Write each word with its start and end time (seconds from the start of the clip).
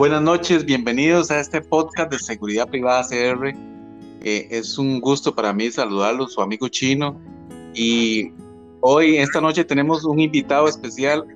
Buenas 0.00 0.22
noches, 0.22 0.64
bienvenidos 0.64 1.30
a 1.30 1.40
este 1.40 1.60
podcast 1.60 2.10
de 2.10 2.18
Seguridad 2.18 2.66
Privada 2.66 3.06
CR. 3.06 3.48
Eh, 4.22 4.48
es 4.50 4.78
un 4.78 4.98
gusto 4.98 5.34
para 5.34 5.52
mí 5.52 5.70
saludarlo, 5.70 6.26
su 6.26 6.40
amigo 6.40 6.68
chino. 6.68 7.20
Y 7.74 8.32
hoy, 8.80 9.18
esta 9.18 9.42
noche, 9.42 9.62
tenemos 9.62 10.06
un 10.06 10.18
invitado 10.18 10.68
especial, 10.68 11.26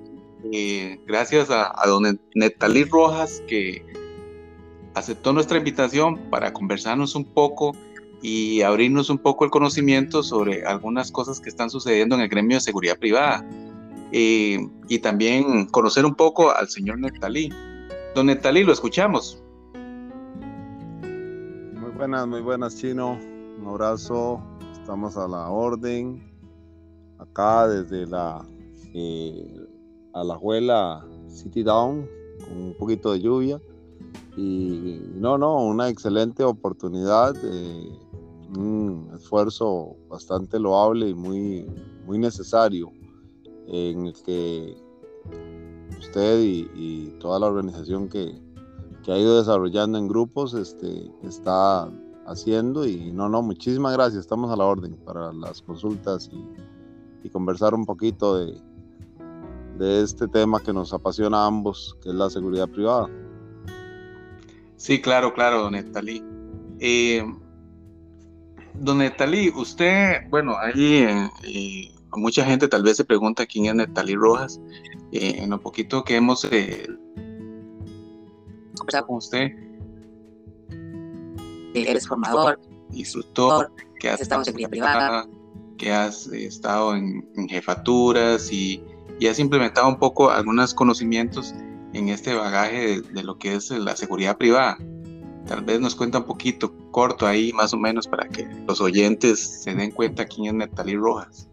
eh, 0.51 0.99
gracias 1.05 1.51
a, 1.51 1.79
a 1.79 1.87
don 1.87 2.19
Netalí 2.33 2.85
Rojas, 2.85 3.43
que 3.47 3.85
aceptó 4.95 5.31
nuestra 5.31 5.59
invitación 5.59 6.17
para 6.31 6.51
conversarnos 6.51 7.13
un 7.13 7.25
poco 7.25 7.73
y 8.23 8.63
abrirnos 8.63 9.11
un 9.11 9.19
poco 9.19 9.45
el 9.45 9.51
conocimiento 9.51 10.23
sobre 10.23 10.65
algunas 10.65 11.11
cosas 11.11 11.39
que 11.39 11.49
están 11.49 11.69
sucediendo 11.69 12.15
en 12.15 12.21
el 12.21 12.29
gremio 12.29 12.57
de 12.57 12.61
seguridad 12.61 12.97
privada. 12.97 13.47
Eh, 14.11 14.57
y 14.89 14.97
también 14.97 15.67
conocer 15.67 16.03
un 16.03 16.15
poco 16.15 16.49
al 16.49 16.67
señor 16.67 16.97
Netalí. 16.97 17.51
Don 18.15 18.27
Netalí, 18.27 18.63
lo 18.63 18.71
escuchamos. 18.71 19.43
Muy 21.03 21.91
buenas, 21.97 22.25
muy 22.25 22.39
buenas, 22.39 22.77
Chino. 22.77 23.19
Un 23.59 23.67
abrazo. 23.67 24.41
Estamos 24.71 25.17
a 25.17 25.27
la 25.27 25.49
orden. 25.49 26.23
Acá 27.19 27.67
desde 27.67 28.07
la 28.07 28.41
eh, 28.93 29.67
Alajuela 30.13 31.05
City 31.27 31.61
Down, 31.61 32.07
con 32.47 32.57
un 32.57 32.73
poquito 32.79 33.11
de 33.11 33.19
lluvia. 33.19 33.59
Y 34.37 35.01
no, 35.15 35.37
no, 35.37 35.65
una 35.65 35.89
excelente 35.89 36.41
oportunidad, 36.45 37.35
eh, 37.43 37.99
un 38.57 39.11
esfuerzo 39.13 39.97
bastante 40.07 40.57
loable 40.57 41.09
y 41.09 41.13
muy, 41.13 41.67
muy 42.05 42.17
necesario 42.17 42.93
en 43.67 44.05
el 44.05 44.13
que 44.23 44.77
usted 45.99 46.39
y, 46.41 47.15
toda 47.19 47.39
la 47.39 47.47
organización 47.47 48.09
que, 48.09 48.39
ha 49.07 49.17
ido 49.17 49.37
desarrollando 49.37 49.99
en 49.99 50.07
grupos 50.07 50.55
este, 50.55 51.11
está 51.21 51.87
haciendo 52.25 52.87
y 52.87 53.11
no, 53.11 53.29
no, 53.29 53.43
muchísimas 53.43 53.93
gracias, 53.93 54.21
estamos 54.21 54.51
a 54.51 54.55
la 54.55 54.65
orden 54.65 54.95
para 55.05 55.31
las 55.31 55.61
consultas 55.61 56.29
y, 56.31 57.29
conversar 57.29 57.73
un 57.73 57.87
poquito 57.87 58.37
de, 58.37 60.03
este 60.03 60.27
tema 60.27 60.59
que 60.59 60.71
nos 60.71 60.93
apasiona 60.93 61.39
a 61.39 61.47
ambos, 61.47 61.97
que 62.01 62.09
es 62.09 62.15
la 62.15 62.29
seguridad 62.29 62.69
privada. 62.69 63.09
Sí, 64.77 65.01
claro, 65.01 65.33
claro, 65.33 65.63
don 65.63 65.73
Netalí. 65.73 66.23
Eh, 66.79 67.25
don 68.75 69.01
usted, 69.55 70.29
bueno, 70.29 70.55
ahí 70.55 71.07
eh, 71.43 71.91
mucha 72.15 72.45
gente 72.45 72.67
tal 72.67 72.83
vez 72.83 72.97
se 72.97 73.05
pregunta 73.05 73.45
quién 73.45 73.65
es 73.65 73.75
Netalí 73.75 74.15
Rojas. 74.15 74.59
Eh, 75.17 75.41
en 75.41 75.49
lo 75.49 75.61
poquito 75.61 76.03
que 76.03 76.17
hemos 76.17 76.43
eh, 76.43 76.87
conversado 78.77 79.07
con 79.07 79.15
usted, 79.15 79.49
eres 81.73 82.05
formador, 82.05 82.59
instructor, 82.91 83.71
que 83.97 84.09
has 84.09 84.19
estado 84.19 84.41
en 84.41 84.45
seguridad 84.45 84.69
privada, 84.69 85.27
que 85.77 85.93
has 85.93 86.27
estado 86.27 86.97
en, 86.97 87.25
jefaturas 87.47 88.51
y, 88.51 88.83
has 89.25 89.39
implementado 89.39 89.87
un 89.87 89.99
poco 89.99 90.31
algunos 90.31 90.73
conocimientos 90.73 91.55
en 91.93 92.09
este 92.09 92.33
bagaje 92.33 92.99
de, 92.99 93.23
lo 93.23 93.37
que 93.37 93.55
es 93.55 93.69
la 93.69 93.95
seguridad 93.95 94.37
privada. 94.37 94.77
Tal 95.47 95.63
vez 95.63 95.79
nos 95.79 95.95
cuenta 95.95 96.17
un 96.17 96.25
poquito 96.25 96.75
corto 96.91 97.25
ahí, 97.25 97.53
más 97.53 97.73
o 97.73 97.77
menos, 97.77 98.05
para 98.05 98.27
que 98.27 98.45
los 98.67 98.81
oyentes 98.81 99.39
se 99.63 99.73
den 99.73 99.91
cuenta 99.91 100.25
quién 100.25 100.47
es 100.47 100.53
Netalí 100.55 100.97
Rojas. 100.97 101.47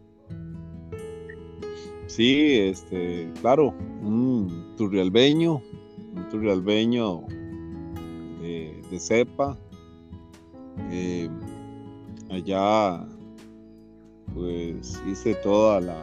Sí, 2.13 2.59
este, 2.59 3.27
claro, 3.41 3.73
un 4.03 4.75
turrialbeño, 4.77 5.63
un 6.15 6.29
turrialbeño 6.29 7.23
de, 8.43 8.83
de 8.91 9.01
cepa. 9.01 9.59
Eh, 10.91 11.31
allá, 12.29 13.07
pues 14.35 15.01
hice 15.11 15.35
toda 15.37 15.81
la, 15.81 16.03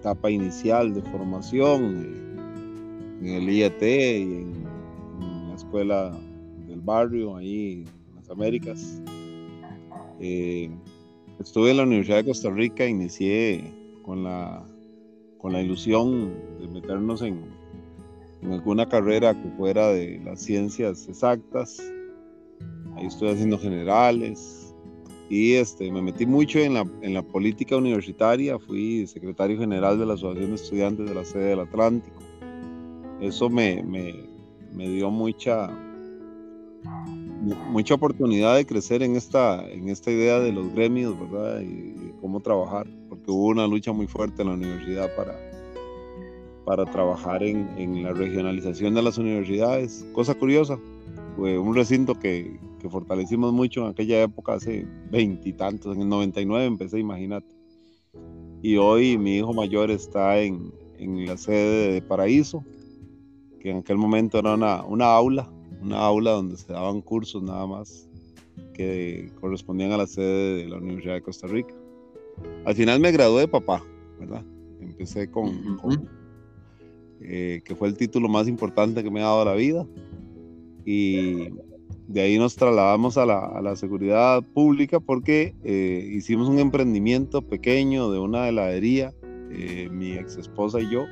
etapa 0.00 0.28
inicial 0.28 0.92
de 0.92 1.02
formación 1.02 1.84
en 3.22 3.28
el 3.28 3.48
IET 3.48 3.82
y 3.82 4.22
en, 4.42 4.64
la 5.50 5.54
escuela 5.54 6.18
del 6.66 6.80
barrio, 6.80 7.36
ahí 7.36 7.84
en 8.08 8.14
las 8.16 8.28
Américas. 8.28 9.00
Eh, 10.18 10.68
estuve 11.38 11.70
en 11.70 11.76
la 11.76 11.84
Universidad 11.84 12.16
de 12.16 12.24
Costa 12.24 12.50
Rica, 12.50 12.84
inicié 12.84 13.72
con 14.02 14.24
la 14.24 14.64
con 15.38 15.52
la 15.52 15.62
ilusión 15.62 16.34
de 16.60 16.68
meternos 16.68 17.22
en, 17.22 17.56
alguna 18.42 18.88
carrera 18.88 19.34
que 19.34 19.48
fuera 19.56 19.88
de 19.88 20.20
las 20.24 20.40
ciencias 20.40 21.08
exactas. 21.08 21.82
Ahí 22.94 23.06
estoy 23.06 23.30
haciendo 23.30 23.58
generales 23.58 24.74
y 25.28 25.54
este, 25.54 25.90
me 25.90 26.00
metí 26.00 26.24
mucho 26.24 26.60
en 26.60 26.74
la, 26.74 26.88
en 27.02 27.14
la 27.14 27.22
política 27.22 27.76
universitaria. 27.76 28.58
Fui 28.58 29.06
secretario 29.06 29.58
general 29.58 29.98
de 29.98 30.06
la 30.06 30.14
Asociación 30.14 30.50
de 30.50 30.54
Estudiantes 30.54 31.08
de 31.08 31.14
la 31.14 31.24
sede 31.24 31.50
del 31.50 31.60
Atlántico. 31.60 32.18
Eso 33.20 33.50
me, 33.50 33.82
me, 33.82 34.88
dio 34.88 35.10
mucha, 35.10 35.68
mucha 37.70 37.94
oportunidad 37.94 38.54
de 38.54 38.64
crecer 38.64 39.02
en 39.02 39.16
esta, 39.16 39.68
en 39.68 39.88
esta 39.88 40.12
idea 40.12 40.38
de 40.38 40.52
los 40.52 40.72
gremios, 40.72 41.18
¿verdad? 41.18 41.60
Y, 41.60 42.12
cómo 42.20 42.40
trabajar 42.40 42.86
hubo 43.32 43.46
una 43.46 43.66
lucha 43.66 43.92
muy 43.92 44.06
fuerte 44.06 44.42
en 44.42 44.48
la 44.48 44.54
universidad 44.54 45.14
para, 45.16 45.38
para 46.64 46.84
trabajar 46.84 47.42
en, 47.42 47.68
en 47.76 48.02
la 48.02 48.12
regionalización 48.12 48.94
de 48.94 49.02
las 49.02 49.18
universidades. 49.18 50.06
Cosa 50.12 50.34
curiosa, 50.34 50.78
fue 51.36 51.58
un 51.58 51.74
recinto 51.74 52.14
que, 52.14 52.58
que 52.78 52.88
fortalecimos 52.88 53.52
mucho 53.52 53.84
en 53.84 53.90
aquella 53.90 54.22
época, 54.22 54.54
hace 54.54 54.86
veintitantos, 55.10 55.94
en 55.94 56.02
el 56.02 56.08
99 56.08 56.66
empecé, 56.66 56.98
imagínate. 56.98 57.46
Y 58.62 58.76
hoy 58.76 59.18
mi 59.18 59.36
hijo 59.36 59.52
mayor 59.52 59.90
está 59.90 60.38
en, 60.38 60.72
en, 60.98 61.26
la 61.26 61.36
sede 61.36 61.92
de 61.92 62.02
Paraíso, 62.02 62.64
que 63.60 63.70
en 63.70 63.78
aquel 63.78 63.98
momento 63.98 64.38
era 64.38 64.54
una, 64.54 64.84
una 64.84 65.14
aula, 65.14 65.48
una 65.80 65.98
aula 65.98 66.32
donde 66.32 66.56
se 66.56 66.72
daban 66.72 67.00
cursos 67.00 67.42
nada 67.42 67.66
más 67.66 68.08
que 68.74 69.30
correspondían 69.40 69.92
a 69.92 69.96
la 69.96 70.06
sede 70.06 70.56
de 70.56 70.68
la 70.68 70.78
Universidad 70.78 71.14
de 71.14 71.22
Costa 71.22 71.46
Rica. 71.46 71.74
Al 72.64 72.74
final 72.74 73.00
me 73.00 73.12
gradué 73.12 73.42
de 73.42 73.48
papá, 73.48 73.82
¿verdad? 74.18 74.44
Empecé 74.80 75.30
con, 75.30 75.78
eh, 77.20 77.62
que 77.64 77.74
fue 77.74 77.88
el 77.88 77.96
título 77.96 78.28
más 78.28 78.48
importante 78.48 79.02
que 79.02 79.10
me 79.10 79.20
ha 79.20 79.24
dado 79.24 79.44
la 79.44 79.54
vida. 79.54 79.86
Y 80.84 81.50
de 82.08 82.22
ahí 82.22 82.38
nos 82.38 82.56
trasladamos 82.56 83.18
a 83.18 83.26
la, 83.26 83.76
seguridad 83.76 84.42
pública 84.42 84.98
porque 85.00 85.54
eh, 85.62 86.10
hicimos 86.12 86.48
un 86.48 86.58
emprendimiento 86.58 87.42
pequeño 87.42 88.10
de 88.10 88.18
una 88.18 88.48
heladería, 88.48 89.12
eh, 89.50 89.88
mi 89.92 90.12
ex 90.12 90.38
esposa 90.38 90.80
y 90.80 90.90
yo, 90.90 91.04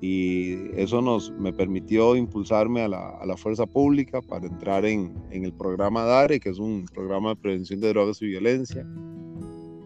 y 0.00 0.70
eso 0.76 1.00
nos 1.00 1.30
me 1.32 1.52
permitió 1.54 2.16
impulsarme 2.16 2.82
a 2.82 2.88
la, 2.88 3.36
fuerza 3.38 3.64
pública 3.64 4.20
para 4.20 4.46
entrar 4.46 4.84
en, 4.84 5.14
en, 5.30 5.46
el 5.46 5.52
programa 5.54 6.04
DARE, 6.04 6.40
que 6.40 6.50
es 6.50 6.58
un 6.58 6.84
programa 6.92 7.30
de 7.30 7.36
prevención 7.36 7.80
de 7.80 7.88
drogas 7.88 8.20
y 8.20 8.26
violencia, 8.26 8.86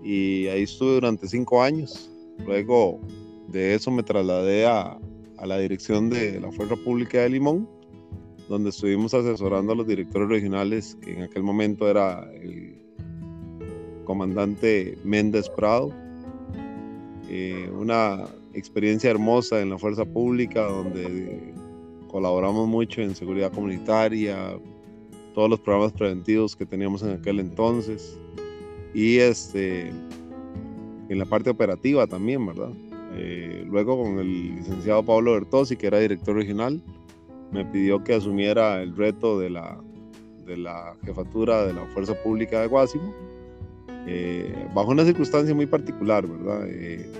y 0.08 0.48
ahí 0.48 0.62
estuve 0.62 0.94
durante 0.94 1.28
cinco 1.28 1.62
años. 1.62 2.10
Luego 2.46 2.98
de 3.48 3.74
eso 3.74 3.90
me 3.90 4.02
trasladé 4.02 4.64
a, 4.64 4.98
a 5.36 5.46
la 5.46 5.58
dirección 5.58 6.08
de 6.08 6.40
la 6.40 6.50
Fuerza 6.50 6.76
Pública 6.76 7.18
de 7.18 7.28
Limón, 7.28 7.68
donde 8.48 8.70
estuvimos 8.70 9.12
asesorando 9.12 9.74
a 9.74 9.76
los 9.76 9.86
directores 9.86 10.30
regionales, 10.30 10.96
que 11.02 11.12
en 11.12 11.24
aquel 11.24 11.42
momento 11.42 11.90
era 11.90 12.26
el 12.32 12.74
comandante 14.04 14.96
Méndez 15.04 15.50
Prado. 15.50 15.92
Eh, 17.28 17.70
una 17.78 18.24
experiencia 18.54 19.10
hermosa 19.10 19.60
en 19.60 19.68
la 19.68 19.76
Fuerza 19.76 20.06
Pública, 20.06 20.62
donde 20.62 21.52
colaboramos 22.10 22.66
mucho 22.66 23.02
en 23.02 23.14
seguridad 23.14 23.52
comunitaria, 23.52 24.58
todos 25.34 25.50
los 25.50 25.60
programas 25.60 25.92
preventivos 25.92 26.56
que 26.56 26.64
teníamos 26.64 27.02
en 27.02 27.10
aquel 27.10 27.40
entonces 27.40 28.18
y 28.94 29.18
este, 29.18 29.88
en 31.08 31.18
la 31.18 31.24
parte 31.24 31.50
operativa 31.50 32.06
también, 32.06 32.46
¿verdad? 32.46 32.70
Eh, 33.14 33.64
luego 33.68 34.02
con 34.02 34.18
el 34.18 34.56
licenciado 34.56 35.02
Pablo 35.02 35.32
Bertossi, 35.32 35.76
que 35.76 35.86
era 35.86 35.98
director 35.98 36.36
regional, 36.36 36.82
me 37.52 37.64
pidió 37.64 38.02
que 38.04 38.14
asumiera 38.14 38.82
el 38.82 38.94
reto 38.94 39.38
de 39.38 39.50
la, 39.50 39.80
de 40.46 40.56
la 40.56 40.94
jefatura 41.04 41.66
de 41.66 41.72
la 41.72 41.84
Fuerza 41.86 42.14
Pública 42.22 42.60
de 42.60 42.68
Guásimo, 42.68 43.14
eh, 44.06 44.68
bajo 44.74 44.90
una 44.90 45.04
circunstancia 45.04 45.54
muy 45.54 45.66
particular, 45.66 46.26
¿verdad? 46.26 46.66
Eh, 46.68 47.10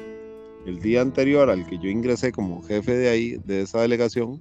el 0.66 0.80
día 0.80 1.00
anterior 1.00 1.48
al 1.48 1.66
que 1.66 1.78
yo 1.78 1.88
ingresé 1.88 2.30
como 2.30 2.62
jefe 2.62 2.92
de 2.92 3.08
ahí, 3.08 3.40
de 3.44 3.62
esa 3.62 3.80
delegación, 3.80 4.40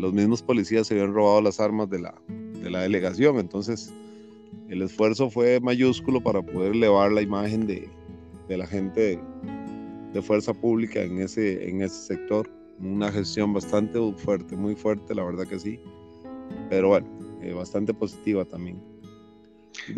los 0.00 0.14
mismos 0.14 0.42
policías 0.42 0.86
se 0.86 0.94
habían 0.94 1.12
robado 1.12 1.42
las 1.42 1.60
armas 1.60 1.90
de 1.90 1.98
la, 1.98 2.14
de 2.62 2.70
la 2.70 2.80
delegación, 2.80 3.38
entonces 3.38 3.92
el 4.68 4.82
esfuerzo 4.82 5.30
fue 5.30 5.60
mayúsculo 5.60 6.22
para 6.22 6.42
poder 6.42 6.72
elevar 6.72 7.12
la 7.12 7.22
imagen 7.22 7.66
de, 7.66 7.88
la 8.48 8.66
gente 8.66 9.20
de, 10.12 10.22
fuerza 10.22 10.54
pública 10.54 11.02
en 11.02 11.20
ese, 11.20 11.68
en 11.68 11.82
ese 11.82 12.06
sector. 12.06 12.50
una 12.80 13.10
gestión 13.12 13.52
bastante 13.52 13.98
fuerte, 14.16 14.56
muy 14.56 14.74
fuerte, 14.74 15.14
la 15.14 15.24
verdad 15.24 15.46
que 15.46 15.58
sí. 15.58 15.80
Pero 16.70 16.88
bueno, 16.88 17.06
eh, 17.42 17.52
bastante 17.52 17.92
positiva 17.92 18.44
también. 18.44 18.82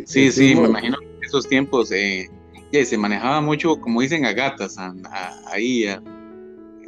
Sí, 0.04 0.32
sí, 0.32 0.54
me 0.54 0.68
imagino 0.68 0.98
que 0.98 1.06
en 1.06 1.24
esos 1.24 1.48
tiempos 1.48 1.92
eh, 1.92 2.28
se 2.72 2.98
manejaba 2.98 3.40
mucho, 3.40 3.80
como 3.80 4.00
dicen, 4.00 4.24
a 4.24 4.32
gatas, 4.32 4.76
ahí, 5.46 5.86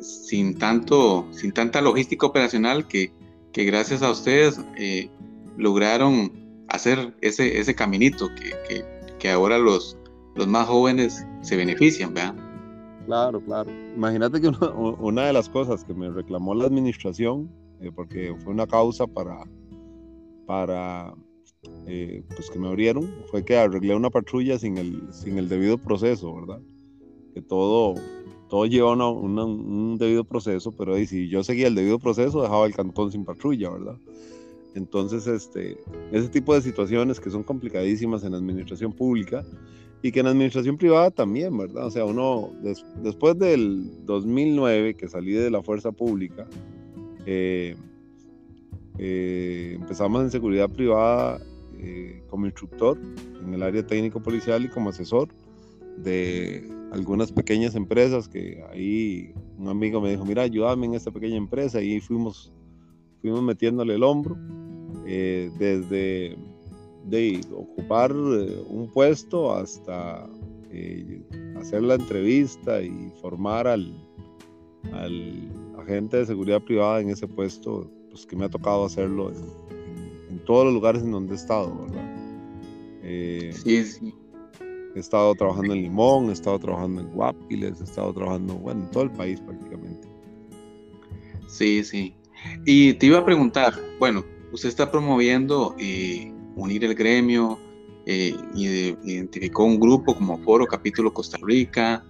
sin, 0.00 0.58
tanto, 0.58 1.26
sin 1.30 1.52
tanta 1.52 1.80
logística 1.80 2.26
operacional 2.26 2.86
que, 2.86 3.12
que 3.52 3.64
gracias 3.64 4.02
a 4.02 4.10
ustedes 4.10 4.60
eh, 4.76 5.08
lograron 5.56 6.47
hacer 6.68 7.14
ese, 7.20 7.58
ese 7.58 7.74
caminito 7.74 8.28
que, 8.34 8.84
que, 9.18 9.30
ahora 9.30 9.58
los, 9.58 9.96
los 10.34 10.46
más 10.46 10.66
jóvenes 10.66 11.26
se 11.42 11.56
benefician, 11.56 12.14
¿verdad? 12.14 12.34
Claro, 13.06 13.40
claro. 13.40 13.70
Imagínate 13.96 14.40
que 14.40 14.48
una, 14.48 15.26
de 15.26 15.32
las 15.32 15.48
cosas 15.48 15.84
que 15.84 15.94
me 15.94 16.10
reclamó 16.10 16.54
la 16.54 16.66
administración, 16.66 17.50
eh, 17.80 17.90
porque 17.94 18.34
fue 18.44 18.52
una 18.52 18.66
causa 18.66 19.06
para, 19.06 19.44
para 20.46 21.14
eh, 21.86 22.22
pues 22.28 22.50
que 22.50 22.58
me 22.58 22.68
abrieron, 22.68 23.10
fue 23.30 23.44
que 23.44 23.56
arreglé 23.56 23.94
una 23.94 24.10
patrulla 24.10 24.58
sin 24.58 24.76
el, 24.76 25.02
sin 25.12 25.38
el 25.38 25.48
debido 25.48 25.78
proceso, 25.78 26.34
¿verdad? 26.34 26.60
Que 27.34 27.40
todo, 27.40 27.94
todo 28.50 28.66
lleva 28.66 28.92
un 29.10 29.96
debido 29.98 30.24
proceso, 30.24 30.72
pero 30.72 30.94
ahí, 30.94 31.06
si 31.06 31.28
yo 31.28 31.42
seguía 31.42 31.68
el 31.68 31.74
debido 31.74 31.98
proceso, 31.98 32.42
dejaba 32.42 32.66
el 32.66 32.74
cantón 32.74 33.10
sin 33.10 33.24
patrulla, 33.24 33.70
¿verdad? 33.70 33.96
Entonces, 34.74 35.26
este, 35.26 35.78
ese 36.12 36.28
tipo 36.28 36.54
de 36.54 36.62
situaciones 36.62 37.20
que 37.20 37.30
son 37.30 37.42
complicadísimas 37.42 38.22
en 38.24 38.32
la 38.32 38.38
administración 38.38 38.92
pública 38.92 39.44
y 40.02 40.12
que 40.12 40.20
en 40.20 40.26
la 40.26 40.30
administración 40.30 40.76
privada 40.76 41.10
también, 41.10 41.56
¿verdad? 41.56 41.86
O 41.86 41.90
sea, 41.90 42.04
uno, 42.04 42.52
después 43.02 43.38
del 43.38 44.04
2009 44.04 44.94
que 44.94 45.08
salí 45.08 45.32
de 45.32 45.50
la 45.50 45.62
fuerza 45.62 45.90
pública, 45.90 46.46
eh, 47.26 47.76
eh, 48.98 49.76
empezamos 49.80 50.22
en 50.22 50.30
seguridad 50.30 50.68
privada 50.68 51.40
eh, 51.78 52.22
como 52.28 52.46
instructor 52.46 52.98
en 53.42 53.54
el 53.54 53.62
área 53.62 53.86
técnico 53.86 54.20
policial 54.20 54.64
y 54.64 54.68
como 54.68 54.90
asesor 54.90 55.28
de 55.96 56.68
algunas 56.92 57.32
pequeñas 57.32 57.74
empresas 57.74 58.28
que 58.28 58.64
ahí 58.70 59.32
un 59.58 59.68
amigo 59.68 60.00
me 60.00 60.10
dijo, 60.10 60.24
mira, 60.24 60.42
ayúdame 60.42 60.86
en 60.86 60.94
esta 60.94 61.10
pequeña 61.10 61.36
empresa 61.36 61.82
y 61.82 62.00
fuimos, 62.00 62.52
fuimos 63.20 63.42
metiéndole 63.42 63.94
el 63.94 64.02
hombro 64.02 64.36
eh, 65.06 65.50
desde 65.58 66.36
de 67.04 67.40
ocupar 67.54 68.10
eh, 68.10 68.62
un 68.68 68.90
puesto 68.92 69.54
hasta 69.54 70.28
hacer 71.58 71.82
la 71.82 71.94
entrevista 71.94 72.82
y 72.82 73.10
formar 73.20 73.66
al, 73.66 73.92
al 74.92 75.48
agente 75.78 76.18
de 76.18 76.26
seguridad 76.26 76.62
privada 76.62 77.00
en 77.00 77.08
ese 77.08 77.26
puesto, 77.26 77.90
pues 78.10 78.26
que 78.26 78.36
me 78.36 78.44
ha 78.44 78.48
tocado 78.50 78.84
hacerlo 78.84 79.32
todos 80.48 80.64
los 80.64 80.72
lugares 80.72 81.02
en 81.02 81.10
donde 81.10 81.32
he 81.34 81.36
estado, 81.36 81.76
¿verdad? 81.78 82.16
Eh, 83.02 83.52
sí, 83.52 83.84
sí. 83.84 84.14
He 84.94 84.98
estado 84.98 85.34
trabajando 85.34 85.74
en 85.74 85.82
Limón, 85.82 86.30
he 86.30 86.32
estado 86.32 86.58
trabajando 86.58 87.02
en 87.02 87.10
Guapiles, 87.10 87.80
he 87.80 87.84
estado 87.84 88.14
trabajando, 88.14 88.54
bueno, 88.54 88.84
en 88.84 88.90
todo 88.90 89.02
el 89.02 89.10
país 89.10 89.40
prácticamente. 89.42 90.08
Sí, 91.48 91.84
sí. 91.84 92.14
Y 92.64 92.94
te 92.94 93.06
iba 93.06 93.18
a 93.18 93.24
preguntar, 93.24 93.74
bueno, 93.98 94.24
usted 94.52 94.68
está 94.68 94.90
promoviendo 94.90 95.74
eh, 95.78 96.32
unir 96.56 96.84
el 96.84 96.94
gremio, 96.94 97.58
eh, 98.06 98.34
identificó 98.54 99.64
un 99.64 99.78
grupo 99.78 100.14
como 100.14 100.38
Foro 100.38 100.66
Capítulo 100.66 101.12
Costa 101.12 101.38
Rica. 101.42 102.04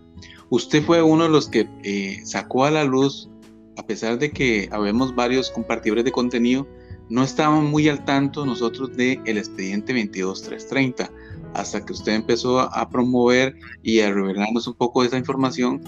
Usted 0.51 0.83
fue 0.83 1.03
uno 1.03 1.25
de 1.25 1.31
los 1.31 1.49
que 1.49 2.21
sacó 2.25 2.65
a 2.65 2.71
la 2.71 2.85
luz, 2.85 3.29
a 3.77 3.87
pesar 3.87 4.19
de 4.19 4.31
que 4.31 4.69
habemos 4.73 5.15
varios 5.15 5.51
compartidores 5.51 6.05
de 6.05 6.13
contenido, 6.13 6.67
no 7.11 7.23
estábamos 7.23 7.65
muy 7.65 7.89
al 7.89 8.05
tanto 8.05 8.45
nosotros 8.45 8.97
del 8.97 9.21
el 9.25 9.39
expediente 9.39 9.95
22330 9.95 11.11
hasta 11.55 11.85
que 11.85 11.93
usted 11.93 12.13
empezó 12.13 12.61
a, 12.61 12.89
promover 12.91 13.55
y 13.83 14.01
a 14.01 14.13
revelarnos 14.13 14.67
un 14.67 14.75
poco 14.75 15.01
de 15.01 15.09
esa 15.09 15.19
información 15.19 15.83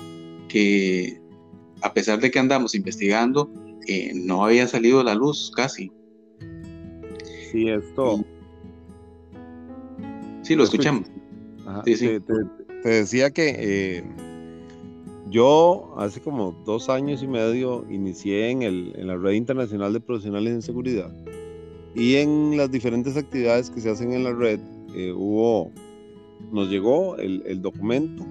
que 0.49 1.21
a 1.83 1.93
pesar 1.93 2.21
de 2.21 2.31
que 2.31 2.39
andamos 2.39 2.75
investigando 2.75 3.51
eh, 3.87 4.13
no 4.15 4.45
había 4.45 4.67
salido 4.67 5.03
la 5.03 5.15
luz 5.15 5.53
casi. 5.55 5.91
Sí, 7.51 7.69
esto. 7.69 8.25
Sí, 10.43 10.55
lo 10.55 10.65
escuchamos. 10.65 11.11
Te, 11.85 12.21
decía 12.85 13.31
que 13.31 13.55
eh, 13.59 14.05
yo 15.31 15.95
hace 15.97 16.21
como 16.21 16.53
dos 16.65 16.89
años 16.89 17.23
y 17.23 17.29
medio 17.29 17.85
inicié 17.91 18.51
en, 18.51 18.63
el, 18.63 18.93
en 18.97 19.07
la 19.07 19.17
Red 19.17 19.33
Internacional 19.33 19.93
de 19.93 20.01
Profesionales 20.01 20.53
en 20.53 20.63
Seguridad 20.63 21.13
y 21.95 22.17
en 22.17 22.57
las 22.57 22.71
diferentes 22.71 23.17
actividades 23.17 23.71
que 23.71 23.81
se 23.81 23.91
hacen 23.91 24.13
en 24.13 24.25
la 24.25 24.33
red 24.33 24.61
eh, 24.95 25.13
hubo, 25.13 25.71
nos 26.51 26.69
llegó 26.69 27.17
el, 27.17 27.43
el, 27.47 27.63
documento, 27.63 28.25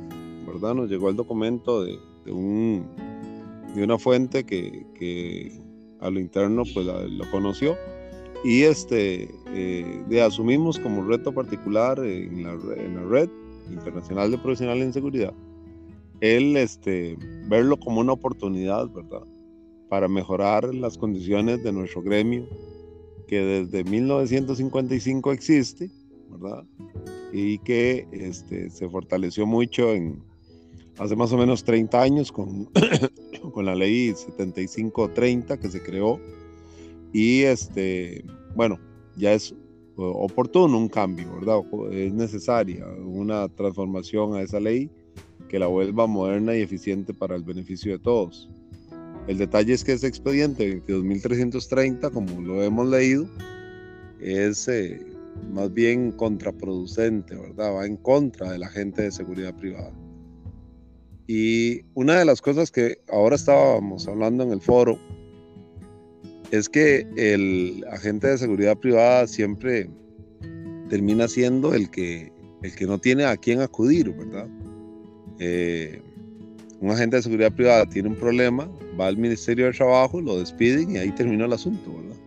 ¿verdad? 0.46 0.76
Nos 0.76 0.90
llegó 0.90 1.10
el 1.10 1.16
documento 1.16 1.84
de, 1.84 1.98
de, 2.26 2.32
un, 2.32 2.86
de 3.76 3.84
una 3.84 3.98
fuente 3.98 4.44
que, 4.46 4.86
que, 4.96 5.52
a 6.00 6.10
lo 6.10 6.20
interno 6.20 6.64
pues 6.74 6.86
lo 6.86 7.30
conoció 7.32 7.76
y 8.46 8.64
este, 8.64 9.30
eh, 9.48 10.22
asumimos 10.22 10.80
como 10.80 11.04
reto 11.04 11.34
particular 11.34 12.00
en 12.00 12.44
la, 12.44 12.54
en 12.54 12.96
la 12.96 13.04
red 13.04 13.30
internacional 13.70 14.32
de 14.32 14.38
profesionales 14.38 14.86
en 14.86 14.94
seguridad 14.94 15.34
él 16.22 16.58
este, 16.58 17.18
verlo 17.48 17.80
como 17.80 18.02
una 18.02 18.14
oportunidad, 18.14 18.90
¿verdad? 18.90 19.24
Para 19.88 20.08
mejorar 20.08 20.74
las 20.76 20.98
condiciones 20.98 21.64
de 21.64 21.72
nuestro 21.72 22.02
gremio, 22.02 22.48
que 23.28 23.40
desde 23.40 23.84
1955 23.84 25.32
existe, 25.32 25.90
¿verdad? 26.30 26.66
Y 27.32 27.60
que 27.60 28.08
este, 28.12 28.70
se 28.70 28.90
fortaleció 28.90 29.46
mucho 29.46 29.94
en, 29.94 30.22
hace 30.98 31.16
más 31.16 31.32
o 31.32 31.38
menos 31.38 31.64
30 31.64 32.02
años 32.02 32.32
con, 32.32 32.70
con 33.60 33.66
la 33.66 33.76
ley 33.76 34.14
7530 34.16 35.60
que 35.60 35.70
se 35.70 35.84
creó. 35.84 36.18
Y 37.12 37.42
este, 37.42 38.24
bueno, 38.56 38.80
ya 39.18 39.34
es 39.34 39.54
oportuno 39.98 40.78
un 40.78 40.88
cambio, 40.88 41.28
¿verdad? 41.36 41.60
Es 41.92 42.14
necesaria 42.14 42.86
una 43.06 43.50
transformación 43.50 44.36
a 44.36 44.44
esa 44.44 44.62
ley 44.62 44.90
que 45.50 45.60
la 45.60 45.68
vuelva 45.68 46.08
moderna 46.08 46.56
y 46.56 46.62
eficiente 46.62 47.14
para 47.14 47.36
el 47.36 47.44
beneficio 47.44 47.92
de 47.92 48.00
todos. 48.00 48.50
El 49.28 49.38
detalle 49.38 49.74
es 49.74 49.84
que 49.84 49.92
ese 49.92 50.08
expediente 50.08 50.82
22.330, 50.88 52.14
como 52.14 52.40
lo 52.40 52.64
hemos 52.64 52.88
leído, 52.88 53.28
es 54.22 54.70
eh, 54.70 55.06
más 55.52 55.74
bien 55.74 56.14
contraproducente, 56.14 57.36
¿verdad? 57.36 57.76
Va 57.76 57.86
en 57.86 57.98
contra 57.98 58.54
de 58.54 58.60
la 58.60 58.70
gente 58.70 59.02
de 59.02 59.12
seguridad 59.12 59.54
privada. 59.54 59.92
Y 61.32 61.86
una 61.94 62.18
de 62.18 62.26
las 62.26 62.42
cosas 62.42 62.72
que 62.72 62.98
ahora 63.08 63.36
estábamos 63.36 64.08
hablando 64.08 64.44
en 64.44 64.52
el 64.52 64.60
foro 64.60 64.98
es 66.50 66.68
que 66.68 67.06
el 67.18 67.86
agente 67.92 68.26
de 68.26 68.40
seguridad 68.40 68.76
privada 68.76 69.28
siempre 69.28 69.88
termina 70.90 71.28
siendo 71.28 71.76
el 71.76 71.92
que, 71.92 72.34
el 72.64 72.76
que 72.76 72.88
no 72.88 72.98
tiene 72.98 73.26
a 73.26 73.38
quién 73.38 73.62
acudir, 73.62 74.10
¿verdad? 74.10 74.48
Eh, 75.38 76.02
un 76.82 76.90
agente 76.90 77.18
de 77.18 77.22
seguridad 77.22 77.52
privada 77.52 77.86
tiene 77.86 78.10
un 78.10 78.16
problema, 78.16 78.68
va 79.00 79.06
al 79.06 79.18
Ministerio 79.18 79.68
de 79.68 79.74
Trabajo, 79.74 80.20
lo 80.20 80.40
despiden 80.40 80.96
y 80.96 80.98
ahí 80.98 81.12
termina 81.12 81.46
el 81.46 81.54
asunto, 81.54 81.96
¿verdad? 81.96 82.18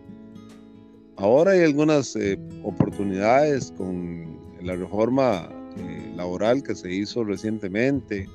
Ahora 1.17 1.51
hay 1.51 1.63
algunas 1.63 2.15
eh, 2.15 2.39
oportunidades 2.63 3.73
con 3.75 4.39
la 4.61 4.77
reforma 4.77 5.49
eh, 5.75 6.13
laboral 6.15 6.63
que 6.63 6.73
se 6.73 6.89
hizo 6.89 7.25
recientemente, 7.25 8.29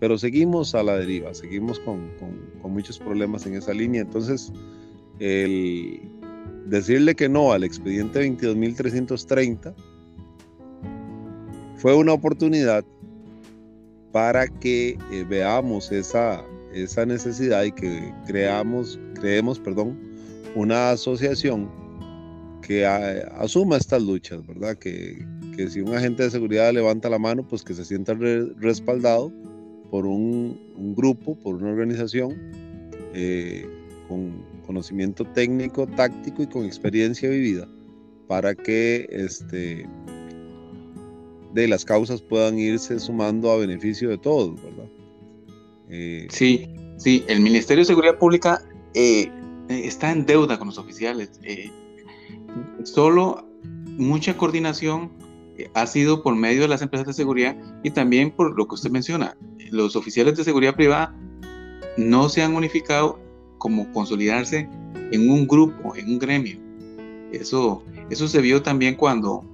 pero 0.00 0.16
seguimos 0.16 0.74
a 0.74 0.82
la 0.82 0.96
deriva, 0.96 1.32
seguimos 1.34 1.78
con, 1.80 2.10
con, 2.18 2.72
muchos 2.72 2.98
problemas 2.98 3.46
en 3.46 3.54
esa 3.54 3.74
línea. 3.74 4.00
Entonces, 4.00 4.50
el 5.18 6.00
decirle 6.66 7.14
que 7.14 7.28
no 7.28 7.52
al 7.52 7.64
expediente 7.64 8.26
22.330 8.26 9.74
fue 11.76 11.94
una 11.94 12.14
oportunidad 12.14 12.84
para 14.12 14.48
que 14.48 14.98
eh, 15.12 15.24
veamos 15.28 15.92
esa, 15.92 16.42
esa 16.72 17.04
necesidad 17.04 17.64
y 17.64 17.72
que 17.72 18.14
creamos, 18.26 18.98
creemos 19.14 19.58
perdón, 19.58 19.98
una 20.54 20.90
asociación 20.90 21.70
que 22.62 22.86
asuma 22.86 23.76
estas 23.76 24.02
luchas, 24.02 24.46
¿verdad? 24.46 24.76
Que, 24.76 25.26
que, 25.56 25.68
si 25.68 25.80
un 25.80 25.94
agente 25.94 26.22
de 26.22 26.30
seguridad 26.30 26.72
levanta 26.72 27.10
la 27.10 27.18
mano, 27.18 27.46
pues 27.46 27.62
que 27.62 27.74
se 27.74 27.84
sienta 27.84 28.14
respaldado 28.14 29.32
por 29.90 30.06
un, 30.06 30.58
grupo, 30.96 31.36
por 31.36 31.56
una 31.56 31.70
organización 31.70 32.36
eh, 33.14 33.68
con 34.08 34.44
conocimiento 34.66 35.24
técnico, 35.24 35.86
táctico 35.86 36.42
y 36.42 36.46
con 36.46 36.64
experiencia 36.64 37.28
vivida 37.28 37.68
para 38.28 38.54
que 38.54 39.08
este, 39.10 39.86
de 41.52 41.68
las 41.68 41.84
causas 41.84 42.22
puedan 42.22 42.58
irse 42.58 43.00
sumando 43.00 43.50
a 43.50 43.56
beneficio 43.56 44.08
de 44.10 44.18
todos, 44.18 44.62
¿verdad? 44.62 44.88
Eh, 45.88 46.28
sí, 46.30 46.68
Sí, 47.00 47.24
el 47.28 47.40
Ministerio 47.40 47.80
de 47.80 47.86
Seguridad 47.86 48.18
Pública 48.18 48.62
eh, 48.92 49.32
está 49.70 50.12
en 50.12 50.26
deuda 50.26 50.58
con 50.58 50.66
los 50.68 50.76
oficiales. 50.76 51.30
Solo 52.82 53.48
mucha 53.96 54.36
coordinación 54.36 55.10
ha 55.72 55.86
sido 55.86 56.22
por 56.22 56.36
medio 56.36 56.60
de 56.60 56.68
las 56.68 56.82
empresas 56.82 57.06
de 57.06 57.14
seguridad 57.14 57.56
y 57.82 57.90
también 57.90 58.32
por 58.32 58.54
lo 58.54 58.68
que 58.68 58.74
usted 58.74 58.90
menciona. 58.90 59.34
Los 59.70 59.96
oficiales 59.96 60.36
de 60.36 60.44
seguridad 60.44 60.74
privada 60.74 61.16
no 61.96 62.28
se 62.28 62.42
han 62.42 62.54
unificado 62.54 63.18
como 63.58 63.90
consolidarse 63.92 64.68
en 65.12 65.30
un 65.30 65.46
grupo, 65.46 65.94
en 65.96 66.10
un 66.10 66.18
gremio. 66.18 66.58
Eso, 67.32 67.82
eso 68.10 68.28
se 68.28 68.40
vio 68.40 68.62
también 68.62 68.96
cuando, 68.96 69.44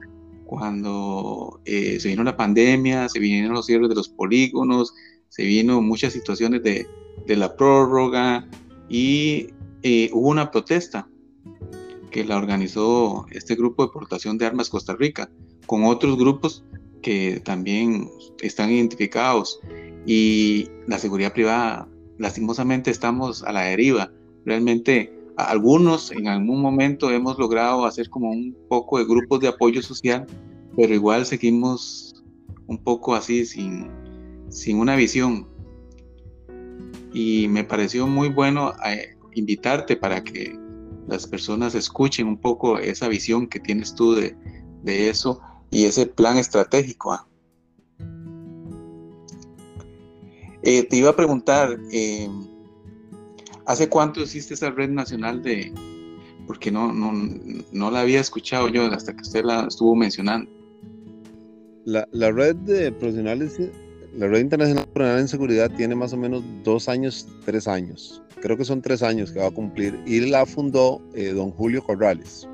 cuando 0.44 1.60
se 1.64 2.08
vino 2.08 2.24
la 2.24 2.36
pandemia, 2.36 3.08
se 3.08 3.18
vinieron 3.18 3.52
los 3.52 3.66
cierres 3.66 3.88
de 3.88 3.94
los 3.94 4.08
polígonos, 4.08 4.94
se 5.28 5.44
vino 5.44 5.82
muchas 5.82 6.12
situaciones 6.12 6.62
de, 6.62 6.86
de 7.26 7.36
la 7.36 7.56
prórroga 7.56 8.46
y 8.88 9.48
eh, 9.82 10.10
hubo 10.12 10.28
una 10.28 10.50
protesta 10.50 11.08
que 12.10 12.24
la 12.24 12.36
organizó 12.36 13.26
este 13.30 13.54
grupo 13.54 13.84
de 13.84 13.92
portación 13.92 14.38
de 14.38 14.46
armas 14.46 14.70
Costa 14.70 14.94
Rica 14.94 15.30
con 15.66 15.84
otros 15.84 16.16
grupos 16.16 16.64
que 17.02 17.40
también 17.44 18.10
están 18.42 18.70
identificados. 18.70 19.60
Y 20.06 20.68
la 20.86 20.98
seguridad 20.98 21.32
privada 21.32 21.88
lastimosamente 22.18 22.90
estamos 22.90 23.42
a 23.42 23.52
la 23.52 23.62
deriva. 23.62 24.12
Realmente 24.44 25.12
algunos 25.36 26.12
en 26.12 26.28
algún 26.28 26.62
momento 26.62 27.10
hemos 27.10 27.38
logrado 27.38 27.84
hacer 27.84 28.08
como 28.08 28.30
un 28.30 28.56
poco 28.68 28.98
de 28.98 29.04
grupos 29.04 29.40
de 29.40 29.48
apoyo 29.48 29.82
social 29.82 30.26
pero 30.76 30.94
igual 30.94 31.24
seguimos 31.24 32.22
un 32.66 32.78
poco 32.78 33.14
así 33.14 33.46
sin, 33.46 33.90
sin 34.50 34.78
una 34.78 34.94
visión. 34.94 35.48
Y 37.12 37.48
me 37.48 37.64
pareció 37.64 38.06
muy 38.06 38.28
bueno 38.28 38.74
eh, 38.86 39.16
invitarte 39.34 39.96
para 39.96 40.22
que 40.22 40.56
las 41.08 41.26
personas 41.26 41.74
escuchen 41.74 42.26
un 42.26 42.36
poco 42.36 42.78
esa 42.78 43.08
visión 43.08 43.46
que 43.46 43.58
tienes 43.58 43.94
tú 43.94 44.14
de, 44.14 44.36
eso 44.84 45.40
y 45.70 45.84
ese 45.84 46.06
plan 46.06 46.36
estratégico. 46.38 47.12
¿ah? 47.12 47.26
Eh, 50.62 50.82
te 50.84 50.96
iba 50.96 51.10
a 51.10 51.16
preguntar, 51.16 51.78
eh, 51.92 52.28
¿hace 53.66 53.88
cuánto 53.88 54.22
existe 54.22 54.54
esa 54.54 54.70
red 54.70 54.90
nacional 54.90 55.42
de, 55.42 55.72
porque 56.46 56.70
no, 56.70 56.92
no, 56.92 57.12
no 57.72 57.90
la 57.90 58.00
había 58.00 58.20
escuchado 58.20 58.68
yo 58.68 58.86
hasta 58.86 59.14
que 59.14 59.22
usted 59.22 59.44
la 59.44 59.66
estuvo 59.66 59.94
mencionando? 59.94 60.50
La, 61.84 62.08
la 62.10 62.32
red 62.32 62.56
de 62.56 62.90
profesionales 62.90 63.58
la 64.16 64.28
Red 64.28 64.40
Internacional 64.40 64.86
en 64.96 65.28
Seguridad 65.28 65.70
tiene 65.76 65.94
más 65.94 66.14
o 66.14 66.16
menos 66.16 66.42
dos 66.64 66.88
años, 66.88 67.28
tres 67.44 67.68
años. 67.68 68.22
Creo 68.40 68.56
que 68.56 68.64
son 68.64 68.80
tres 68.80 69.02
años 69.02 69.30
que 69.30 69.40
va 69.40 69.48
a 69.48 69.50
cumplir. 69.50 70.00
Y 70.06 70.20
la 70.20 70.46
fundó 70.46 71.02
eh, 71.14 71.32
don 71.32 71.50
Julio 71.50 71.84
Corrales. 71.84 72.48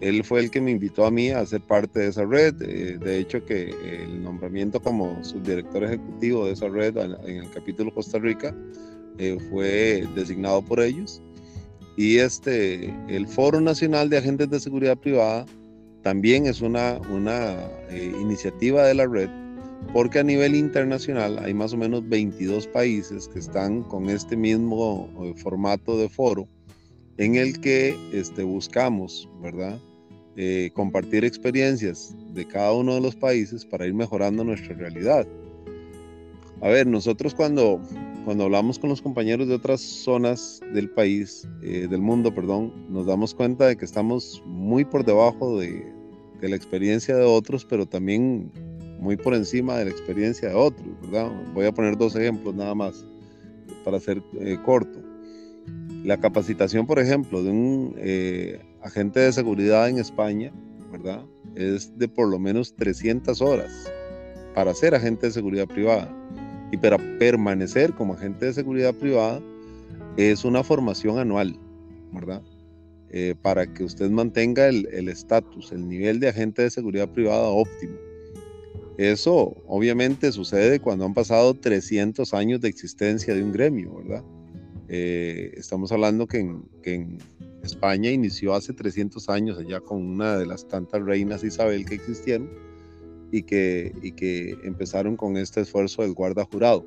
Él 0.00 0.24
fue 0.24 0.40
el 0.40 0.50
que 0.50 0.60
me 0.60 0.70
invitó 0.70 1.06
a 1.06 1.10
mí 1.10 1.30
a 1.30 1.44
ser 1.46 1.60
parte 1.60 2.00
de 2.00 2.08
esa 2.08 2.24
red. 2.24 2.54
Eh, 2.62 2.98
de 2.98 3.18
hecho, 3.18 3.44
que 3.44 3.70
el 4.02 4.22
nombramiento 4.22 4.80
como 4.80 5.22
subdirector 5.24 5.84
ejecutivo 5.84 6.46
de 6.46 6.52
esa 6.52 6.68
red 6.68 6.96
en 6.96 7.36
el 7.36 7.50
capítulo 7.50 7.94
Costa 7.94 8.18
Rica 8.18 8.54
eh, 9.18 9.38
fue 9.50 10.06
designado 10.14 10.62
por 10.62 10.80
ellos. 10.80 11.22
Y 11.96 12.18
este, 12.18 12.92
el 13.08 13.26
Foro 13.28 13.60
Nacional 13.60 14.10
de 14.10 14.18
Agentes 14.18 14.50
de 14.50 14.60
Seguridad 14.60 14.98
Privada 14.98 15.46
también 16.02 16.46
es 16.46 16.60
una, 16.60 16.98
una 17.10 17.56
iniciativa 18.20 18.84
de 18.86 18.94
la 18.94 19.06
red 19.06 19.30
porque 19.92 20.18
a 20.20 20.22
nivel 20.24 20.54
internacional 20.54 21.38
hay 21.38 21.54
más 21.54 21.72
o 21.72 21.76
menos 21.76 22.08
22 22.08 22.66
países 22.68 23.28
que 23.28 23.38
están 23.38 23.82
con 23.82 24.08
este 24.08 24.36
mismo 24.36 25.10
eh, 25.22 25.34
formato 25.36 25.98
de 25.98 26.08
foro 26.08 26.48
en 27.18 27.36
el 27.36 27.60
que 27.60 27.96
este, 28.12 28.42
buscamos, 28.42 29.28
¿verdad? 29.40 29.78
Eh, 30.36 30.70
compartir 30.74 31.24
experiencias 31.24 32.14
de 32.32 32.44
cada 32.44 32.72
uno 32.72 32.94
de 32.94 33.00
los 33.00 33.14
países 33.14 33.64
para 33.64 33.86
ir 33.86 33.94
mejorando 33.94 34.42
nuestra 34.42 34.74
realidad. 34.74 35.26
A 36.60 36.68
ver, 36.68 36.86
nosotros 36.86 37.34
cuando, 37.34 37.80
cuando 38.24 38.44
hablamos 38.44 38.78
con 38.78 38.90
los 38.90 39.00
compañeros 39.00 39.46
de 39.46 39.54
otras 39.54 39.80
zonas 39.80 40.60
del 40.72 40.90
país, 40.90 41.46
eh, 41.62 41.86
del 41.88 42.00
mundo, 42.00 42.34
perdón, 42.34 42.72
nos 42.88 43.06
damos 43.06 43.34
cuenta 43.34 43.68
de 43.68 43.76
que 43.76 43.84
estamos 43.84 44.42
muy 44.46 44.84
por 44.84 45.04
debajo 45.04 45.60
de, 45.60 45.84
de 46.40 46.48
la 46.48 46.56
experiencia 46.56 47.16
de 47.16 47.24
otros, 47.24 47.64
pero 47.64 47.86
también 47.86 48.50
muy 48.98 49.16
por 49.16 49.34
encima 49.34 49.76
de 49.76 49.84
la 49.84 49.90
experiencia 49.90 50.48
de 50.48 50.54
otros, 50.54 50.88
¿verdad? 51.02 51.30
Voy 51.52 51.66
a 51.66 51.72
poner 51.72 51.96
dos 51.96 52.16
ejemplos 52.16 52.54
nada 52.54 52.74
más 52.74 53.04
para 53.84 54.00
ser 54.00 54.22
eh, 54.40 54.58
corto. 54.64 55.03
La 56.04 56.20
capacitación, 56.20 56.86
por 56.86 56.98
ejemplo, 56.98 57.42
de 57.42 57.50
un 57.50 57.94
eh, 57.96 58.60
agente 58.82 59.20
de 59.20 59.32
seguridad 59.32 59.88
en 59.88 59.98
España, 59.98 60.52
¿verdad? 60.92 61.24
Es 61.54 61.98
de 61.98 62.08
por 62.08 62.28
lo 62.28 62.38
menos 62.38 62.76
300 62.76 63.40
horas 63.40 63.90
para 64.54 64.74
ser 64.74 64.94
agente 64.94 65.26
de 65.26 65.32
seguridad 65.32 65.66
privada. 65.66 66.14
Y 66.70 66.76
para 66.76 66.98
permanecer 67.18 67.94
como 67.94 68.12
agente 68.12 68.44
de 68.44 68.52
seguridad 68.52 68.94
privada 68.94 69.40
es 70.18 70.44
una 70.44 70.62
formación 70.62 71.18
anual, 71.18 71.58
¿verdad? 72.12 72.42
Eh, 73.08 73.34
para 73.40 73.72
que 73.72 73.84
usted 73.84 74.10
mantenga 74.10 74.68
el 74.68 75.08
estatus, 75.08 75.72
el, 75.72 75.78
el 75.78 75.88
nivel 75.88 76.20
de 76.20 76.28
agente 76.28 76.62
de 76.62 76.70
seguridad 76.70 77.08
privada 77.08 77.48
óptimo. 77.48 77.94
Eso 78.98 79.56
obviamente 79.66 80.30
sucede 80.32 80.80
cuando 80.80 81.06
han 81.06 81.14
pasado 81.14 81.54
300 81.54 82.34
años 82.34 82.60
de 82.60 82.68
existencia 82.68 83.34
de 83.34 83.42
un 83.42 83.52
gremio, 83.52 83.96
¿verdad? 83.96 84.22
Eh, 84.88 85.52
estamos 85.56 85.92
hablando 85.92 86.26
que 86.26 86.38
en, 86.84 87.18
España 87.62 88.10
inició 88.10 88.52
hace 88.52 88.74
300 88.74 89.30
años 89.30 89.58
allá 89.58 89.80
con 89.80 90.02
una 90.02 90.36
de 90.36 90.44
las 90.44 90.68
tantas 90.68 91.02
reinas 91.02 91.42
Isabel 91.42 91.86
que 91.86 91.94
existieron 91.94 92.50
y 93.32 93.42
que, 93.42 93.94
y 94.02 94.12
que 94.12 94.58
empezaron 94.64 95.16
con 95.16 95.38
este 95.38 95.62
esfuerzo 95.62 96.02
del 96.02 96.12
guarda 96.12 96.44
jurado. 96.44 96.84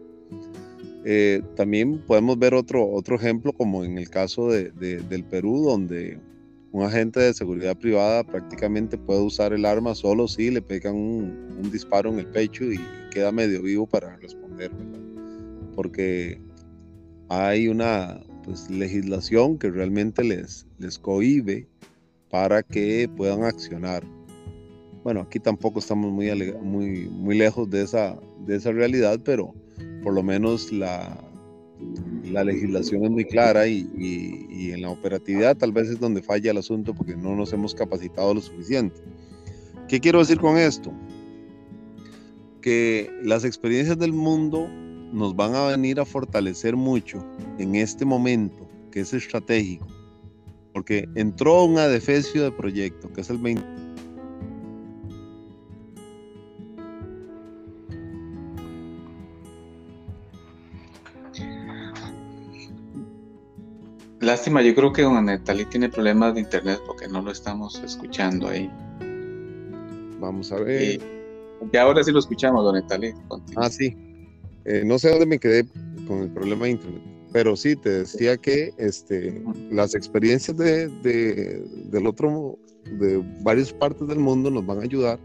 Eh, 1.03 1.41
también 1.55 1.99
podemos 2.05 2.37
ver 2.37 2.53
otro, 2.53 2.87
otro 2.87 3.15
ejemplo 3.15 3.53
como 3.53 3.83
en 3.83 3.97
el 3.97 4.09
caso 4.09 4.49
de, 4.49 4.71
del 4.71 5.23
Perú, 5.23 5.63
donde 5.65 6.19
un 6.71 6.83
agente 6.83 7.19
de 7.19 7.33
seguridad 7.33 7.77
privada 7.77 8.23
prácticamente 8.23 8.97
puede 8.97 9.21
usar 9.21 9.53
el 9.53 9.65
arma 9.65 9.95
solo 9.95 10.27
si 10.27 10.51
le 10.51 10.61
pegan 10.61 10.95
un, 10.95 11.71
disparo 11.71 12.09
en 12.11 12.19
el 12.19 12.27
pecho 12.27 12.65
y 12.65 12.79
queda 13.09 13.31
medio 13.31 13.61
vivo 13.63 13.87
para 13.87 14.15
responder, 14.17 14.69
Porque 15.75 16.39
hay 17.29 17.67
una 17.67 18.19
pues, 18.43 18.69
legislación 18.69 19.57
que 19.57 19.69
realmente 19.69 20.23
les, 20.23 20.65
les 20.79 20.97
cohibe 20.97 21.67
para 22.29 22.63
que 22.63 23.09
puedan 23.15 23.43
accionar. 23.43 24.03
Bueno, 25.03 25.21
aquí 25.21 25.39
tampoco 25.39 25.79
estamos 25.79 26.11
muy, 26.11 26.29
muy, 26.61 27.07
muy 27.09 27.37
lejos 27.37 27.69
de 27.69 27.83
esa, 27.83 28.17
de 28.45 28.55
esa 28.55 28.71
realidad, 28.71 29.19
pero 29.23 29.53
por 30.03 30.13
lo 30.13 30.23
menos 30.23 30.71
la, 30.71 31.17
la 32.31 32.43
legislación 32.43 33.03
es 33.05 33.11
muy 33.11 33.25
clara 33.25 33.67
y, 33.67 33.87
en 34.71 34.81
la 34.81 34.89
operatividad 34.89 35.55
tal 35.55 35.71
vez 35.71 35.89
es 35.89 35.99
donde 35.99 36.21
falla 36.21 36.51
el 36.51 36.57
asunto 36.57 36.93
porque 36.93 37.15
no 37.15 37.35
nos 37.35 37.53
hemos 37.53 37.73
capacitado 37.73 38.33
lo 38.33 38.41
suficiente. 38.41 39.01
¿Qué 39.87 39.99
quiero 39.99 40.19
decir 40.19 40.39
con 40.39 40.57
esto? 40.57 40.91
Que 42.61 43.09
las 43.23 43.45
experiencias 43.45 43.97
del 43.97 44.11
mundo 44.11 44.67
nos 45.11 45.35
van 45.35 45.55
a 45.55 45.67
venir 45.67 45.99
a 45.99 46.05
fortalecer 46.05 46.75
mucho 46.75 47.23
en 47.57 47.75
este 47.75 48.05
momento 48.05 48.67
que 48.91 49.01
es 49.01 49.13
estratégico, 49.13 49.87
porque 50.73 51.07
entró 51.15 51.63
un 51.63 51.77
adefesio 51.77 52.43
de 52.43 52.51
proyecto, 52.51 53.11
que 53.11 53.21
es 53.21 53.29
el 53.29 53.37
20 53.37 53.87
Lástima, 64.27 64.61
yo 64.61 64.75
creo 64.75 64.91
que 64.91 65.03
don 65.03 65.25
Netalí 65.25 65.63
tiene 65.65 65.87
problemas 65.87 66.33
de 66.33 66.41
internet 66.41 66.81
porque 66.85 67.07
no 67.07 67.21
lo 67.21 67.31
estamos 67.31 67.81
escuchando 67.81 68.49
ahí. 68.49 68.69
Vamos 70.19 70.51
a 70.51 70.57
ver. 70.57 70.99
Y 71.71 71.77
ahora 71.77 72.03
sí 72.03 72.11
lo 72.11 72.19
escuchamos, 72.19 72.61
don 72.61 72.75
Netalí. 72.75 73.13
Ah, 73.55 73.69
sí. 73.69 73.95
Eh, 74.67 74.83
no 74.85 74.99
sé 74.99 75.09
dónde 75.09 75.25
me 75.25 75.39
quedé 75.39 75.65
con 76.07 76.23
el 76.23 76.29
problema 76.29 76.65
de 76.65 76.71
internet, 76.71 77.01
pero 77.31 77.55
sí, 77.55 77.75
te 77.75 77.89
decía 77.89 78.37
que 78.37 78.73
este, 78.77 79.41
las 79.71 79.95
experiencias 79.95 80.57
de, 80.57 80.89
del 81.89 82.05
otro, 82.05 82.59
de 82.99 83.23
varias 83.41 83.71
partes 83.71 84.07
del 84.07 84.19
mundo 84.19 84.51
nos 84.51 84.65
van 84.65 84.79
a 84.79 84.83
ayudar 84.83 85.19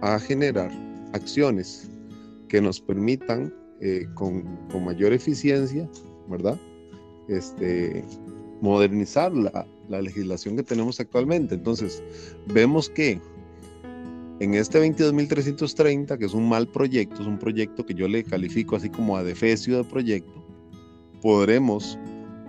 a 0.00 0.18
generar 0.18 0.70
acciones 1.12 1.88
que 2.48 2.60
nos 2.60 2.80
permitan 2.80 3.54
eh, 3.80 4.06
con, 4.14 4.42
con 4.70 4.84
mayor 4.84 5.12
eficiencia, 5.12 5.88
¿verdad? 6.28 6.58
Este, 7.28 8.04
modernizar 8.60 9.32
la, 9.32 9.66
legislación 9.88 10.56
que 10.56 10.62
tenemos 10.62 10.98
actualmente. 10.98 11.54
Entonces, 11.54 12.02
vemos 12.46 12.88
que 12.88 13.20
en 14.40 14.54
este 14.54 14.80
22.330, 14.80 16.18
que 16.18 16.24
es 16.24 16.34
un 16.34 16.48
mal 16.48 16.66
proyecto, 16.66 17.22
es 17.22 17.28
un 17.28 17.38
proyecto 17.38 17.86
que 17.86 17.94
yo 17.94 18.08
le 18.08 18.24
califico 18.24 18.76
así 18.76 18.90
como 18.90 19.16
a 19.16 19.22
defecio 19.22 19.76
de 19.76 19.84
proyecto, 19.84 20.44
podremos 21.22 21.98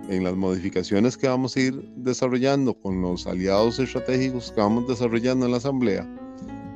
en 0.08 0.24
las 0.24 0.36
modificaciones 0.36 1.16
que 1.16 1.28
vamos 1.28 1.56
a 1.56 1.60
ir 1.60 1.90
desarrollando 1.96 2.74
con 2.74 3.00
los 3.02 3.26
aliados 3.26 3.78
estratégicos 3.78 4.52
que 4.52 4.60
vamos 4.60 4.86
desarrollando 4.88 5.46
en 5.46 5.52
la 5.52 5.58
Asamblea, 5.58 6.08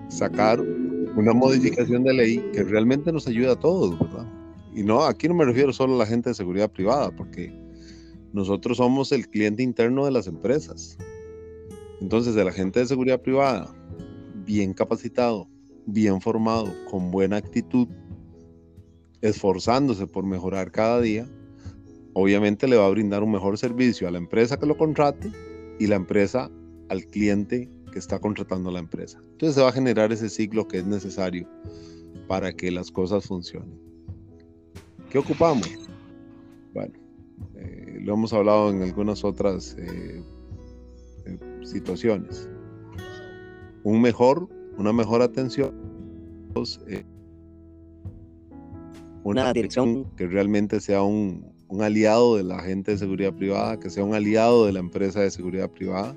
sacar 0.08 0.60
una 0.60 1.32
modificación 1.32 2.04
de 2.04 2.14
ley 2.14 2.50
que 2.52 2.62
realmente 2.62 3.12
nos 3.12 3.26
ayude 3.26 3.50
a 3.50 3.56
todos, 3.56 3.98
¿verdad? 3.98 4.26
Y 4.74 4.82
no, 4.82 5.02
aquí 5.04 5.28
no 5.28 5.34
me 5.34 5.44
refiero 5.44 5.72
solo 5.72 5.94
a 5.94 5.98
la 5.98 6.06
gente 6.06 6.30
de 6.30 6.34
seguridad 6.34 6.70
privada, 6.70 7.10
porque 7.10 7.52
nosotros 8.32 8.76
somos 8.76 9.10
el 9.10 9.28
cliente 9.28 9.62
interno 9.62 10.04
de 10.04 10.12
las 10.12 10.28
empresas. 10.28 10.96
Entonces, 12.00 12.36
el 12.36 12.48
agente 12.48 12.80
de 12.80 12.86
seguridad 12.86 13.20
privada, 13.20 13.74
bien 14.50 14.74
capacitado, 14.74 15.48
bien 15.86 16.20
formado, 16.20 16.74
con 16.90 17.12
buena 17.12 17.36
actitud, 17.36 17.86
esforzándose 19.20 20.08
por 20.08 20.24
mejorar 20.24 20.72
cada 20.72 21.00
día, 21.00 21.24
obviamente 22.14 22.66
le 22.66 22.76
va 22.76 22.86
a 22.86 22.90
brindar 22.90 23.22
un 23.22 23.30
mejor 23.30 23.58
servicio 23.58 24.08
a 24.08 24.10
la 24.10 24.18
empresa 24.18 24.58
que 24.58 24.66
lo 24.66 24.76
contrate 24.76 25.30
y 25.78 25.86
la 25.86 25.94
empresa 25.94 26.50
al 26.88 27.04
cliente 27.04 27.70
que 27.92 28.00
está 28.00 28.18
contratando 28.18 28.72
la 28.72 28.80
empresa. 28.80 29.20
Entonces 29.22 29.54
se 29.54 29.62
va 29.62 29.68
a 29.68 29.72
generar 29.72 30.10
ese 30.10 30.28
ciclo 30.28 30.66
que 30.66 30.78
es 30.78 30.84
necesario 30.84 31.48
para 32.26 32.52
que 32.52 32.72
las 32.72 32.90
cosas 32.90 33.26
funcionen. 33.26 33.80
¿Qué 35.10 35.18
ocupamos? 35.18 35.70
Bueno, 36.74 36.94
eh, 37.54 38.00
lo 38.00 38.14
hemos 38.14 38.32
hablado 38.32 38.70
en 38.70 38.82
algunas 38.82 39.22
otras 39.22 39.76
eh, 39.78 40.24
eh, 41.26 41.38
situaciones. 41.62 42.48
Un 43.84 44.00
mejor, 44.00 44.48
una 44.76 44.92
mejor 44.92 45.22
atención, 45.22 45.74
una 49.24 49.52
dirección 49.52 50.04
que 50.16 50.26
realmente 50.26 50.80
sea 50.80 51.02
un, 51.02 51.50
un 51.68 51.82
aliado 51.82 52.36
de 52.36 52.42
la 52.42 52.60
gente 52.60 52.92
de 52.92 52.98
seguridad 52.98 53.32
privada, 53.32 53.78
que 53.78 53.90
sea 53.90 54.04
un 54.04 54.14
aliado 54.14 54.66
de 54.66 54.72
la 54.72 54.80
empresa 54.80 55.20
de 55.20 55.30
seguridad 55.30 55.70
privada, 55.70 56.16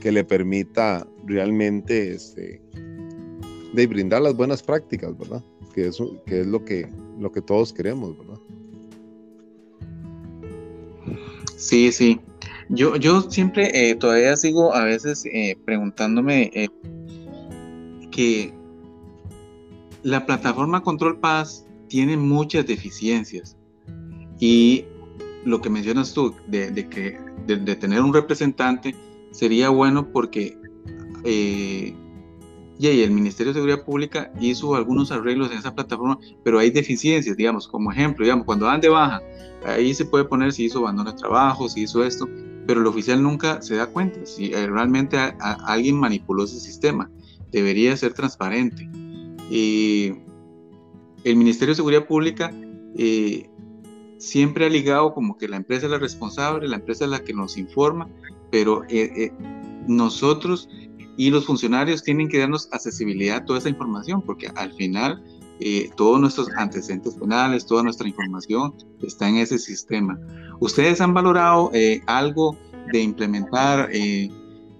que 0.00 0.12
le 0.12 0.22
permita 0.22 1.06
realmente 1.24 2.14
este, 2.14 2.60
de 3.72 3.86
brindar 3.86 4.22
las 4.22 4.36
buenas 4.36 4.62
prácticas, 4.62 5.16
¿verdad? 5.18 5.42
Que, 5.74 5.88
eso, 5.88 6.22
que 6.26 6.40
es 6.40 6.46
lo 6.46 6.64
que, 6.64 6.88
lo 7.18 7.32
que 7.32 7.40
todos 7.40 7.72
queremos, 7.72 8.16
¿verdad? 8.18 8.38
Sí, 11.56 11.90
sí. 11.90 12.20
Yo, 12.68 12.96
yo 12.96 13.22
siempre 13.30 13.90
eh, 13.90 13.94
todavía 13.94 14.36
sigo 14.36 14.74
a 14.74 14.84
veces 14.84 15.24
eh, 15.26 15.56
preguntándome 15.64 16.50
eh, 16.54 16.68
que 18.10 18.54
la 20.02 20.24
plataforma 20.24 20.82
Control 20.82 21.18
Paz 21.18 21.66
tiene 21.88 22.16
muchas 22.16 22.66
deficiencias. 22.66 23.56
Y 24.38 24.84
lo 25.44 25.60
que 25.60 25.70
mencionas 25.70 26.12
tú, 26.12 26.34
de, 26.46 26.72
que, 26.88 27.18
de, 27.46 27.76
tener 27.76 28.00
un 28.00 28.12
representante, 28.12 28.94
sería 29.30 29.68
bueno 29.68 30.10
porque 30.10 30.58
eh, 31.24 31.94
el 32.80 33.10
Ministerio 33.10 33.52
de 33.52 33.60
Seguridad 33.60 33.84
Pública 33.84 34.32
hizo 34.40 34.74
algunos 34.74 35.10
arreglos 35.12 35.50
en 35.50 35.58
esa 35.58 35.74
plataforma, 35.74 36.18
pero 36.42 36.58
hay 36.58 36.70
deficiencias, 36.70 37.36
digamos, 37.36 37.68
como 37.68 37.92
ejemplo, 37.92 38.24
digamos, 38.24 38.44
cuando 38.44 38.66
dan 38.66 38.80
de 38.80 38.88
baja, 38.88 39.22
ahí 39.64 39.94
se 39.94 40.04
puede 40.04 40.24
poner 40.24 40.52
si 40.52 40.64
hizo 40.64 40.80
abandono 40.80 41.12
de 41.12 41.18
trabajo, 41.18 41.68
si 41.68 41.82
hizo 41.82 42.04
esto, 42.04 42.28
pero 42.66 42.80
el 42.80 42.86
oficial 42.86 43.22
nunca 43.22 43.60
se 43.62 43.76
da 43.76 43.86
cuenta 43.86 44.24
si 44.24 44.52
eh, 44.52 44.66
realmente 44.66 45.18
alguien 45.40 45.96
manipuló 45.96 46.44
ese 46.44 46.60
sistema. 46.60 47.10
Debería 47.52 47.96
ser 47.96 48.14
transparente. 48.14 48.88
Y 49.50 50.14
el 51.24 51.36
Ministerio 51.36 51.72
de 51.72 51.76
Seguridad 51.76 52.06
Pública 52.06 52.50
eh, 52.96 53.48
siempre 54.18 54.66
ha 54.66 54.68
ligado 54.68 55.12
como 55.12 55.36
que 55.36 55.48
la 55.48 55.56
empresa 55.56 55.86
es 55.86 55.92
la 55.92 55.98
responsable, 55.98 56.68
la 56.68 56.76
empresa 56.76 57.04
es 57.04 57.10
la 57.10 57.22
que 57.22 57.34
nos 57.34 57.56
informa, 57.56 58.08
pero 58.50 58.84
eh, 58.84 59.10
eh, 59.16 59.32
nosotros 59.86 60.68
y 61.16 61.30
los 61.30 61.46
funcionarios 61.46 62.02
tienen 62.02 62.28
que 62.28 62.38
darnos 62.38 62.68
accesibilidad 62.72 63.38
a 63.38 63.44
toda 63.44 63.58
esa 63.58 63.68
información, 63.68 64.22
porque 64.22 64.48
al 64.56 64.72
final 64.72 65.22
eh, 65.60 65.90
todos 65.96 66.20
nuestros 66.20 66.48
antecedentes 66.56 67.14
penales, 67.14 67.66
toda 67.66 67.82
nuestra 67.82 68.08
información 68.08 68.74
está 69.02 69.28
en 69.28 69.36
ese 69.36 69.58
sistema. 69.58 70.18
¿Ustedes 70.60 71.00
han 71.00 71.14
valorado 71.14 71.70
algo 72.06 72.56
de 72.92 73.00
implementar, 73.00 73.90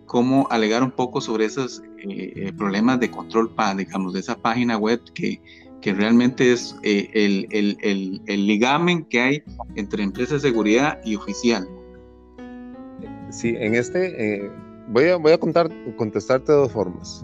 cómo 0.07 0.47
alegar 0.51 0.83
un 0.83 0.91
poco 0.91 1.21
sobre 1.21 1.47
esos 1.47 1.83
problemas 2.57 3.01
de 3.01 3.11
control 3.11 3.51
digamos, 3.77 4.13
de 4.13 4.21
esa 4.21 4.37
página 4.37 4.77
web 4.77 5.01
que 5.15 5.41
que 5.85 5.93
realmente 5.93 6.51
es 6.51 6.75
eh, 6.83 7.11
el, 7.13 7.47
el, 7.51 8.23
el, 8.27 8.47
ligamen 8.47 9.05
que 9.05 9.21
hay 9.21 9.43
entre 9.77 10.03
empresa 10.03 10.33
de 10.33 10.41
seguridad 10.41 10.99
y 11.05 11.15
oficial. 11.15 11.69
Sí, 13.29 13.55
en 13.55 13.75
este, 13.75 14.47
eh, 14.47 14.51
voy, 14.89 15.09
a, 15.09 15.17
voy 15.17 15.33
a 15.33 15.39
contar, 15.39 15.71
contestarte 15.97 16.53
de 16.53 16.57
dos 16.57 16.73
formas. 16.73 17.23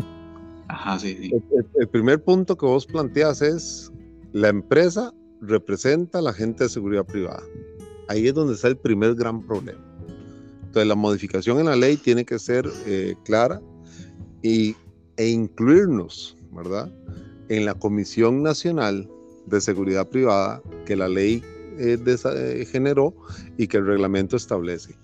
Ajá, 0.70 0.98
sí, 0.98 1.16
sí. 1.20 1.32
El, 1.78 1.88
primer 1.88 2.22
punto 2.22 2.56
que 2.56 2.64
vos 2.64 2.86
planteas 2.86 3.42
es, 3.42 3.92
la 4.32 4.48
empresa 4.48 5.12
representa 5.40 6.18
a 6.18 6.22
la 6.22 6.32
gente 6.32 6.64
de 6.64 6.70
seguridad 6.70 7.04
privada. 7.04 7.42
Ahí 8.08 8.28
es 8.28 8.34
donde 8.34 8.54
está 8.54 8.68
el 8.68 8.76
primer 8.76 9.14
gran 9.14 9.44
problema. 9.44 9.80
Entonces, 10.62 10.86
la 10.86 10.94
modificación 10.94 11.58
en 11.58 11.66
la 11.66 11.76
ley 11.76 11.96
tiene 11.96 12.24
que 12.24 12.38
ser 12.38 12.70
eh, 12.86 13.16
clara 13.24 13.60
y, 14.42 14.76
e 15.16 15.28
incluirnos, 15.28 16.36
¿verdad? 16.52 16.90
en 17.48 17.64
la 17.64 17.74
Comisión 17.74 18.42
Nacional 18.42 19.08
de 19.46 19.60
Seguridad 19.60 20.08
Privada 20.08 20.62
que 20.86 20.94
la 20.94 21.08
ley 21.08 21.42
eh, 21.78 21.98
eh, 22.06 22.66
generó 22.70 23.14
y 23.58 23.66
que 23.66 23.78
el 23.78 23.86
reglamento 23.86 24.36
establece. 24.36 24.94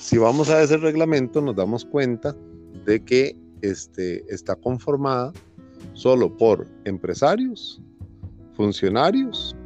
Si 0.00 0.16
vamos 0.16 0.48
a 0.48 0.62
ese 0.62 0.78
reglamento 0.78 1.42
nos 1.42 1.54
damos 1.54 1.84
cuenta 1.84 2.34
de 2.86 3.04
que 3.04 3.36
este, 3.62 4.24
está 4.32 4.56
conformada 4.56 5.32
solo 5.94 6.34
por 6.36 6.66
empresarios, 6.84 7.80
funcionarios 8.56 9.56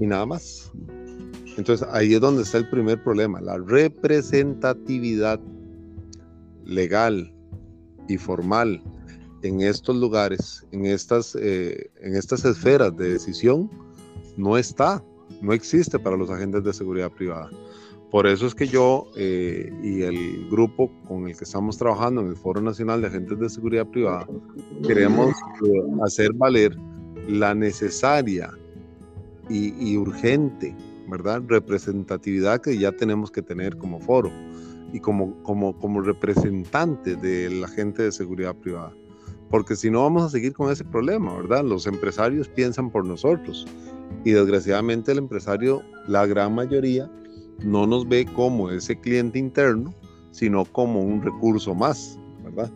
y 0.00 0.06
nada 0.06 0.26
más. 0.26 0.70
Entonces 1.56 1.86
ahí 1.90 2.14
es 2.14 2.20
donde 2.20 2.42
está 2.42 2.58
el 2.58 2.68
primer 2.70 3.02
problema, 3.02 3.40
la 3.40 3.58
representatividad 3.58 5.40
legal 6.64 7.32
y 8.08 8.16
formal 8.16 8.80
en 9.42 9.60
estos 9.60 9.96
lugares, 9.96 10.66
en 10.72 10.86
estas, 10.86 11.36
eh, 11.40 11.90
en 12.00 12.16
estas 12.16 12.44
esferas 12.44 12.96
de 12.96 13.12
decisión, 13.12 13.70
no 14.36 14.56
está, 14.56 15.02
no 15.42 15.52
existe 15.52 15.98
para 15.98 16.16
los 16.16 16.30
agentes 16.30 16.64
de 16.64 16.72
seguridad 16.72 17.10
privada. 17.10 17.50
Por 18.10 18.26
eso 18.26 18.46
es 18.46 18.54
que 18.54 18.66
yo 18.66 19.06
eh, 19.16 19.70
y 19.82 20.02
el 20.02 20.48
grupo 20.48 20.90
con 21.06 21.28
el 21.28 21.36
que 21.36 21.44
estamos 21.44 21.76
trabajando 21.76 22.22
en 22.22 22.28
el 22.28 22.36
Foro 22.36 22.60
Nacional 22.60 23.02
de 23.02 23.08
Agentes 23.08 23.38
de 23.38 23.50
Seguridad 23.50 23.86
Privada 23.86 24.26
queremos 24.86 25.34
eh, 25.64 25.82
hacer 26.04 26.32
valer 26.32 26.76
la 27.28 27.54
necesaria 27.54 28.50
y, 29.50 29.74
y, 29.78 29.96
urgente, 29.98 30.74
¿verdad? 31.06 31.42
Representatividad 31.46 32.60
que 32.60 32.78
ya 32.78 32.92
tenemos 32.92 33.30
que 33.30 33.42
tener 33.42 33.76
como 33.76 34.00
foro 34.00 34.30
y 34.92 35.00
como, 35.00 35.42
como, 35.42 35.78
como 35.78 36.00
representante 36.00 37.16
de 37.16 37.50
la 37.50 37.68
gente 37.68 38.02
de 38.02 38.12
seguridad 38.12 38.54
privada 38.54 38.92
porque 39.50 39.76
si 39.76 39.90
no 39.90 40.02
vamos 40.02 40.24
a 40.24 40.28
seguir 40.28 40.52
con 40.52 40.70
ese 40.70 40.84
problema, 40.84 41.34
¿verdad? 41.34 41.64
Los 41.64 41.86
empresarios 41.86 42.48
piensan 42.48 42.90
por 42.90 43.04
nosotros 43.04 43.66
y 44.24 44.32
desgraciadamente 44.32 45.12
el 45.12 45.18
empresario, 45.18 45.82
la 46.06 46.26
gran 46.26 46.54
mayoría, 46.54 47.10
no 47.62 47.86
nos 47.86 48.08
ve 48.08 48.26
como 48.34 48.70
ese 48.70 48.98
cliente 48.98 49.38
interno, 49.38 49.94
sino 50.30 50.64
como 50.64 51.00
un 51.00 51.22
recurso 51.22 51.74
más, 51.74 52.18
¿verdad? 52.44 52.70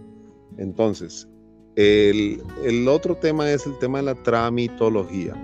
Entonces, 0.59 1.29
el, 1.77 2.43
el 2.65 2.89
otro 2.89 3.17
tema 3.17 3.51
es 3.51 3.67
el 3.67 3.79
tema 3.79 3.99
de 3.99 4.05
la 4.05 4.15
tramitología. 4.23 5.35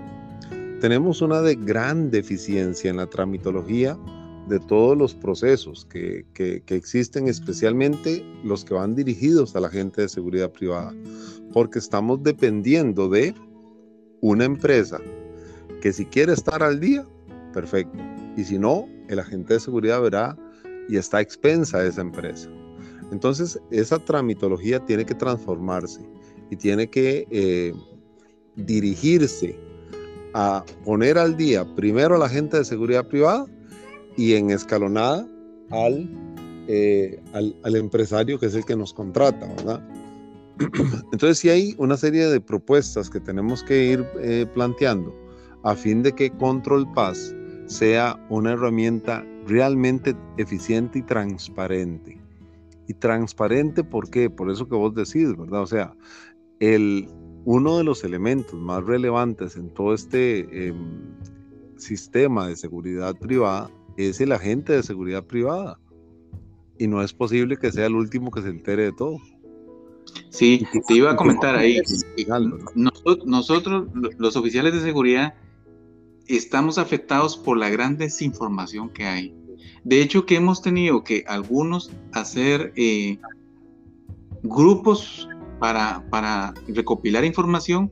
Tenemos 0.81 1.21
una 1.21 1.41
de 1.41 1.55
gran 1.55 2.09
deficiencia 2.09 2.89
en 2.89 2.97
la 2.97 3.07
tramitología 3.07 3.97
de 4.49 4.59
todos 4.59 4.97
los 4.97 5.13
procesos 5.13 5.85
que, 5.85 6.25
que, 6.33 6.63
existen, 6.75 7.27
especialmente 7.27 8.25
los 8.43 8.65
que 8.65 8.73
van 8.73 8.95
dirigidos 8.95 9.55
a 9.55 9.59
la 9.59 9.69
gente 9.69 10.01
de 10.01 10.09
seguridad 10.09 10.51
privada, 10.51 10.93
porque 11.53 11.79
estamos 11.79 12.23
dependiendo 12.23 13.07
de 13.07 13.33
una 14.21 14.45
empresa 14.45 14.99
que 15.81 15.93
si 15.93 16.05
quiere 16.05 16.33
estar 16.33 16.63
al 16.63 16.79
día, 16.79 17.05
perfecto, 17.53 17.97
y 18.35 18.43
si 18.43 18.57
no, 18.57 18.87
el 19.09 19.19
agente 19.19 19.55
de 19.55 19.59
seguridad 19.59 20.01
verá 20.01 20.37
y 20.87 20.97
está 20.97 21.19
expensa 21.19 21.79
a 21.79 21.85
esa 21.85 22.01
empresa. 22.01 22.49
Entonces, 23.11 23.59
esa 23.71 23.99
tramitología 23.99 24.79
tiene 24.85 25.05
que 25.05 25.15
transformarse 25.15 26.01
y 26.49 26.55
tiene 26.55 26.87
que 26.87 27.27
eh, 27.31 27.73
dirigirse 28.55 29.59
a 30.33 30.63
poner 30.85 31.17
al 31.17 31.35
día 31.35 31.65
primero 31.75 32.15
a 32.15 32.19
la 32.19 32.29
gente 32.29 32.57
de 32.57 32.65
seguridad 32.65 33.07
privada 33.07 33.45
y 34.15 34.33
en 34.33 34.51
escalonada 34.51 35.27
eh, 36.67 37.19
al, 37.33 37.55
al, 37.63 37.75
empresario 37.75 38.39
que 38.39 38.45
es 38.45 38.55
el 38.55 38.63
que 38.65 38.75
nos 38.75 38.93
contrata, 38.93 39.47
¿verdad? 39.47 39.83
Entonces 41.11 41.39
sí 41.39 41.49
hay 41.49 41.73
una 41.77 41.97
serie 41.97 42.27
de 42.27 42.39
propuestas 42.39 43.09
que 43.09 43.19
tenemos 43.19 43.63
que 43.63 43.85
ir 43.85 44.05
eh, 44.21 44.45
planteando 44.53 45.15
a 45.63 45.75
fin 45.75 46.03
de 46.03 46.11
que 46.11 46.29
Control 46.31 46.91
Paz 46.93 47.33
sea 47.69 48.19
una 48.29 48.53
herramienta 48.53 49.23
realmente 49.45 50.15
eficiente 50.37 50.99
y 50.99 51.01
transparente. 51.03 52.19
Y 52.87 52.95
transparente, 52.95 53.83
¿por 53.83 54.09
qué? 54.09 54.29
Por 54.29 54.49
eso 54.49 54.67
que 54.67 54.75
vos 54.75 54.95
decís, 54.95 55.37
¿verdad? 55.37 55.61
O 55.61 55.67
sea, 55.67 55.93
el, 56.59 57.07
uno 57.45 57.77
de 57.77 57.83
los 57.83 58.03
elementos 58.03 58.59
más 58.59 58.83
relevantes 58.83 59.55
en 59.55 59.69
todo 59.69 59.93
este 59.93 60.67
em, 60.67 61.15
sistema 61.77 62.47
de 62.47 62.55
seguridad 62.55 63.15
privada 63.15 63.69
es 63.97 64.19
el 64.19 64.31
agente 64.31 64.73
de 64.73 64.81
seguridad 64.81 65.23
privada. 65.23 65.79
Y 66.79 66.87
no 66.87 67.03
es 67.03 67.13
posible 67.13 67.57
que 67.57 67.71
sea 67.71 67.85
el 67.85 67.95
último 67.95 68.31
que 68.31 68.41
se 68.41 68.49
entere 68.49 68.85
de 68.85 68.93
todo. 68.93 69.17
Sí, 70.29 70.65
te 70.87 70.93
iba 70.95 71.11
a 71.11 71.15
comentar 71.15 71.55
ahí. 71.55 71.79
Nosotros, 72.73 73.27
nosotros, 73.27 73.87
los 74.17 74.35
oficiales 74.35 74.73
de 74.73 74.81
seguridad, 74.81 75.35
estamos 76.37 76.77
afectados 76.77 77.35
por 77.35 77.57
la 77.57 77.69
gran 77.69 77.97
desinformación 77.97 78.89
que 78.89 79.05
hay. 79.05 79.35
De 79.83 80.01
hecho, 80.01 80.25
que 80.25 80.35
hemos 80.35 80.61
tenido 80.61 81.03
que 81.03 81.23
algunos 81.27 81.91
hacer 82.13 82.71
eh, 82.75 83.17
grupos 84.43 85.27
para, 85.59 86.07
para, 86.09 86.53
recopilar 86.67 87.25
información, 87.25 87.91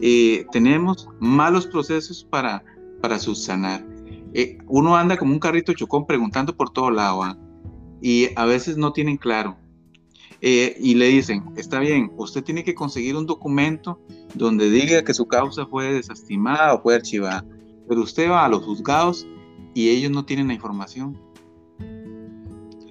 eh, 0.00 0.46
tenemos 0.52 1.08
malos 1.18 1.66
procesos 1.66 2.24
para, 2.24 2.62
para 3.00 3.18
subsanar. 3.18 3.84
Eh, 4.34 4.58
uno 4.66 4.96
anda 4.96 5.16
como 5.16 5.32
un 5.32 5.38
carrito 5.38 5.72
chocón 5.72 6.06
preguntando 6.06 6.54
por 6.54 6.70
todo 6.70 6.90
lado 6.90 7.22
¿ah? 7.22 7.38
y 8.02 8.28
a 8.36 8.44
veces 8.44 8.76
no 8.76 8.92
tienen 8.92 9.16
claro. 9.16 9.56
y 10.40 10.94
le 10.94 11.06
dicen, 11.08 11.44
está 11.56 11.80
bien, 11.80 12.12
usted 12.16 12.44
tiene 12.44 12.62
que 12.62 12.74
conseguir 12.74 13.16
un 13.16 13.26
documento 13.26 13.98
donde 14.34 14.70
diga 14.70 15.02
que 15.02 15.14
su 15.14 15.26
causa 15.26 15.66
fue 15.66 15.94
desestimada 15.94 16.74
o 16.74 16.82
fue 16.82 16.94
archivada 16.94 17.44
pero 17.88 18.02
usted 18.02 18.30
va 18.30 18.44
a 18.44 18.48
los 18.48 18.64
juzgados 18.64 19.26
y 19.74 19.88
ellos 19.90 20.10
no 20.10 20.24
tienen 20.24 20.48
la 20.48 20.54
información. 20.54 21.18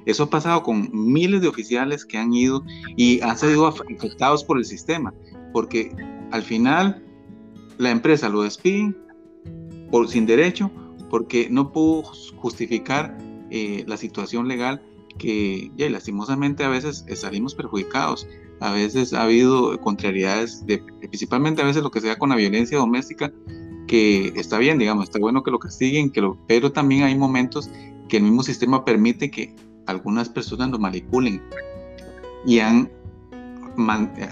Eso 0.05 0.23
ha 0.23 0.29
pasado 0.29 0.63
con 0.63 0.89
miles 0.93 1.41
de 1.41 1.49
oficiales 1.49 2.05
que 2.05 2.17
han 2.17 2.33
ido 2.33 2.63
y 2.95 3.19
han 3.21 3.37
sido 3.37 3.67
afectados 3.67 4.43
por 4.43 4.57
el 4.57 4.63
sistema, 4.63 5.13
porque 5.51 5.93
al 6.31 6.43
final 6.43 7.03
la 7.77 7.91
empresa 7.91 8.29
lo 8.29 8.43
despide 8.43 8.95
por 9.91 10.07
sin 10.07 10.25
derecho, 10.25 10.71
porque 11.09 11.49
no 11.49 11.71
pudo 11.71 12.03
justificar 12.37 13.17
eh, 13.49 13.83
la 13.87 13.97
situación 13.97 14.47
legal 14.47 14.81
que 15.17 15.71
ya, 15.75 15.89
lastimosamente 15.89 16.63
a 16.63 16.69
veces 16.69 17.05
salimos 17.15 17.55
perjudicados. 17.55 18.27
A 18.59 18.71
veces 18.71 19.13
ha 19.13 19.23
habido 19.23 19.79
contrariedades, 19.81 20.65
de, 20.65 20.79
principalmente 20.99 21.61
a 21.61 21.65
veces 21.65 21.83
lo 21.83 21.91
que 21.91 22.01
sea 22.01 22.17
con 22.17 22.29
la 22.29 22.35
violencia 22.35 22.77
doméstica, 22.77 23.31
que 23.87 24.33
está 24.35 24.57
bien, 24.57 24.77
digamos, 24.77 25.05
está 25.05 25.19
bueno 25.19 25.43
que 25.43 25.51
lo 25.51 25.59
castiguen, 25.59 26.11
que 26.11 26.21
lo, 26.21 26.37
pero 26.47 26.71
también 26.71 27.03
hay 27.03 27.15
momentos 27.15 27.69
que 28.07 28.17
el 28.17 28.23
mismo 28.23 28.43
sistema 28.43 28.85
permite 28.85 29.31
que 29.31 29.55
algunas 29.85 30.29
personas 30.29 30.69
lo 30.69 30.79
manipulen 30.79 31.41
y 32.45 32.59
han, 32.59 32.91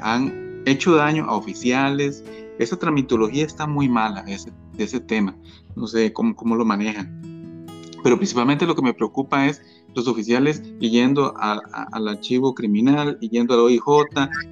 han 0.01 0.63
hecho 0.65 0.95
daño 0.95 1.25
a 1.25 1.35
oficiales. 1.35 2.23
Esa 2.59 2.77
tramitología 2.77 3.45
está 3.45 3.65
muy 3.67 3.89
mala, 3.89 4.21
ese, 4.27 4.51
ese 4.77 4.99
tema. 4.99 5.35
No 5.75 5.87
sé 5.87 6.13
cómo, 6.13 6.35
cómo 6.35 6.55
lo 6.55 6.65
manejan. 6.65 7.21
Pero 8.03 8.17
principalmente 8.17 8.67
lo 8.67 8.75
que 8.75 8.83
me 8.83 8.93
preocupa 8.93 9.47
es 9.47 9.61
los 9.95 10.07
oficiales 10.07 10.61
yendo 10.79 11.33
al 11.37 12.07
archivo 12.07 12.53
criminal, 12.53 13.17
yendo 13.19 13.53
al 13.53 13.61
OIJ, 13.61 13.81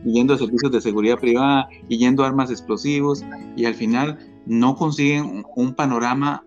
yendo 0.05 0.33
a 0.33 0.37
servicios 0.37 0.71
de 0.71 0.81
seguridad 0.81 1.19
privada, 1.19 1.67
yendo 1.89 2.23
a 2.23 2.27
armas 2.27 2.49
explosivos, 2.49 3.23
y 3.55 3.65
al 3.65 3.75
final 3.75 4.17
no 4.45 4.75
consiguen 4.75 5.43
un 5.55 5.73
panorama 5.73 6.43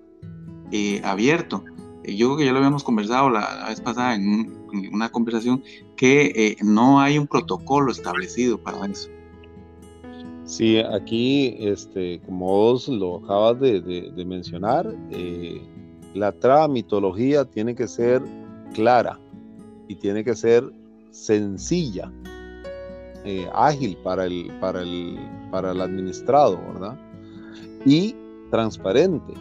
eh, 0.73 1.01
abierto. 1.05 1.65
Eh, 2.05 2.17
yo 2.17 2.29
creo 2.29 2.39
que 2.39 2.45
ya 2.47 2.53
lo 2.53 2.59
habíamos 2.59 2.85
conversado 2.85 3.31
la, 3.31 3.67
vez 3.69 3.81
pasada 3.81 4.15
en, 4.15 4.55
una 4.93 5.09
conversación 5.09 5.63
que 5.97 6.33
eh, 6.35 6.57
no 6.63 7.01
hay 7.01 7.19
un 7.19 7.27
protocolo 7.27 7.91
establecido 7.91 8.59
para 8.59 8.85
eso. 8.87 9.09
Sí, 10.45 10.79
aquí, 10.79 11.57
este, 11.59 12.21
como 12.27 12.47
vos 12.47 12.89
lo 12.89 13.17
acabas 13.17 13.59
de, 13.61 14.25
mencionar, 14.27 14.95
la 16.15 16.33
tramitología 16.33 17.45
tiene 17.45 17.75
que 17.75 17.89
ser 17.89 18.23
clara 18.75 19.19
y 19.89 19.97
tiene 19.97 20.23
que 20.23 20.37
ser 20.37 20.71
sencilla, 21.11 22.13
ágil 23.55 23.97
para 24.05 24.27
el, 24.27 24.53
para, 24.61 24.83
el, 24.83 25.19
para 25.51 25.73
el 25.73 25.81
administrado, 25.81 26.61
¿verdad? 26.75 26.97
Y 27.87 28.15
transparente. 28.51 29.33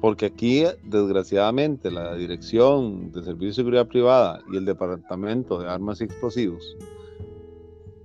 Porque 0.00 0.26
aquí, 0.26 0.64
desgraciadamente, 0.82 1.90
la 1.90 2.16
Dirección 2.16 3.12
de 3.12 3.22
Servicio 3.22 3.48
de 3.48 3.54
Seguridad 3.54 3.86
Privada 3.86 4.42
y 4.52 4.56
el 4.56 4.64
Departamento 4.64 5.60
de 5.60 5.68
Armas 5.68 6.00
y 6.00 6.04
Explosivos, 6.04 6.76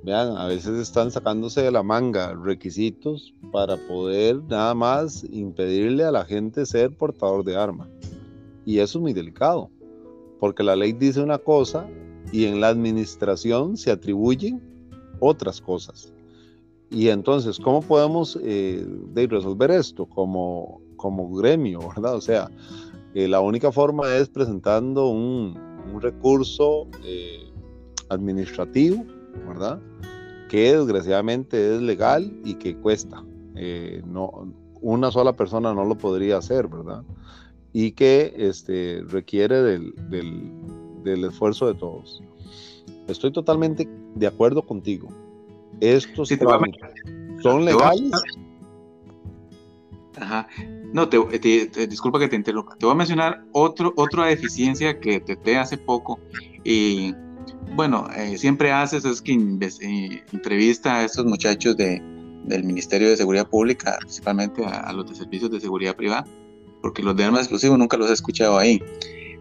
vean, 0.03 0.37
a 0.37 0.45
veces 0.45 0.79
están 0.79 1.09
sacándose 1.09 1.63
de 1.63 1.71
la 1.71 1.81
manga 1.81 2.35
requisitos 2.35 3.33
para 3.51 3.77
poder 3.87 4.43
nada 4.43 4.75
más 4.75 5.23
impedirle 5.23 6.03
a 6.03 6.11
la 6.11 6.23
gente 6.23 6.67
ser 6.67 6.95
portador 6.95 7.43
de 7.43 7.55
arma. 7.57 7.89
Y 8.63 8.77
eso 8.77 8.99
es 8.99 9.01
muy 9.01 9.13
delicado, 9.13 9.71
porque 10.39 10.61
la 10.61 10.75
ley 10.75 10.93
dice 10.93 11.21
una 11.21 11.39
cosa 11.39 11.89
y 12.31 12.45
en 12.45 12.61
la 12.61 12.67
administración 12.67 13.75
se 13.75 13.89
atribuyen 13.91 14.61
otras 15.19 15.59
cosas. 15.61 16.13
Y 16.89 17.09
entonces, 17.09 17.59
¿cómo 17.59 17.81
podemos 17.81 18.39
eh, 18.41 18.85
resolver 19.13 19.71
esto 19.71 20.05
como, 20.05 20.81
como 20.95 21.29
gremio, 21.35 21.79
verdad? 21.95 22.15
O 22.15 22.21
sea, 22.21 22.49
eh, 23.13 23.27
la 23.27 23.41
única 23.41 23.71
forma 23.71 24.15
es 24.15 24.29
presentando 24.29 25.09
un, 25.09 25.65
recurso 26.01 26.85
eh, 27.05 27.49
administrativo, 28.09 29.05
¿verdad? 29.47 29.79
Que 30.49 30.75
desgraciadamente 30.75 31.75
es 31.75 31.81
legal 31.81 32.29
y 32.43 32.55
que 32.55 32.75
cuesta. 32.75 33.23
no, 34.05 34.53
una 34.81 35.11
sola 35.11 35.33
persona 35.33 35.73
no 35.73 35.85
lo 35.85 35.97
podría 35.97 36.37
hacer, 36.37 36.67
¿verdad? 36.67 37.03
Y 37.71 37.91
que 37.91 38.33
este, 38.37 39.01
requiere 39.07 39.61
del 39.61 41.23
esfuerzo 41.23 41.67
de 41.67 41.75
todos. 41.75 42.21
Estoy 43.07 43.31
totalmente 43.31 43.89
de 44.15 44.27
acuerdo 44.27 44.61
contigo 44.65 45.07
estos 45.81 46.29
son 47.41 47.65
legales. 47.65 48.11
Ajá. 50.19 50.47
No, 50.93 51.09
te, 51.09 51.17
disculpa 51.87 52.19
que 52.19 52.27
te 52.27 52.35
interrumpa. 52.35 52.75
Te 52.75 52.85
voy 52.85 52.93
a 52.93 52.97
mencionar 52.97 53.43
otro, 53.51 53.93
otra 53.97 54.25
deficiencia 54.25 54.99
que 54.99 55.19
te, 55.19 55.57
hace 55.57 55.77
poco. 55.77 56.19
Y 56.63 57.13
bueno, 57.75 58.07
eh, 58.15 58.37
siempre 58.37 58.71
haces 58.71 59.05
es 59.05 59.21
que 59.21 59.33
eh, 59.33 60.23
entrevista 60.31 60.97
a 60.97 61.05
estos 61.05 61.25
muchachos 61.25 61.77
de, 61.77 62.01
del 62.45 62.63
Ministerio 62.63 63.09
de 63.09 63.17
Seguridad 63.17 63.47
Pública, 63.47 63.97
principalmente 63.99 64.65
a, 64.65 64.91
los 64.93 65.09
de 65.09 65.15
servicios 65.15 65.51
de 65.51 65.59
seguridad 65.59 65.95
privada, 65.95 66.25
porque 66.81 67.03
los 67.03 67.15
de 67.15 67.25
armas 67.25 67.41
explosivas 67.41 67.77
nunca 67.77 67.97
los 67.97 68.09
he 68.09 68.13
escuchado 68.13 68.57
ahí. 68.57 68.81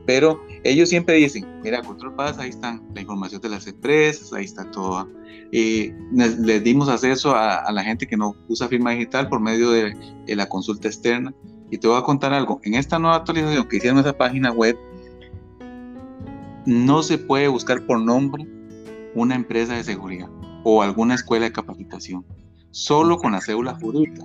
Pero 0.07 0.40
ellos 0.64 0.88
siempre 0.88 1.16
dicen, 1.16 1.61
mira, 1.62 1.83
Control 1.83 2.14
Paz, 2.14 2.38
ahí 2.38 2.51
están 2.51 2.83
la 2.95 3.01
información 3.01 3.40
de 3.40 3.49
las 3.49 3.66
empresas, 3.66 4.33
ahí 4.33 4.45
está 4.45 4.71
todo 4.71 5.09
y 5.53 5.92
les, 6.12 6.64
dimos 6.64 6.88
acceso 6.88 7.35
a, 7.35 7.71
la 7.73 7.83
gente 7.83 8.07
que 8.07 8.16
no 8.16 8.35
usa 8.49 8.69
firma 8.69 8.90
digital 8.92 9.29
por 9.29 9.40
medio 9.40 9.71
de, 9.71 9.95
la 10.27 10.49
consulta 10.49 10.88
externa. 10.88 11.35
Y 11.71 11.79
te 11.79 11.88
voy 11.88 11.99
a 11.99 12.03
contar 12.03 12.33
algo, 12.33 12.61
en 12.62 12.75
esta 12.75 12.99
nueva 12.99 13.16
actualización 13.16 13.69
que 13.69 13.77
hicieron 13.79 13.99
esa 13.99 14.16
página 14.16 14.53
web, 14.53 14.77
no 16.64 17.03
se 17.03 17.19
puede 17.19 17.49
buscar 17.49 17.85
por 17.87 18.01
nombre 18.01 18.47
una 19.14 19.35
empresa 19.35 19.75
de 19.75 19.83
seguridad 19.83 20.29
o 20.62 20.83
alguna 20.83 21.14
escuela 21.14 21.47
de 21.47 21.53
capacitación, 21.53 22.25
solo 22.71 23.19
con 23.19 23.33
la 23.33 23.40
cédula 23.40 23.75
jurídica. 23.81 24.25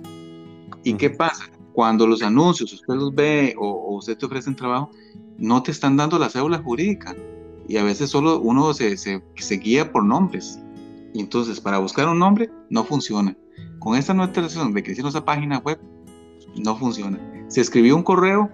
¿Y 0.84 0.94
qué 0.94 1.10
pasa? 1.10 1.44
Cuando 1.72 2.06
los 2.06 2.22
anuncios 2.22 2.72
usted 2.72 2.94
los 2.94 3.14
ve 3.14 3.54
o, 3.58 3.96
usted 3.96 4.16
te 4.16 4.26
ofrecen 4.26 4.56
trabajo, 4.56 4.90
no 5.38 5.62
te 5.62 5.70
están 5.70 5.96
dando 5.96 6.18
la 6.18 6.28
cédula 6.28 6.58
jurídica. 6.58 7.16
Y 7.68 7.76
a 7.76 7.84
veces 7.84 8.10
solo 8.10 8.40
uno 8.40 8.74
se, 8.74 8.96
se, 8.96 9.22
se 9.36 9.56
guía 9.56 9.92
por 9.92 10.04
nombres. 10.04 10.60
Y 11.14 11.20
entonces, 11.20 11.60
para 11.60 11.78
buscar 11.78 12.08
un 12.08 12.18
nombre, 12.18 12.50
no 12.70 12.84
funciona. 12.84 13.36
Con 13.78 13.96
esta 13.96 14.14
nueva 14.14 14.28
actualización 14.28 14.72
de 14.72 14.82
que 14.82 14.92
hicieron 14.92 15.10
esa 15.10 15.24
página 15.24 15.58
web, 15.58 15.78
no 16.56 16.76
funciona. 16.76 17.18
Se 17.48 17.60
escribió 17.60 17.96
un 17.96 18.02
correo 18.02 18.50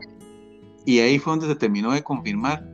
y 0.84 1.00
ahí 1.00 1.18
fue 1.18 1.32
donde 1.32 1.46
se 1.48 1.56
terminó 1.56 1.92
de 1.92 2.02
confirmar 2.02 2.66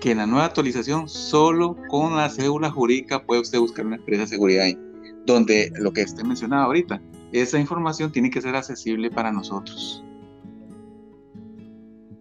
que 0.00 0.12
en 0.12 0.18
la 0.18 0.26
nueva 0.26 0.44
actualización 0.44 1.08
solo 1.08 1.76
con 1.88 2.16
la 2.16 2.30
cédula 2.30 2.70
jurídica 2.70 3.24
puede 3.24 3.40
usted 3.40 3.58
buscar 3.58 3.86
una 3.86 3.96
empresa 3.96 4.22
de 4.22 4.28
seguridad 4.28 4.64
ahí. 4.64 4.78
Donde 5.26 5.72
lo 5.78 5.92
que 5.92 6.04
usted 6.04 6.22
mencionaba 6.22 6.64
ahorita, 6.64 7.02
esa 7.32 7.58
información 7.58 8.12
tiene 8.12 8.30
que 8.30 8.40
ser 8.40 8.54
accesible 8.56 9.10
para 9.10 9.32
nosotros. 9.32 10.02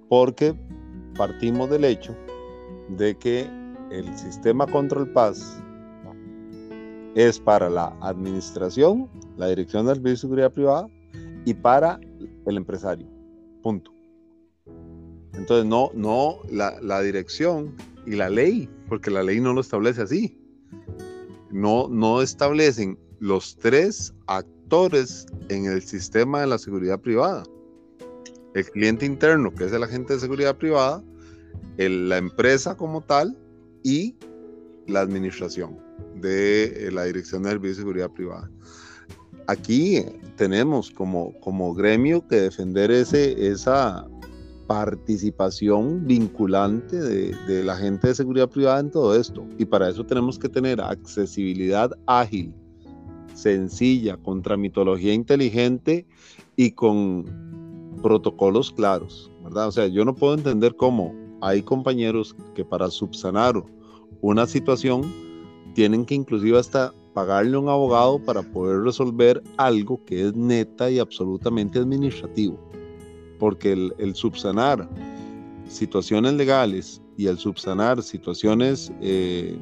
Porque 0.09 0.55
partimos 1.17 1.69
del 1.69 1.85
hecho 1.85 2.15
de 2.89 3.17
que 3.17 3.49
el 3.91 4.17
sistema 4.17 4.67
Control 4.67 5.09
Paz 5.11 5.61
es 7.15 7.39
para 7.39 7.69
la 7.69 7.97
administración, 8.01 9.09
la 9.37 9.47
dirección 9.47 9.85
del 9.85 9.95
servicio 9.95 10.11
de 10.11 10.17
seguridad 10.17 10.51
privada 10.51 10.87
y 11.45 11.53
para 11.53 11.99
el 12.45 12.57
empresario. 12.57 13.07
Punto. 13.63 13.91
Entonces, 15.33 15.65
no, 15.65 15.91
no, 15.93 16.39
la, 16.51 17.01
dirección 17.01 17.75
y 18.05 18.11
la 18.11 18.29
ley, 18.29 18.69
porque 18.87 19.11
la 19.11 19.23
ley 19.23 19.39
no 19.39 19.53
lo 19.53 19.61
establece 19.61 20.01
así. 20.01 20.39
No, 21.51 21.87
no 21.87 22.21
establecen 22.21 22.99
los 23.19 23.55
tres 23.57 24.13
actores 24.67 25.25
en 25.47 25.65
el 25.65 25.81
sistema 25.81 26.41
de 26.41 26.47
la 26.47 26.57
seguridad 26.57 26.99
privada. 26.99 27.43
El 28.53 28.65
cliente 28.65 29.05
interno, 29.05 29.55
que 29.55 29.63
es 29.63 29.71
el 29.71 29.81
agente 29.81 30.15
de 30.15 30.19
seguridad 30.19 30.57
privada, 30.57 31.01
la 31.77 32.17
empresa 32.17 32.75
como 32.75 32.99
tal 32.99 33.37
y 33.83 34.13
la 34.87 34.99
administración 34.99 35.77
de 36.15 36.87
eh, 36.87 36.91
la 36.91 37.05
Dirección 37.05 37.43
de 37.43 37.51
Servicio 37.51 37.69
de 37.69 37.81
Seguridad 37.81 38.11
Privada. 38.11 38.51
Aquí 39.47 40.03
tenemos 40.35 40.91
como, 40.91 41.31
como 41.39 41.73
gremio 41.73 42.27
que 42.27 42.41
defender 42.41 42.91
ese, 42.91 43.47
esa 43.47 44.05
participación 44.67 46.05
vinculante 46.05 46.97
de, 46.97 47.33
de 47.47 47.63
la 47.63 47.77
gente 47.77 48.09
de 48.09 48.15
seguridad 48.15 48.49
privada 48.49 48.81
en 48.81 48.91
todo 48.91 49.15
esto. 49.15 49.47
Y 49.57 49.63
para 49.63 49.87
eso 49.87 50.05
tenemos 50.05 50.37
que 50.37 50.49
tener 50.49 50.81
accesibilidad 50.81 51.91
ágil, 52.05 52.53
sencilla, 53.37 54.17
con 54.17 54.41
tramitología 54.41 55.13
inteligente 55.13 56.05
y 56.55 56.71
con 56.71 57.25
protocolos 58.01 58.71
claros, 58.71 59.31
¿verdad? 59.43 59.67
O 59.67 59.71
sea, 59.71 59.87
yo 59.87 60.03
no 60.03 60.15
puedo 60.15 60.33
entender 60.33 60.75
cómo 60.75 61.13
hay 61.41 61.61
compañeros 61.61 62.35
que 62.55 62.65
para 62.65 62.89
subsanar 62.89 63.63
una 64.21 64.47
situación 64.47 65.03
tienen 65.75 66.05
que 66.05 66.15
inclusive 66.15 66.57
hasta 66.57 66.91
pagarle 67.13 67.55
a 67.55 67.59
un 67.59 67.69
abogado 67.69 68.19
para 68.19 68.41
poder 68.41 68.81
resolver 68.81 69.43
algo 69.57 70.03
que 70.05 70.27
es 70.27 70.35
neta 70.35 70.89
y 70.89 70.97
absolutamente 70.97 71.77
administrativo. 71.79 72.57
Porque 73.37 73.73
el, 73.73 74.15
subsanar 74.15 74.89
situaciones 75.67 76.33
legales 76.33 77.01
y 77.17 77.27
el 77.27 77.37
subsanar 77.37 78.01
situaciones 78.01 78.91
eh, 79.01 79.55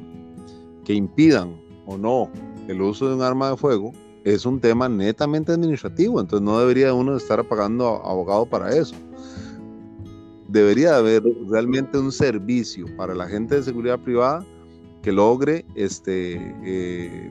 que 0.84 0.94
impidan 0.94 1.60
o 1.86 1.98
no 1.98 2.30
el 2.68 2.82
uso 2.82 3.08
de 3.08 3.14
un 3.14 3.22
arma 3.22 3.50
de 3.50 3.56
fuego 3.56 3.92
es 4.24 4.44
un 4.44 4.60
tema 4.60 4.88
netamente 4.88 5.52
administrativo, 5.52 6.20
entonces 6.20 6.44
no 6.44 6.58
debería 6.58 6.92
uno 6.92 7.16
estar 7.16 7.46
pagando 7.46 7.86
abogado 8.04 8.44
para 8.44 8.76
eso. 8.76 8.96
Debería 10.48 10.96
haber 10.96 11.22
realmente 11.48 11.98
un 11.98 12.10
servicio 12.10 12.86
para 12.96 13.14
la 13.14 13.28
gente 13.28 13.54
de 13.54 13.62
seguridad 13.62 14.00
privada 14.00 14.44
que 15.02 15.12
logre 15.12 15.64
este, 15.76 16.54
eh, 16.64 17.30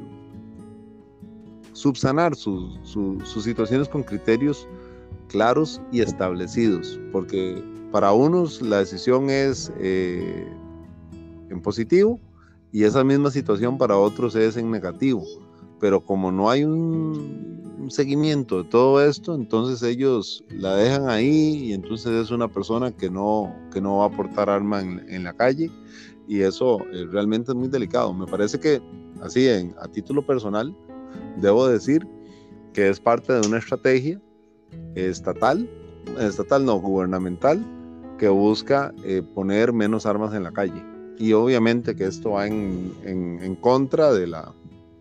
subsanar 1.74 2.34
sus 2.36 2.80
situaciones 3.43 3.89
con 3.89 4.04
criterios 4.04 4.67
claros 5.28 5.82
y 5.91 6.00
establecidos, 6.00 6.98
porque 7.12 7.62
para 7.91 8.13
unos 8.13 8.62
la 8.62 8.80
decisión 8.80 9.30
es 9.30 9.71
eh, 9.80 10.48
en 11.50 11.62
positivo 11.62 12.19
y 12.76 12.84
esa 12.84 13.06
misma 13.06 13.32
situación 13.32 13.78
para 13.78 13.98
otros 13.98 14.36
es 14.36 14.58
en 14.58 14.70
negativo 14.70 15.24
pero 15.80 16.04
como 16.04 16.32
no 16.32 16.50
hay 16.50 16.64
un, 16.64 17.86
seguimiento 17.90 18.64
de 18.64 18.70
todo 18.70 19.06
esto, 19.06 19.36
entonces 19.36 19.84
ellos 19.84 20.44
la 20.50 20.76
dejan 20.76 21.08
ahí 21.08 21.66
y 21.66 21.74
entonces 21.74 22.14
es 22.14 22.32
una 22.32 22.48
persona 22.48 22.90
que 22.90 23.12
no, 23.12 23.56
que 23.72 23.80
no 23.80 23.98
va 23.98 24.06
a 24.06 24.10
portar 24.10 24.50
arma 24.50 24.82
en, 24.82 25.24
la 25.24 25.34
calle 25.34 25.70
y 26.28 26.42
eso 26.42 26.80
eh, 26.92 27.06
realmente 27.12 27.52
es 27.52 27.56
muy 27.56 27.68
delicado. 27.68 28.12
Me 28.12 28.26
parece 28.26 28.60
que 28.60 28.82
así 29.22 29.48
a 29.48 29.88
título 29.90 30.26
personal 30.26 30.76
debo 31.38 31.68
decir 31.68 32.08
que 32.74 32.90
es 32.90 33.00
parte 33.00 33.34
de 33.34 33.48
una 33.48 33.60
estrategia 33.60 34.20
estatal, 34.96 35.70
estatal 36.20 36.66
no, 36.66 36.80
gubernamental, 36.80 37.64
que 38.18 38.30
busca 38.30 38.92
eh, 39.04 39.22
poner 39.36 39.72
menos 39.72 40.08
armas 40.08 40.34
en 40.34 40.42
la 40.42 40.52
calle. 40.52 40.95
Y 41.17 41.34
obviamente 41.34 41.95
que 41.95 42.06
esto 42.06 42.32
va 42.32 42.47
en, 42.47 42.93
en 43.04 43.56
contra 43.56 44.12
de 44.12 44.28
la, 44.28 44.54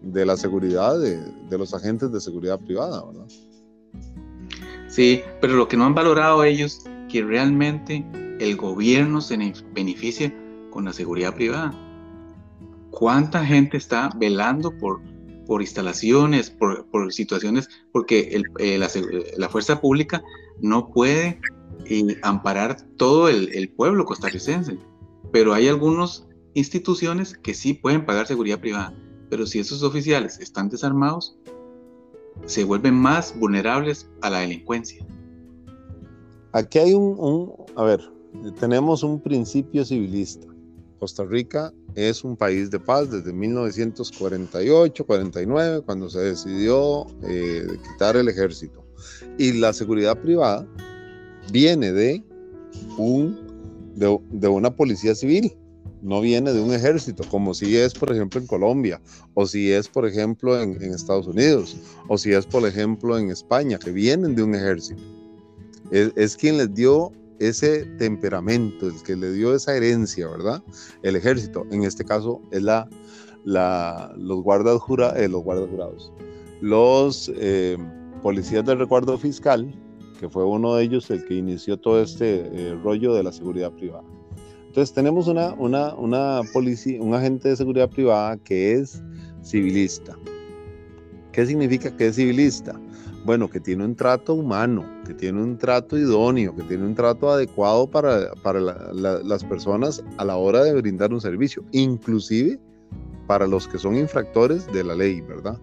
de 0.05 0.27
la 0.27 0.37
seguridad 0.37 0.99
de, 0.99 1.59
los 1.59 1.73
agentes 1.75 2.13
de 2.13 2.21
seguridad 2.21 2.61
privada, 2.61 3.05
¿verdad? 3.05 3.27
Sí, 4.89 5.23
pero 5.41 5.55
lo 5.55 5.69
que 5.69 5.77
no 5.77 5.85
han 5.85 5.95
valorado 5.95 6.45
ellos, 6.45 6.85
que 7.09 7.23
realmente 7.23 8.05
el 8.41 8.57
gobierno 8.57 9.21
se 9.21 9.37
beneficia 9.73 10.35
con 10.71 10.85
la 10.85 10.93
seguridad 10.93 11.35
privada. 11.35 11.73
¿Cuánta 12.91 13.45
gente 13.45 13.77
está 13.77 14.11
velando 14.17 14.77
por, 14.79 15.01
por 15.47 15.63
instalaciones, 15.63 16.51
por, 16.51 17.13
situaciones? 17.13 17.69
Porque 17.93 18.41
eh, 18.59 18.79
la, 18.79 19.49
fuerza 19.49 19.81
pública 19.81 20.23
no 20.61 20.91
puede 20.91 21.41
eh, 21.87 22.19
amparar 22.23 22.77
todo 22.97 23.29
el 23.29 23.69
pueblo 23.71 24.05
costarricense, 24.05 24.79
pero 25.35 25.53
hay 25.53 25.67
algunas 25.67 26.27
instituciones 26.55 27.37
que 27.37 27.53
sí 27.53 27.75
pueden 27.75 28.07
pagar 28.07 28.27
seguridad 28.27 28.61
privada 28.61 28.95
pero 29.35 29.47
si 29.47 29.59
esos 29.59 29.83
oficiales 29.83 30.39
están 30.39 30.69
desarmados, 30.69 31.37
se 32.47 32.63
vuelven 32.63 32.95
más 32.95 33.37
vulnerables 33.37 34.09
a 34.23 34.31
la 34.31 34.39
delincuencia. 34.41 35.05
Aquí 36.53 36.79
hay 36.79 36.95
un, 36.95 37.53
a 37.75 37.83
ver, 37.83 38.01
tenemos 38.61 39.03
un 39.03 39.21
principio 39.21 39.85
civilista. 39.85 40.47
Costa 41.01 41.25
Rica 41.25 41.73
es 41.97 42.23
un 42.23 42.37
país 42.37 42.71
de 42.71 42.79
paz 42.79 43.11
desde 43.11 43.35
1948-49, 43.35 45.85
cuando 45.85 46.09
se 46.09 46.21
decidió 46.21 47.09
eh, 47.25 47.67
quitar 47.91 48.17
el 48.17 48.29
ejército. 48.29 48.85
Y 49.37 49.55
la 49.55 49.73
seguridad 49.73 50.17
privada 50.17 50.65
viene 51.51 51.93
de, 51.93 52.23
un, 52.97 53.44
de 53.95 54.49
una 54.49 54.75
policía 54.75 55.15
civil 55.15 55.57
no 56.05 56.21
viene 56.21 56.53
de 56.53 56.61
un 56.61 56.73
ejército, 56.73 57.25
como 57.31 57.55
si 57.55 57.77
es, 57.79 57.95
por 57.95 58.13
ejemplo, 58.13 58.39
en 58.39 58.47
Colombia, 58.47 59.01
o 59.33 59.47
si 59.47 59.73
es, 59.73 59.89
por 59.89 60.07
ejemplo, 60.07 60.61
en, 60.61 60.81
Estados 60.83 61.27
Unidos, 61.27 61.77
o 62.09 62.19
si 62.19 62.33
es, 62.33 62.45
por 62.45 62.67
ejemplo, 62.69 63.19
en 63.19 63.31
España, 63.31 63.79
que 63.79 63.91
vienen 63.91 64.35
de 64.35 64.43
un 64.43 64.55
ejército. 64.55 65.03
Es, 65.91 66.37
quien 66.37 66.59
les 66.59 66.75
dio 66.75 67.11
ese 67.39 67.87
temperamento, 67.99 68.89
el 68.89 69.03
que 69.03 69.17
le 69.17 69.33
dio 69.33 69.55
esa 69.55 69.75
herencia, 69.75 70.29
¿verdad? 70.29 70.63
El 71.03 71.17
ejército, 71.17 71.67
en 71.71 71.85
este 71.85 72.05
caso, 72.05 72.43
es 72.51 72.63
la, 72.63 72.87
los, 73.45 74.43
guardas 74.43 74.77
eh, 75.17 75.29
jurados, 75.31 76.13
los 76.61 77.33
eh, 77.35 77.79
policías 78.23 78.65
del 78.67 78.79
recuerdo 78.79 79.17
fiscal, 79.17 79.75
que 80.19 80.29
fue 80.29 80.45
uno 80.45 80.75
de 80.77 80.85
ellos 80.85 81.11
el 81.11 81.25
que 81.27 81.35
inició 81.35 81.77
todo 81.77 82.03
este 82.03 82.47
eh, 82.53 82.79
rollo 82.83 83.15
de 83.15 83.23
la 83.23 83.33
seguridad 83.33 83.73
privada. 83.73 84.05
Entonces 84.67 84.93
tenemos 84.93 85.29
una, 85.29 85.55
una, 85.55 85.95
una 85.95 86.41
policía, 86.53 87.01
un 87.01 87.15
agente 87.15 87.49
de 87.49 87.57
seguridad 87.57 87.89
privada 87.89 88.37
que 88.39 88.73
es 88.73 89.03
civilista. 89.45 90.17
¿Qué 91.33 91.47
significa 91.47 91.97
que 91.97 92.09
es 92.09 92.17
civilista? 92.17 92.79
Bueno, 93.25 93.49
que 93.49 93.59
tiene 93.59 93.85
un 93.85 93.95
trato 93.95 94.35
humano, 94.35 94.85
que 95.07 95.15
tiene 95.15 95.43
un 95.43 95.57
trato 95.57 95.97
idóneo, 95.97 96.55
que 96.55 96.63
tiene 96.65 96.85
un 96.85 96.95
trato 96.95 97.31
adecuado 97.31 97.89
para, 97.89 98.33
para 98.43 98.61
las 98.61 99.45
personas 99.45 100.05
a 100.19 100.25
la 100.25 100.37
hora 100.37 100.63
de 100.63 100.75
brindar 100.75 101.13
un 101.13 101.21
servicio, 101.21 101.65
inclusive 101.73 102.59
para 103.27 103.47
los 103.47 103.67
que 103.67 103.79
son 103.79 103.97
infractores 103.97 104.67
de 104.73 104.85
la 104.85 104.95
ley, 104.95 105.21
¿verdad? 105.23 105.59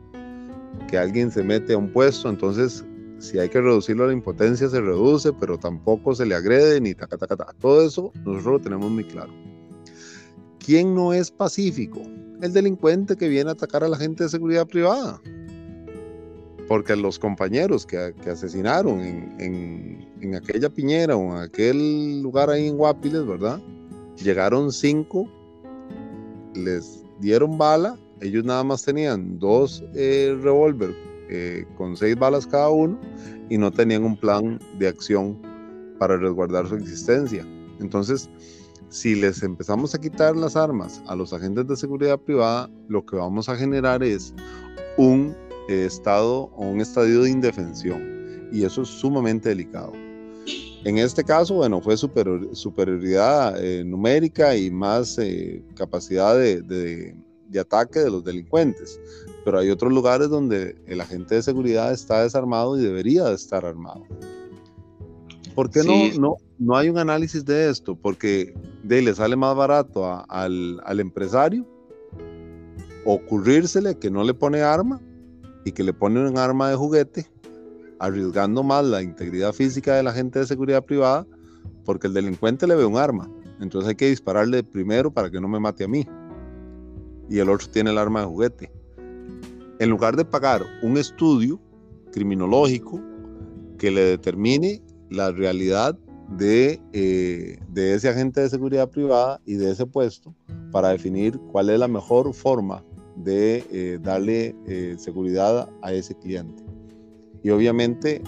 Que 0.90 0.98
alguien 0.98 1.30
se 1.30 1.44
mete 1.44 1.74
a 1.74 1.78
un 1.78 1.92
puesto, 1.92 2.30
entonces 2.30 2.84
si 3.22 3.38
hay 3.38 3.50
que 3.50 3.62
reducirlo 3.62 4.04
a 4.04 4.08
la 4.08 4.14
impotencia, 4.14 4.68
se 4.68 4.82
reduce, 4.82 5.32
pero 5.32 5.58
tampoco 5.58 6.16
se 6.16 6.26
le 6.26 6.34
agrede 6.34 6.82
ni 6.82 6.96
taca, 6.96 7.18
taca, 7.18 7.38
taca. 7.38 7.54
Todo 7.60 7.86
eso 7.86 8.12
nosotros 8.26 8.46
lo 8.46 8.60
tenemos 8.60 8.90
muy 8.90 9.04
claro. 9.04 9.32
¿Quién 10.58 10.96
no 10.96 11.14
es 11.14 11.30
pacífico? 11.30 12.02
El 12.42 12.52
delincuente 12.52 13.16
que 13.16 13.30
viene 13.30 13.52
a 13.52 13.54
atacar 13.54 13.84
a 13.84 13.90
la 13.90 13.98
gente 13.98 14.24
de 14.24 14.30
seguridad 14.30 14.66
privada. 14.66 15.22
Porque 16.68 16.96
los 16.96 17.20
compañeros 17.20 17.86
que, 17.86 18.16
que 18.24 18.32
asesinaron 18.32 19.00
en, 19.02 20.08
en, 20.20 20.36
aquella 20.36 20.70
piñera 20.70 21.16
o 21.16 21.36
en 21.36 21.44
aquel 21.44 22.22
lugar 22.24 22.50
ahí 22.50 22.68
en 22.68 22.78
Guapiles, 22.78 23.26
¿verdad? 23.28 23.62
Llegaron 24.18 24.72
cinco, 24.72 25.28
les 26.56 27.04
dieron 27.20 27.58
bala, 27.58 28.00
ellos 28.20 28.46
nada 28.46 28.64
más 28.64 28.84
tenían 28.84 29.38
dos 29.38 29.84
eh, 29.94 30.36
revólver 30.42 31.11
eh, 31.34 31.66
con 31.78 31.96
seis 31.96 32.18
balas 32.18 32.46
cada 32.46 32.70
uno 32.70 33.00
y 33.50 33.58
no 33.58 33.72
tenían 33.72 34.04
un 34.04 34.18
plan 34.18 34.60
de 34.78 34.90
acción 34.90 35.42
para 35.98 36.18
resguardar 36.18 36.68
su 36.68 36.76
existencia. 36.76 37.48
Entonces, 37.80 38.30
si 38.90 39.16
les 39.16 39.42
empezamos 39.42 39.96
a 39.96 40.02
quitar 40.02 40.36
las 40.36 40.58
armas 40.58 41.02
a 41.08 41.16
los 41.16 41.32
agentes 41.32 41.66
de 41.68 41.78
seguridad 41.78 42.20
privada, 42.20 42.70
lo 42.90 43.06
que 43.06 43.16
vamos 43.16 43.48
a 43.48 43.56
generar 43.56 44.04
es 44.04 44.34
un 44.98 45.34
eh, 45.70 45.86
estado 45.86 46.52
o 46.54 46.68
un 46.68 46.82
estadio 46.82 47.24
de 47.24 47.30
indefensión 47.30 48.50
y 48.52 48.66
eso 48.66 48.82
es 48.82 48.90
sumamente 48.90 49.48
delicado. 49.48 49.94
En 50.84 50.98
este 50.98 51.24
caso, 51.24 51.54
bueno, 51.54 51.80
fue 51.80 51.96
superioridad 51.96 53.64
eh, 53.64 53.86
numérica 53.86 54.58
y 54.58 54.70
más 54.70 55.18
capacidad 55.76 56.38
de, 56.38 56.62
de, 56.62 57.60
ataque 57.60 58.00
de 58.00 58.10
los 58.10 58.24
delincuentes 58.26 59.00
pero 59.44 59.60
hay 59.60 59.70
otros 59.70 59.92
lugares 59.92 60.30
donde 60.30 60.76
el 60.88 61.02
agente 61.02 61.36
de 61.36 61.44
seguridad 61.44 61.92
está 61.92 62.24
desarmado 62.24 62.78
y 62.78 62.82
debería 62.82 63.26
de 63.26 63.36
estar 63.36 63.66
armado. 63.66 64.04
¿Por 65.56 65.70
qué 65.70 65.84
no, 65.84 66.20
no, 66.20 66.36
no 66.60 66.78
hay 66.78 66.90
un 66.90 66.98
análisis 66.98 67.44
de 67.44 67.70
esto 67.70 67.96
porque 67.96 68.54
de 68.84 69.02
le 69.02 69.14
sale 69.14 69.36
más 69.36 69.56
barato 69.56 70.06
al, 70.30 70.82
al, 70.86 71.00
empresario 71.00 71.68
ocurrírsele 73.06 73.98
que 73.98 74.10
no 74.10 74.24
le 74.24 74.34
pone 74.34 74.62
arma 74.62 75.02
y 75.66 75.72
que 75.72 75.84
le 75.84 75.94
pone 75.94 76.26
un 76.26 76.38
arma 76.38 76.70
de 76.70 76.76
juguete, 76.76 77.28
arriesgando 78.00 78.64
más 78.64 78.86
la 78.86 79.02
integridad 79.02 79.54
física 79.54 79.96
de 79.96 80.04
la 80.04 80.14
gente 80.14 80.40
de 80.40 80.48
seguridad 80.48 80.84
privada 80.84 81.26
porque 81.86 82.08
el 82.08 82.14
delincuente 82.14 82.68
le 82.68 82.76
ve 82.76 82.86
un 82.86 82.98
arma. 82.98 83.30
Entonces 83.60 83.90
hay 83.90 83.96
que 83.96 84.10
dispararle 84.10 84.64
primero 84.64 85.12
para 85.12 85.30
que 85.30 85.40
no 85.40 85.48
me 85.48 85.60
mate 85.60 85.84
a 85.84 85.88
mí. 85.88 86.08
Y 87.30 87.40
el 87.40 87.50
otro 87.50 87.68
tiene 87.70 87.92
el 87.92 87.98
arma 87.98 88.22
de 88.22 88.26
juguete. 88.28 88.72
En 89.82 89.90
lugar 89.90 90.16
de 90.16 90.24
pagar 90.24 90.62
un 90.84 90.96
estudio 90.96 91.60
criminológico 92.12 93.02
que 93.80 93.90
le 93.90 94.02
determine 94.02 94.80
la 95.10 95.32
realidad 95.32 95.98
de, 96.38 96.80
eh, 96.94 97.58
de, 97.68 97.96
ese 97.96 98.08
agente 98.08 98.42
de 98.42 98.50
seguridad 98.52 98.92
privada 98.92 99.42
y 99.44 99.56
de 99.56 99.72
ese 99.72 99.88
puesto 99.88 100.36
para 100.72 100.90
definir 100.90 101.40
cuál 101.52 101.72
es 101.72 101.80
la 101.80 101.88
mejor 101.88 102.32
forma 102.36 102.84
de 103.16 103.66
eh, 103.72 103.98
darle 104.00 104.56
eh, 104.68 104.98
seguridad 105.00 105.68
a 105.82 105.92
ese 105.92 106.14
cliente. 106.14 106.64
Y 107.42 107.50
obviamente 107.50 108.22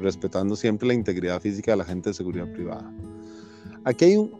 respetando 0.00 0.56
siempre 0.56 0.88
la 0.88 0.94
integridad 0.94 1.38
física 1.38 1.72
de 1.72 1.76
la 1.76 1.84
gente 1.84 2.08
de 2.08 2.14
seguridad 2.14 2.50
privada. 2.50 2.90
Aquí 3.84 4.06
hay 4.06 4.16
un, 4.16 4.32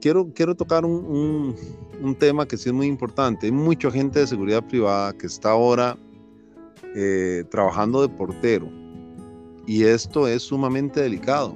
quiero, 0.00 0.30
quiero 0.34 0.54
tocar 0.54 0.84
un, 0.84 1.54
un, 2.02 2.14
tema 2.16 2.46
que 2.46 2.56
sí 2.56 2.68
es 2.68 2.74
muy 2.74 2.86
importante. 2.86 3.46
Hay 3.46 3.52
mucha 3.52 3.90
gente 3.90 4.20
de 4.20 4.26
seguridad 4.26 4.66
privada 4.66 5.12
que 5.12 5.26
está 5.26 5.50
ahora 5.50 5.96
trabajando 7.50 8.02
de 8.02 8.08
portero 8.08 8.68
y 9.68 9.84
esto 9.84 10.26
es 10.26 10.42
sumamente 10.42 11.00
delicado 11.00 11.54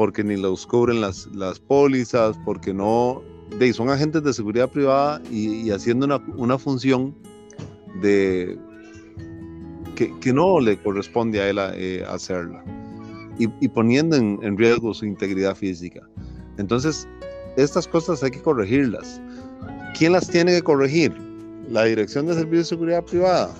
porque 0.00 0.24
ni 0.24 0.38
los 0.38 0.66
cubren 0.66 1.02
las, 1.02 1.26
las 1.26 1.60
pólizas, 1.60 2.34
porque 2.46 2.72
no, 2.72 3.20
de, 3.58 3.70
son 3.74 3.90
agentes 3.90 4.22
de 4.22 4.32
seguridad 4.32 4.70
privada 4.70 5.20
y, 5.30 5.70
haciendo 5.70 6.06
una, 6.06 6.16
una, 6.38 6.56
función 6.56 7.14
de 8.00 8.58
que, 9.96 10.18
que, 10.20 10.32
no 10.32 10.58
le 10.58 10.78
corresponde 10.78 11.42
a 11.42 11.50
él 11.50 11.58
eh, 11.74 12.02
hacerla 12.08 12.64
y, 13.40 13.68
poniendo 13.68 14.16
en, 14.16 14.38
en, 14.42 14.56
riesgo 14.56 14.92
su 14.94 15.06
integridad 15.06 15.54
física. 15.54 16.00
Entonces, 16.58 17.08
estas 17.56 17.88
cosas 17.88 18.22
hay 18.22 18.30
que 18.30 18.42
corregirlas. 18.42 19.20
¿Quién 19.98 20.12
las 20.12 20.28
tiene 20.28 20.52
que 20.52 20.62
corregir? 20.62 21.14
La 21.68 21.84
Dirección 21.84 22.26
de 22.26 22.34
Servicios 22.34 22.66
de 22.66 22.76
Seguridad 22.76 23.04
Privada, 23.04 23.54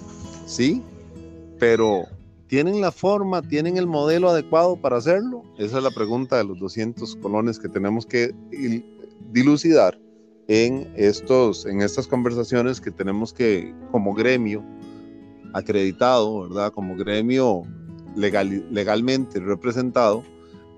sí, 0.47 0.83
pero 1.59 2.05
¿Tienen 2.51 2.81
la 2.81 2.90
forma, 2.90 3.43
tienen 3.43 3.77
el 3.77 3.87
modelo 3.87 4.29
adecuado 4.29 4.75
para 4.75 4.97
hacerlo? 4.97 5.45
Esa 5.57 5.79
es 5.79 5.85
la 5.85 5.93
pregunta 5.93 6.37
de 6.37 6.43
los 6.43 6.59
200 6.59 7.14
colones 7.23 7.61
que 7.61 7.69
tenemos 7.69 8.05
que 8.05 8.35
dilucidar 9.31 9.97
en, 10.49 10.93
estos, 10.97 11.64
en 11.64 11.81
estas 11.81 12.09
conversaciones 12.09 12.81
que 12.81 12.90
tenemos 12.90 13.33
que, 13.33 13.73
como 13.93 14.14
gremio 14.14 14.64
acreditado, 15.55 16.49
¿verdad? 16.49 16.73
Como 16.73 16.97
gremio 16.97 17.62
legal, 18.16 18.64
legalmente 18.70 19.40
representado, 19.40 20.23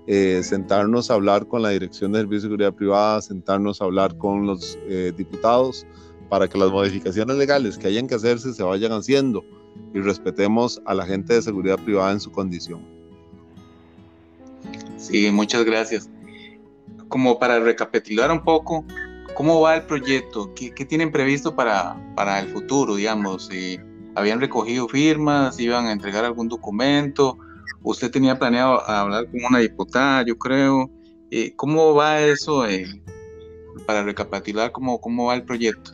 eh, 0.07 0.41
sentarnos 0.43 1.09
a 1.09 1.13
hablar 1.13 1.47
con 1.47 1.61
la 1.61 1.69
Dirección 1.69 2.11
de 2.11 2.19
Servicios 2.19 2.43
de 2.43 2.47
Seguridad 2.49 2.73
Privada, 2.73 3.21
sentarnos 3.21 3.81
a 3.81 3.85
hablar 3.85 4.17
con 4.17 4.45
los 4.45 4.77
eh, 4.87 5.13
diputados 5.15 5.85
para 6.29 6.47
que 6.47 6.57
las 6.57 6.71
modificaciones 6.71 7.37
legales 7.37 7.77
que 7.77 7.87
hayan 7.87 8.07
que 8.07 8.15
hacerse 8.15 8.53
se 8.53 8.63
vayan 8.63 8.91
haciendo 8.91 9.43
y 9.93 9.99
respetemos 9.99 10.81
a 10.85 10.93
la 10.93 11.05
gente 11.05 11.35
de 11.35 11.41
seguridad 11.41 11.79
privada 11.79 12.11
en 12.11 12.19
su 12.19 12.31
condición. 12.31 12.81
Sí, 14.97 15.29
muchas 15.31 15.63
gracias. 15.63 16.09
Como 17.07 17.37
para 17.37 17.59
recapitular 17.59 18.31
un 18.31 18.43
poco, 18.43 18.83
¿cómo 19.35 19.61
va 19.61 19.75
el 19.75 19.83
proyecto? 19.83 20.53
¿Qué, 20.55 20.71
tienen 20.85 21.11
previsto 21.11 21.55
para, 21.55 21.95
para 22.15 22.39
el 22.39 22.47
futuro, 22.49 22.95
digamos? 22.95 23.49
¿Habían 24.15 24.39
recogido 24.39 24.87
firmas? 24.87 25.59
¿Iban 25.59 25.85
a 25.87 25.91
entregar 25.91 26.25
algún 26.25 26.47
documento? 26.47 27.37
¿Usted 27.81 28.11
tenía 28.11 28.37
planeado 28.37 28.87
hablar 28.89 29.25
con 29.29 29.43
una 29.43 29.59
diputada, 29.59 30.23
yo 30.25 30.37
creo? 30.37 30.89
Eh, 31.31 31.53
¿Cómo 31.55 31.93
va 31.95 32.21
eso 32.21 32.63
para 33.85 34.03
recapitular 34.03 34.71
cómo, 34.71 35.01
cómo 35.01 35.25
va 35.25 35.35
el 35.35 35.43
proyecto? 35.43 35.91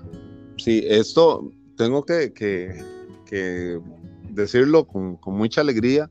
Sí, 0.57 0.83
esto 0.87 1.51
tengo 1.77 2.03
que, 2.03 2.33
que 2.33 3.79
decirlo 4.29 4.85
con, 4.85 5.15
con 5.15 5.35
mucha 5.35 5.61
alegría, 5.61 6.09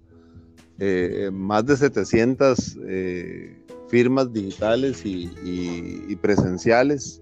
eh, 0.78 1.30
más 1.32 1.66
de 1.66 1.76
700 1.76 2.78
eh, 2.86 3.56
firmas 3.88 4.32
digitales 4.32 5.04
y, 5.04 5.30
y, 5.44 6.16
presenciales 6.16 7.20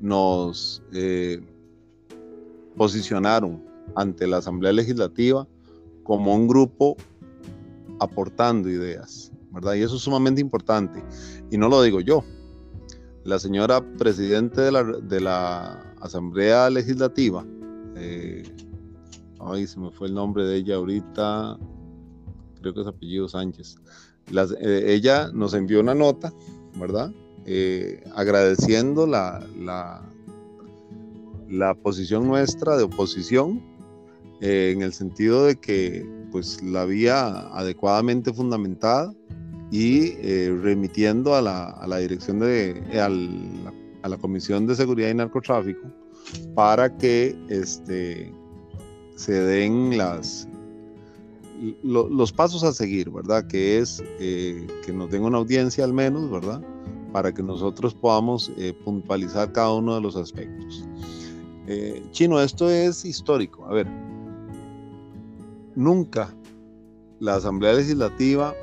nos 0.00 0.82
posicionaron 2.76 3.67
ante 3.94 4.26
la 4.26 4.38
Asamblea 4.38 4.72
Legislativa 4.72 5.46
como 6.02 6.34
un 6.34 6.48
grupo 6.48 6.96
aportando 8.00 8.68
ideas, 8.68 9.32
¿verdad? 9.52 9.74
Y 9.74 9.82
eso 9.82 9.96
es 9.96 10.02
sumamente 10.02 10.40
importante. 10.40 11.02
Y 11.50 11.58
no 11.58 11.68
lo 11.68 11.82
digo 11.82 12.00
yo. 12.00 12.24
La 13.24 13.38
señora 13.38 13.80
presidente 13.98 14.60
de 14.60 14.72
la, 14.72 14.84
de 14.84 15.20
la 15.20 15.94
Asamblea 16.00 16.70
Legislativa, 16.70 17.44
eh, 17.96 18.42
ay, 19.40 19.66
se 19.66 19.78
me 19.78 19.90
fue 19.90 20.08
el 20.08 20.14
nombre 20.14 20.44
de 20.44 20.56
ella 20.56 20.76
ahorita, 20.76 21.58
creo 22.60 22.74
que 22.74 22.80
es 22.80 22.86
apellido 22.86 23.28
Sánchez. 23.28 23.76
Eh, 24.60 24.84
ella 24.88 25.30
nos 25.32 25.54
envió 25.54 25.80
una 25.80 25.94
nota, 25.94 26.32
¿verdad? 26.78 27.12
Eh, 27.46 28.04
agradeciendo 28.14 29.06
la, 29.06 29.44
la, 29.58 30.02
la, 31.48 31.74
posición 31.74 32.26
nuestra 32.26 32.76
de 32.76 32.84
oposición, 32.84 33.62
eh, 34.40 34.72
en 34.74 34.82
el 34.82 34.92
sentido 34.92 35.46
de 35.46 35.56
que 35.56 36.06
pues 36.30 36.62
la 36.62 36.84
vía 36.84 37.28
adecuadamente 37.56 38.32
fundamentada 38.32 39.12
y 39.70 40.14
remitiendo 40.62 41.34
a 41.34 41.42
la, 41.42 41.70
a 41.70 41.86
la 41.86 41.98
dirección 41.98 42.38
de, 42.38 42.82
a 44.02 44.08
la 44.08 44.16
Comisión 44.16 44.66
de 44.66 44.74
Seguridad 44.74 45.10
y 45.10 45.14
Narcotráfico 45.14 45.86
para 46.54 46.96
que 46.96 47.36
este, 47.48 48.32
se 49.16 49.32
den 49.32 49.96
las, 49.96 50.48
los 51.82 52.32
pasos 52.32 52.62
a 52.64 52.72
seguir, 52.72 53.10
¿verdad? 53.10 53.46
Que 53.46 53.78
es 53.78 54.02
eh, 54.20 54.66
que 54.84 54.92
nos 54.92 55.10
den 55.10 55.22
una 55.22 55.38
audiencia 55.38 55.84
al 55.84 55.92
menos, 55.92 56.30
¿verdad? 56.30 56.62
Para 57.12 57.32
que 57.32 57.42
nosotros 57.42 57.94
podamos 57.94 58.52
eh, 58.56 58.74
puntualizar 58.84 59.52
cada 59.52 59.74
uno 59.74 59.94
de 59.94 60.00
los 60.00 60.16
aspectos. 60.16 60.84
Eh, 61.66 62.02
Chino, 62.12 62.40
esto 62.40 62.70
es 62.70 63.04
histórico. 63.04 63.66
A 63.66 63.72
ver, 63.72 63.86
nunca 65.78 66.34
la 67.20 67.36
Asamblea 67.36 67.72
Legislativa 67.72 68.54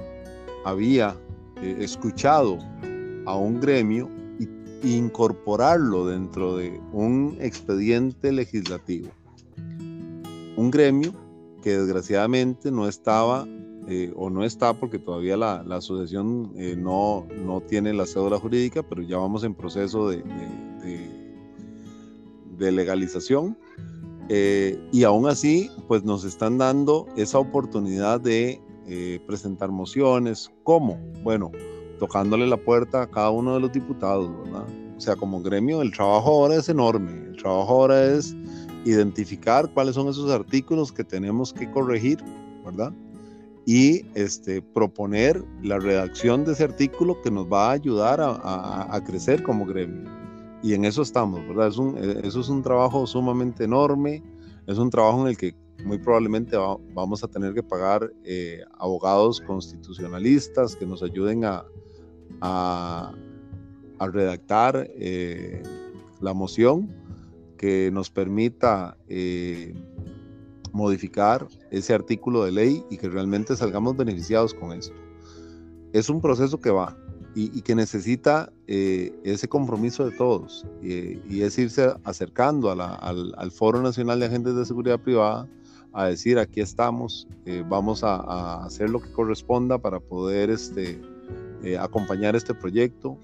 había 0.65 1.15
escuchado 1.61 2.59
a 3.25 3.35
un 3.35 3.59
gremio 3.59 4.09
e 4.39 4.47
incorporarlo 4.87 6.07
dentro 6.07 6.57
de 6.57 6.79
un 6.91 7.37
expediente 7.39 8.31
legislativo 8.31 9.09
un 10.55 10.71
gremio 10.71 11.13
que 11.61 11.77
desgraciadamente 11.77 12.71
no 12.71 12.87
estaba 12.87 13.47
eh, 13.87 14.11
o 14.15 14.29
no 14.29 14.43
está 14.43 14.73
porque 14.73 14.99
todavía 14.99 15.37
la, 15.37 15.59
asociación 15.75 16.51
eh, 16.55 16.75
no, 16.77 17.27
no 17.45 17.61
tiene 17.61 17.93
la 17.93 18.05
cédula 18.05 18.39
jurídica, 18.39 18.83
pero 18.83 19.01
ya 19.01 19.17
vamos 19.17 19.43
en 19.43 19.53
proceso 19.53 20.09
de, 20.09 20.23
de, 22.57 22.71
legalización. 22.71 23.57
Eh, 24.29 24.79
y 24.91 25.03
aún 25.03 25.27
así, 25.27 25.69
pues 25.87 26.03
nos 26.03 26.23
están 26.23 26.57
dando 26.57 27.07
esa 27.15 27.39
oportunidad 27.39 28.19
de 28.21 28.61
presentar 29.25 29.71
mociones. 29.71 30.51
¿Cómo? 30.63 30.99
Bueno, 31.23 31.51
tocándole 31.97 32.45
la 32.47 32.57
puerta 32.57 33.03
a 33.03 33.07
cada 33.07 33.31
uno 33.31 33.55
de 33.55 33.59
los 33.59 33.71
diputados, 33.71 34.29
¿verdad? 34.43 34.65
O 34.97 34.99
sea, 34.99 35.15
como 35.15 35.41
gremio, 35.41 35.81
el 35.81 35.91
trabajo 35.91 36.29
ahora 36.29 36.55
es 36.55 36.69
enorme. 36.69 37.11
El 37.29 37.37
trabajo 37.37 37.81
ahora 37.81 38.03
es 38.03 38.35
identificar 38.85 39.69
cuáles 39.73 39.95
son 39.95 40.07
esos 40.07 40.31
artículos 40.31 40.91
que 40.91 41.03
tenemos 41.03 41.51
que 41.51 41.69
corregir, 41.71 42.23
¿verdad? 42.63 42.93
Y 43.65 44.05
este, 44.13 44.61
proponer 44.61 45.43
la 45.63 45.79
redacción 45.79 46.45
de 46.45 46.53
ese 46.53 46.63
artículo 46.63 47.19
que 47.21 47.31
nos 47.31 47.51
va 47.51 47.69
a 47.69 47.71
ayudar 47.71 48.19
a, 48.21 49.01
crecer 49.05 49.43
como 49.43 49.65
gremio. 49.65 50.09
Y 50.61 50.73
en 50.73 50.85
eso 50.85 51.01
estamos, 51.01 51.47
¿verdad? 51.47 51.67
Es 51.67 51.77
un, 51.77 51.97
eh, 51.97 52.21
eso 52.23 52.39
es 52.39 52.49
un 52.49 52.61
trabajo 52.61 53.05
sumamente 53.05 53.63
enorme, 53.65 54.23
es 54.67 54.77
un 54.77 54.89
trabajo 54.89 55.21
en 55.21 55.27
el 55.27 55.37
que 55.37 55.55
muy 55.83 55.97
probablemente 55.99 56.57
vamos 56.93 57.23
a 57.23 57.27
tener 57.27 57.53
que 57.53 57.61
pagar 57.61 58.11
eh, 58.23 58.61
abogados 58.79 59.41
constitucionalistas 59.41 60.75
que 60.75 60.85
nos 60.85 61.03
ayuden 61.03 61.45
a, 61.45 61.65
a, 62.41 63.13
redactar 63.99 64.89
eh, 64.95 65.61
la 66.21 66.33
moción 66.33 66.89
que 67.57 67.89
nos 67.91 68.09
permita 68.09 68.97
eh, 69.07 69.73
modificar 70.71 71.47
ese 71.71 71.93
artículo 71.93 72.43
de 72.43 72.51
ley 72.51 72.83
y 72.89 72.97
que 72.97 73.09
realmente 73.09 73.55
salgamos 73.55 73.95
beneficiados 73.95 74.53
con 74.53 74.71
esto. 74.73 74.95
Es 75.93 76.09
un 76.09 76.19
proceso 76.19 76.59
que 76.59 76.71
va, 76.71 76.97
y, 77.35 77.61
que 77.61 77.75
necesita 77.75 78.51
eh, 78.65 79.13
ese 79.25 79.49
compromiso 79.49 80.09
de 80.09 80.15
todos 80.15 80.65
y 80.81 81.41
es 81.41 81.57
irse 81.57 81.93
acercando 82.05 82.71
al, 82.71 83.51
Foro 83.51 83.81
Nacional 83.81 84.21
de 84.21 84.27
Agentes 84.27 84.55
de 84.55 84.65
Seguridad 84.65 84.99
Privada 84.99 85.47
a 85.95 86.07
decir 86.07 86.37
aquí 86.37 86.59
estamos, 86.59 87.25
eh, 87.45 87.63
vamos 87.67 88.03
a, 88.03 88.65
hacer 88.65 88.89
lo 88.89 88.99
que 88.99 89.09
corresponda 89.13 89.77
para 89.77 90.01
poder 90.01 90.49
este, 90.49 91.01
eh, 91.63 91.77
acompañar 91.77 92.35
este 92.35 92.53
proyecto. 92.53 93.17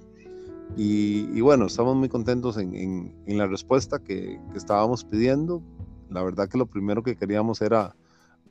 Y, 0.78 1.41
bueno, 1.41 1.66
estamos 1.66 1.97
muy 1.97 2.07
contentos 2.07 2.57
en, 2.57 3.14
la 3.28 3.45
respuesta 3.45 3.99
que, 3.99 4.39
estábamos 4.55 5.03
pidiendo. 5.03 5.62
La 6.09 6.24
verdad 6.24 6.47
que 6.47 6.57
lo 6.57 6.66
primero 6.66 7.03
que 7.03 7.18
queríamos 7.18 7.62
era 7.62 7.93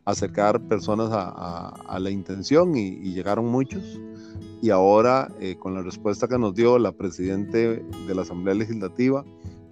acercar 0.04 0.60
personas 0.68 1.08
a, 1.10 1.98
la 1.98 2.10
intención 2.10 2.76
y, 2.76 3.14
llegaron 3.14 3.46
muchos. 3.46 3.98
Y 4.62 4.68
ahora, 4.70 5.32
eh, 5.40 5.56
con 5.58 5.74
la 5.74 5.82
respuesta 5.82 6.28
que 6.28 6.38
nos 6.38 6.54
dio 6.54 6.78
la 6.78 6.92
presidente 6.92 7.82
de 8.06 8.14
la 8.14 8.22
Asamblea 8.22 8.54
Legislativa, 8.54 9.24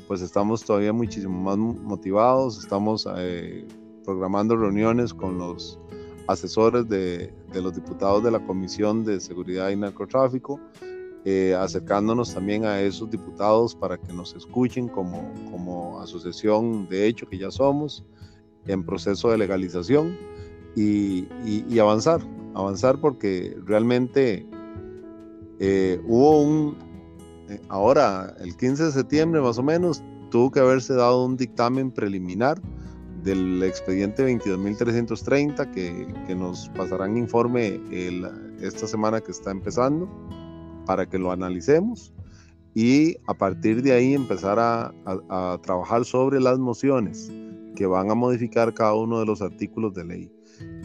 pues 0.07 0.23
estamos 0.23 0.65
todavía 0.65 0.95
muchísimo 0.95 1.39
más 1.39 1.59
motivados, 1.59 2.59
estamos 2.59 3.07
eh, 3.19 3.67
programando 4.05 4.57
reuniones 4.57 5.13
con 5.13 5.37
los 5.37 5.79
asesores 6.27 6.89
de, 6.89 7.31
los 7.53 7.75
diputados 7.75 8.25
de 8.25 8.31
la 8.31 8.41
Comisión 8.41 9.05
de 9.05 9.21
Seguridad 9.21 9.69
y 9.69 9.77
Narcotráfico, 9.77 10.59
eh, 11.27 11.55
acercándonos 11.55 12.33
también 12.33 12.65
a 12.65 12.81
esos 12.81 13.11
diputados 13.11 13.75
para 13.75 13.99
que 13.99 14.15
nos 14.15 14.35
escuchen 14.35 14.89
como, 14.89 15.31
como 15.51 16.01
asociación 16.01 16.89
de 16.89 17.07
hecho 17.07 17.29
que 17.29 17.37
ya 17.37 17.51
somos 17.51 18.05
en 18.67 18.85
proceso 18.85 19.31
de 19.31 19.37
legalización 19.37 20.17
y, 20.75 21.27
y 21.45 21.79
avanzar, 21.79 22.21
avanzar 22.55 22.99
porque 23.01 23.55
realmente 23.67 24.47
eh, 25.59 26.01
hubo 26.07 26.43
un, 26.43 26.77
eh, 27.49 27.61
ahora 27.69 28.35
el 28.41 28.57
15 28.57 28.85
de 28.85 28.93
septiembre 28.93 29.41
más 29.41 29.59
o 29.59 29.63
menos, 29.63 30.03
tuvo 30.31 30.51
que 30.51 30.61
haberse 30.61 30.95
dado 30.95 31.25
un 31.25 31.37
dictamen 31.37 31.91
preliminar 31.91 32.61
del 33.23 33.63
expediente 33.63 34.25
22.330 34.25 35.71
que, 35.73 36.07
que 36.27 36.35
nos 36.35 36.69
pasarán 36.71 37.17
informe 37.17 37.81
esta 38.61 38.87
semana 38.87 39.21
que 39.21 39.33
está 39.33 39.51
empezando 39.51 40.09
para 40.87 41.07
que 41.07 41.19
lo 41.19 41.33
analicemos 41.33 42.13
y 42.75 43.17
a 43.27 43.35
partir 43.35 43.83
de 43.83 43.93
ahí 43.93 44.15
empezar 44.15 44.59
a, 44.59 44.95
a 45.07 45.59
trabajar 45.63 46.05
sobre 46.05 46.41
las 46.41 46.59
mociones 46.59 47.31
que 47.75 47.87
van 47.87 48.11
a 48.11 48.15
modificar 48.15 48.73
cada 48.75 48.95
uno 48.95 49.21
de 49.21 49.27
los 49.27 49.43
artículos 49.43 49.95
de 49.95 50.05
ley. 50.05 50.33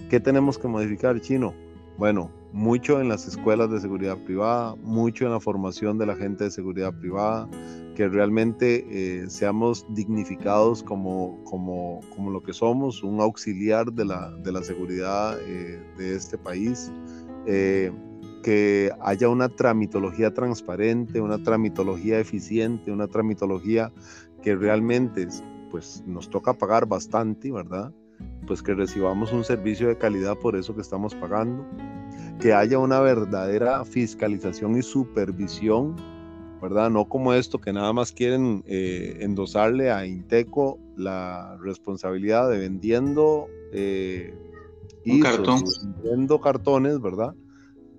¿Qué 0.09 0.19
tenemos 0.19 0.57
que 0.57 0.67
modificar, 0.67 1.19
Chino? 1.21 1.53
Bueno, 1.97 2.31
mucho 2.53 3.01
en 3.01 3.09
las 3.09 3.27
escuelas 3.27 3.71
de 3.71 3.81
seguridad 3.81 4.15
privada, 4.15 4.75
mucho 4.75 5.25
en 5.25 5.31
la 5.31 5.39
formación 5.39 5.97
de 5.97 6.05
la 6.05 6.15
gente 6.15 6.43
de 6.43 6.51
seguridad 6.51 6.93
privada, 6.93 7.49
que 7.95 8.07
realmente 8.07 8.85
eh, 8.91 9.27
seamos 9.27 9.85
dignificados 9.89 10.83
como, 10.83 11.43
como, 11.45 11.99
como, 12.15 12.29
lo 12.29 12.43
que 12.43 12.53
somos, 12.53 13.01
un 13.01 13.19
auxiliar 13.19 13.91
de 13.91 14.05
la, 14.05 14.31
de 14.31 14.51
la 14.51 14.61
seguridad 14.61 15.39
eh, 15.41 15.81
de 15.97 16.15
este 16.15 16.37
país, 16.37 16.91
eh, 17.47 17.91
que 18.43 18.91
haya 19.01 19.29
una 19.29 19.49
tramitología 19.49 20.31
transparente, 20.31 21.21
una 21.21 21.41
tramitología 21.41 22.19
eficiente, 22.19 22.91
una 22.91 23.07
tramitología 23.07 23.91
que 24.43 24.55
realmente 24.55 25.27
pues, 25.71 26.03
nos 26.05 26.29
toca 26.29 26.53
pagar 26.53 26.85
bastante, 26.85 27.51
¿verdad? 27.51 27.91
Pues 28.45 28.61
que 28.61 28.75
recibamos 28.75 29.33
un 29.33 29.43
servicio 29.43 29.87
de 29.87 29.97
calidad 29.97 30.37
por 30.37 30.55
eso 30.55 30.75
que 30.75 30.81
estamos 30.81 31.15
pagando 31.15 31.65
que 32.39 32.53
haya 32.53 32.79
una 32.79 32.99
verdadera 32.99 33.85
fiscalización 33.85 34.77
y 34.77 34.81
supervisión, 34.81 35.95
¿verdad? 36.61 36.89
No 36.89 37.07
como 37.07 37.33
esto 37.33 37.59
que 37.59 37.73
nada 37.73 37.93
más 37.93 38.11
quieren 38.11 38.63
eh, 38.67 39.17
endosarle 39.21 39.91
a 39.91 40.05
Inteco 40.05 40.79
la 40.97 41.57
responsabilidad 41.61 42.49
de 42.49 42.57
vendiendo 42.57 43.47
eh, 43.71 44.33
vendiendo 45.05 46.39
cartones, 46.39 47.01
¿verdad? 47.01 47.33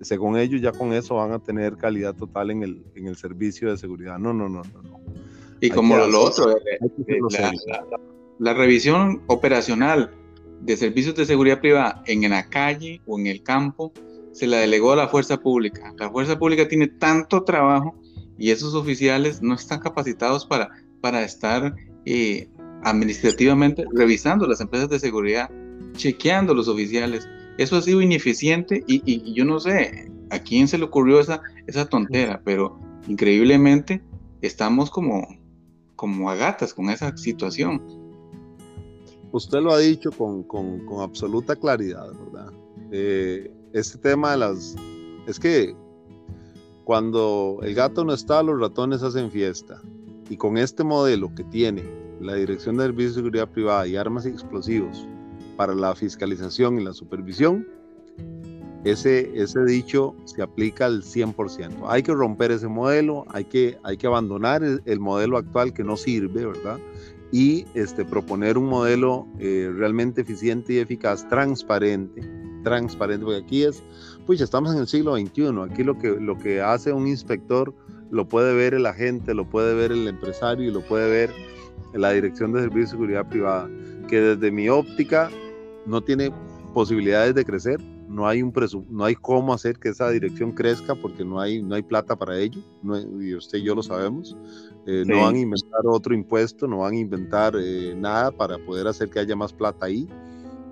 Según 0.01 0.37
ellos 0.37 0.61
ya 0.61 0.71
con 0.71 0.93
eso 0.93 1.15
van 1.15 1.31
a 1.31 1.39
tener 1.39 1.77
calidad 1.77 2.15
total 2.15 2.51
en 2.51 2.63
el, 2.63 2.85
en 2.95 3.07
el 3.07 3.15
servicio 3.15 3.69
de 3.69 3.77
seguridad. 3.77 4.19
No, 4.19 4.33
no, 4.33 4.49
no, 4.49 4.61
no. 4.63 4.81
no. 4.81 4.99
Y 5.61 5.69
como 5.69 5.95
lo, 5.97 6.21
otro, 6.21 6.51
eh, 6.51 6.79
eh, 7.07 7.19
la 8.39 8.53
revisión 8.53 9.23
operacional 9.27 10.11
de 10.61 10.77
servicios 10.77 11.15
de 11.15 11.25
seguridad 11.25 11.59
privada 11.59 12.03
en 12.05 12.29
la 12.29 12.49
calle 12.49 13.01
o 13.05 13.17
en 13.19 13.27
el 13.27 13.41
campo 13.41 13.93
se 14.35 14.47
la 14.47 14.57
delegó 14.57 14.91
a 14.91 14.97
la 14.97 15.07
fuerza 15.07 15.39
pública. 15.39 15.93
La 15.97 16.09
fuerza 16.11 16.37
pública 16.37 16.67
tiene 16.67 16.87
tanto 16.87 17.45
trabajo 17.45 17.95
y 18.37 18.51
esos 18.51 18.75
oficiales 18.75 19.41
no 19.41 19.55
están 19.55 19.79
capacitados 19.79 20.45
para, 20.45 20.71
para 20.99 21.23
estar 21.23 21.73
eh, 22.05 22.49
administrativamente 22.83 23.85
revisando 23.93 24.45
las 24.45 24.59
empresas 24.59 24.89
de 24.89 24.99
seguridad, 24.99 25.49
chequeando 25.93 26.53
los 26.53 26.67
oficiales. 26.67 27.29
Eso 27.57 27.77
ha 27.77 27.81
sido 27.81 28.01
ineficiente 28.01 28.83
y, 28.87 29.33
yo 29.33 29.45
no 29.45 29.61
sé 29.61 30.11
a 30.29 30.39
quién 30.39 30.67
se 30.67 30.77
le 30.77 30.83
ocurrió 30.83 31.21
esa, 31.21 31.41
esa 31.65 31.85
tontera, 31.85 32.41
pero 32.43 32.77
increíblemente 33.07 34.03
estamos 34.41 34.91
como, 34.91 35.25
como 35.95 36.29
a 36.29 36.35
gatas 36.35 36.73
con 36.73 36.89
esa 36.89 37.15
situación. 37.15 37.81
Usted 39.31 39.61
lo 39.61 39.71
ha 39.71 39.79
dicho 39.79 40.11
con, 40.11 40.43
con, 40.43 40.85
con 40.85 40.99
absoluta 40.99 41.55
claridad, 41.55 42.11
¿verdad? 42.11 42.51
Eh, 42.91 43.49
este 43.75 43.97
tema 43.97 44.31
de 44.31 44.37
las... 44.37 44.75
Es 45.27 45.37
que 45.37 45.75
cuando 46.85 47.59
el 47.61 47.75
gato 47.75 48.05
no 48.05 48.13
está, 48.13 48.41
los 48.41 48.59
ratones 48.59 49.03
hacen 49.03 49.29
fiesta. 49.29 49.81
Y 50.29 50.37
con 50.37 50.57
este 50.57 50.83
modelo 50.83 51.33
que 51.35 51.43
tiene 51.43 51.83
la 52.21 52.35
Dirección 52.35 52.77
de 52.77 52.85
Servicios 52.85 53.15
de 53.15 53.21
Seguridad 53.21 53.49
Privada 53.49 53.85
y 53.85 53.97
Armas 53.97 54.25
y 54.25 54.29
Explosivos 54.29 55.05
para 55.57 55.75
la 55.75 55.93
fiscalización 55.93 56.79
y 56.79 56.85
la 56.85 56.93
supervisión, 56.93 57.67
ese, 58.85 59.31
ese 59.35 59.65
dicho 59.65 60.15
se 60.23 60.41
aplica 60.41 60.85
al 60.85 61.03
100%. 61.03 61.85
Hay 61.87 62.01
que 62.01 62.13
romper 62.13 62.51
ese 62.51 62.69
modelo, 62.69 63.25
hay 63.27 63.43
que, 63.43 63.77
hay 63.83 63.97
que 63.97 64.07
abandonar 64.07 64.63
el, 64.63 64.99
modelo 65.01 65.37
actual 65.37 65.73
que 65.73 65.83
no 65.83 65.97
sirve, 65.97 66.45
¿verdad? 66.45 66.79
Y 67.31 67.65
este, 67.73 68.05
proponer 68.05 68.57
un 68.57 68.67
modelo 68.67 69.27
eh, 69.39 69.69
realmente 69.75 70.21
eficiente 70.21 70.73
y 70.73 70.77
eficaz, 70.77 71.27
transparente, 71.27 72.21
transparente, 72.65 73.23
porque 73.23 73.39
aquí 73.39 73.63
es, 73.63 73.81
pues 74.25 74.41
estamos 74.41 74.73
en 74.73 74.81
el 74.81 74.87
siglo 74.87 75.15
XXI, 75.15 75.47
aquí 75.71 75.83
lo 75.85 75.97
que, 75.97 76.09
lo 76.19 76.37
que 76.37 76.59
hace 76.59 76.91
un 76.91 77.07
inspector 77.07 77.73
lo 78.11 78.27
puede 78.27 78.53
ver 78.53 78.73
el 78.73 78.85
agente, 78.85 79.33
lo 79.33 79.49
puede 79.49 79.73
ver 79.73 79.93
el 79.93 80.07
empresario 80.07 80.67
y 80.67 80.71
lo 80.73 80.81
puede 80.81 81.09
ver 81.09 81.29
la 81.93 82.11
Dirección 82.11 82.51
de 82.51 82.61
Servicios 82.61 82.89
de 82.89 82.97
Seguridad 82.97 83.29
Privada, 83.29 83.69
que 84.09 84.19
desde 84.19 84.51
mi 84.51 84.67
óptica 84.67 85.29
no 85.85 86.01
tiene 86.01 86.31
posibilidades 86.73 87.33
de 87.35 87.45
crecer, 87.45 87.81
no 88.09 88.27
hay 88.27 88.41
un 88.41 88.53
no 88.89 89.05
hay 89.05 89.15
cómo 89.15 89.53
hacer 89.53 89.77
que 89.79 89.89
esa 89.89 90.09
dirección 90.09 90.51
crezca 90.51 90.95
porque 90.95 91.25
no 91.25 91.39
hay 91.39 91.61
no 91.61 91.75
hay 91.75 91.81
plata 91.81 92.15
para 92.15 92.37
ello, 92.37 92.61
y 93.19 93.33
usted 93.33 93.59
y 93.59 93.63
yo 93.63 93.75
lo 93.75 93.83
sabemos. 93.83 94.35
Eh, 94.87 95.03
no 95.05 95.21
van 95.21 95.35
a 95.35 95.39
inventar 95.39 95.81
otro 95.85 96.13
impuesto, 96.13 96.67
no 96.67 96.79
van 96.79 96.93
a 96.93 96.97
inventar 96.97 97.55
eh, 97.59 97.95
nada 97.97 98.31
para 98.31 98.57
poder 98.59 98.87
hacer 98.87 99.09
que 99.09 99.19
haya 99.19 99.35
más 99.35 99.51
plata 99.51 99.87
ahí. 99.87 100.07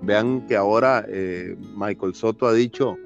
Vean 0.04 0.46
que 0.46 0.56
ahora 0.56 1.04
eh, 1.08 1.56
Michael 1.76 2.14
Soto 2.14 2.46
ha 2.46 2.52
dicho, 2.52 2.96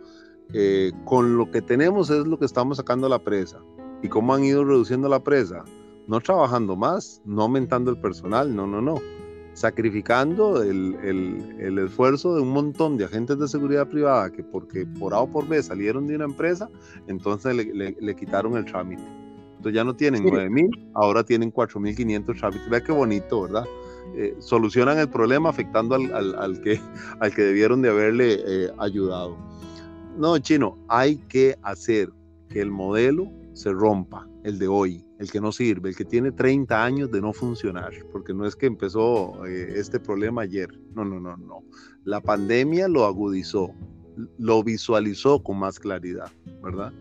eh, 0.53 0.93
con 1.05 1.37
lo 1.37 1.51
que 1.51 1.63
tenemos 1.63 2.11
es 2.11 2.27
lo 2.27 2.39
que 2.39 2.47
estamos 2.47 2.79
sacando 2.79 3.09
la 3.09 3.19
presa. 3.19 3.61
¿Y 4.03 4.09
cómo 4.09 4.35
han 4.35 4.45
ido 4.45 4.65
reduciendo 4.65 5.09
la 5.09 5.23
presa? 5.23 5.65
No 6.07 6.21
trabajando 6.21 6.77
más, 6.77 7.21
no 7.25 7.43
aumentando 7.43 7.91
el 7.91 7.99
personal, 7.99 8.55
no, 8.55 8.67
no, 8.67 8.81
no. 8.81 9.01
Sacrificando 9.53 10.63
el, 10.63 10.97
el, 11.59 11.79
esfuerzo 11.79 12.37
de 12.37 12.43
un 12.43 12.51
montón 12.51 12.97
de 12.97 13.05
agentes 13.05 13.39
de 13.39 13.49
seguridad 13.49 13.89
privada 13.89 14.31
que 14.31 14.45
porque 14.45 14.87
por 14.87 15.13
A 15.13 15.21
o 15.21 15.31
por 15.31 15.49
B 15.49 15.61
salieron 15.63 16.07
de 16.07 16.15
una 16.15 16.27
empresa, 16.27 16.71
entonces 17.09 17.57
le, 17.57 17.97
le, 18.01 18.17
quitaron 18.17 18.57
el 18.57 18.65
trámite. 18.65 19.03
Entonces 19.57 19.75
ya 19.75 19.83
no 19.83 19.97
tienen 19.97 20.23
9.000, 20.23 20.93
ahora 20.95 21.25
tienen 21.25 21.53
4.500 21.53 22.39
trámites. 22.39 22.71
Vea 22.71 22.81
qué 22.81 22.93
bonito, 22.93 23.43
¿verdad? 23.43 23.65
Eh, 24.15 24.35
solucionan 24.41 24.99
el 24.99 25.09
problema 25.09 25.49
afectando 25.49 25.95
al, 25.95 26.61
que, 26.63 26.81
al 27.21 27.35
que 27.35 27.43
debieron 27.43 27.83
de 27.83 27.91
haberle 27.91 28.41
eh, 28.47 28.71
ayudado. 28.79 29.37
No, 30.17 30.37
chino, 30.39 30.77
hay 30.89 31.17
que 31.29 31.57
hacer 31.63 32.11
que 32.49 32.61
el 32.61 32.71
modelo 32.71 33.31
se 33.53 33.73
rompa, 33.73 34.29
el 34.45 34.59
de 34.59 34.69
hoy, 34.69 35.05
el 35.19 35.31
que 35.31 35.41
no 35.41 35.53
sirve, 35.53 35.91
el 35.91 35.97
que 35.97 36.05
tiene 36.05 36.33
30 36.33 36.85
años 36.85 37.11
de 37.11 37.21
no 37.21 37.33
funcionar, 37.33 37.93
porque 38.13 38.33
no 38.33 38.47
es 38.47 38.57
que 38.57 38.67
empezó 38.67 39.45
eh, 39.47 39.75
este 39.77 40.01
problema 40.01 40.43
ayer, 40.43 40.69
no, 40.95 41.05
no, 41.05 41.21
no, 41.21 41.37
no. 41.37 41.63
La 42.05 42.21
pandemia 42.21 42.89
lo 42.89 43.05
agudizó, 43.05 43.73
lo 44.39 44.65
visualizó 44.65 45.43
con 45.43 45.59
más 45.59 45.79
claridad, 45.79 46.31
¿verdad? 46.63 46.93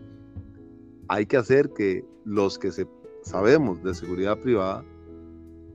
Hay 1.08 1.26
que 1.26 1.36
hacer 1.36 1.70
que 1.72 2.04
los 2.24 2.58
que 2.58 2.70
sabemos 3.22 3.82
de 3.82 3.94
seguridad 3.94 4.38
privada 4.38 4.84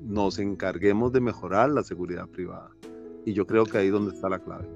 nos 0.06 0.39
encarguemos 0.39 1.12
de 1.12 1.22
mejorar 1.22 1.70
la 1.70 1.84
seguridad 1.84 2.28
privada. 2.28 2.70
Y 3.26 3.34
yo 3.34 3.47
creo 3.47 3.66
que 3.66 3.78
ahí 3.78 3.88
es 3.88 3.93
donde 3.93 4.14
está 4.14 4.30
la 4.30 4.39
clave. 4.39 4.68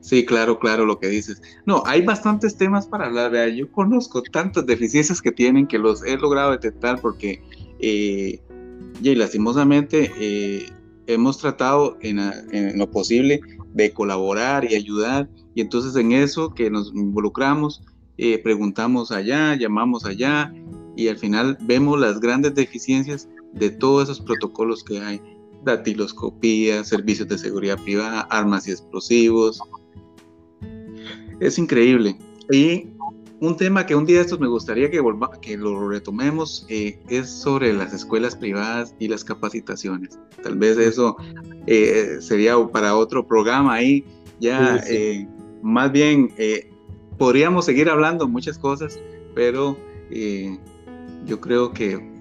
Sí, 0.00 0.24
claro, 0.24 0.58
claro 0.58 0.86
lo 0.86 1.00
que 1.00 1.08
dices. 1.08 1.42
No, 1.64 1.82
hay 1.84 2.02
bastantes 2.02 2.56
temas 2.56 2.86
para 2.86 3.06
hablar. 3.06 3.50
Yo 3.50 3.70
conozco 3.72 4.22
tantas 4.22 4.64
deficiencias 4.64 5.20
que 5.20 5.32
tienen 5.32 5.66
que 5.66 5.78
los 5.78 6.04
he 6.04 6.16
logrado 6.16 6.52
detectar 6.52 7.00
porque, 7.00 7.42
eh, 7.80 8.40
y 9.02 9.14
lastimosamente, 9.16 10.12
eh, 10.18 10.66
hemos 11.08 11.38
tratado 11.38 11.98
en, 12.00 12.20
lo 12.78 12.90
posible 12.90 13.40
de 13.74 13.92
colaborar 13.92 14.64
y 14.70 14.76
ayudar. 14.76 15.28
Y 15.54 15.60
entonces 15.60 15.96
en 15.96 16.12
eso 16.12 16.54
que 16.54 16.70
nos 16.70 16.92
involucramos, 16.94 17.82
eh, 18.16 18.38
preguntamos 18.38 19.10
allá, 19.10 19.56
llamamos 19.56 20.04
allá 20.04 20.52
y 20.96 21.08
al 21.08 21.18
final 21.18 21.58
vemos 21.62 21.98
las 21.98 22.20
grandes 22.20 22.54
deficiencias 22.54 23.28
de 23.52 23.70
todos 23.70 24.04
esos 24.04 24.20
protocolos 24.20 24.84
que 24.84 25.00
hay. 25.00 25.20
Datiloscopía, 25.64 26.84
servicios 26.84 27.26
de 27.28 27.38
seguridad 27.38 27.78
privada, 27.82 28.20
armas 28.30 28.68
y 28.68 28.70
explosivos, 28.70 29.60
es 31.40 31.58
increíble. 31.58 32.16
Y 32.50 32.88
un 33.40 33.56
tema 33.56 33.84
que 33.84 33.94
un 33.94 34.06
día 34.06 34.20
estos 34.20 34.40
me 34.40 34.46
gustaría 34.46 34.90
que, 34.90 35.00
volva, 35.00 35.30
que 35.40 35.56
lo 35.56 35.88
retomemos 35.88 36.64
eh, 36.68 36.98
es 37.08 37.28
sobre 37.28 37.72
las 37.72 37.92
escuelas 37.92 38.34
privadas 38.34 38.94
y 38.98 39.08
las 39.08 39.24
capacitaciones. 39.24 40.18
Tal 40.42 40.56
vez 40.56 40.78
eso 40.78 41.16
eh, 41.66 42.16
sería 42.20 42.56
para 42.68 42.96
otro 42.96 43.26
programa 43.26 43.74
ahí. 43.74 44.04
Ya 44.40 44.82
eh, 44.88 45.26
más 45.62 45.92
bien 45.92 46.32
podríamos 47.18 47.64
seguir 47.64 47.88
hablando 47.88 48.28
muchas 48.28 48.58
cosas, 48.58 48.98
pero 49.34 49.76
yo 51.24 51.40
creo 51.40 51.72
que, 51.72 52.15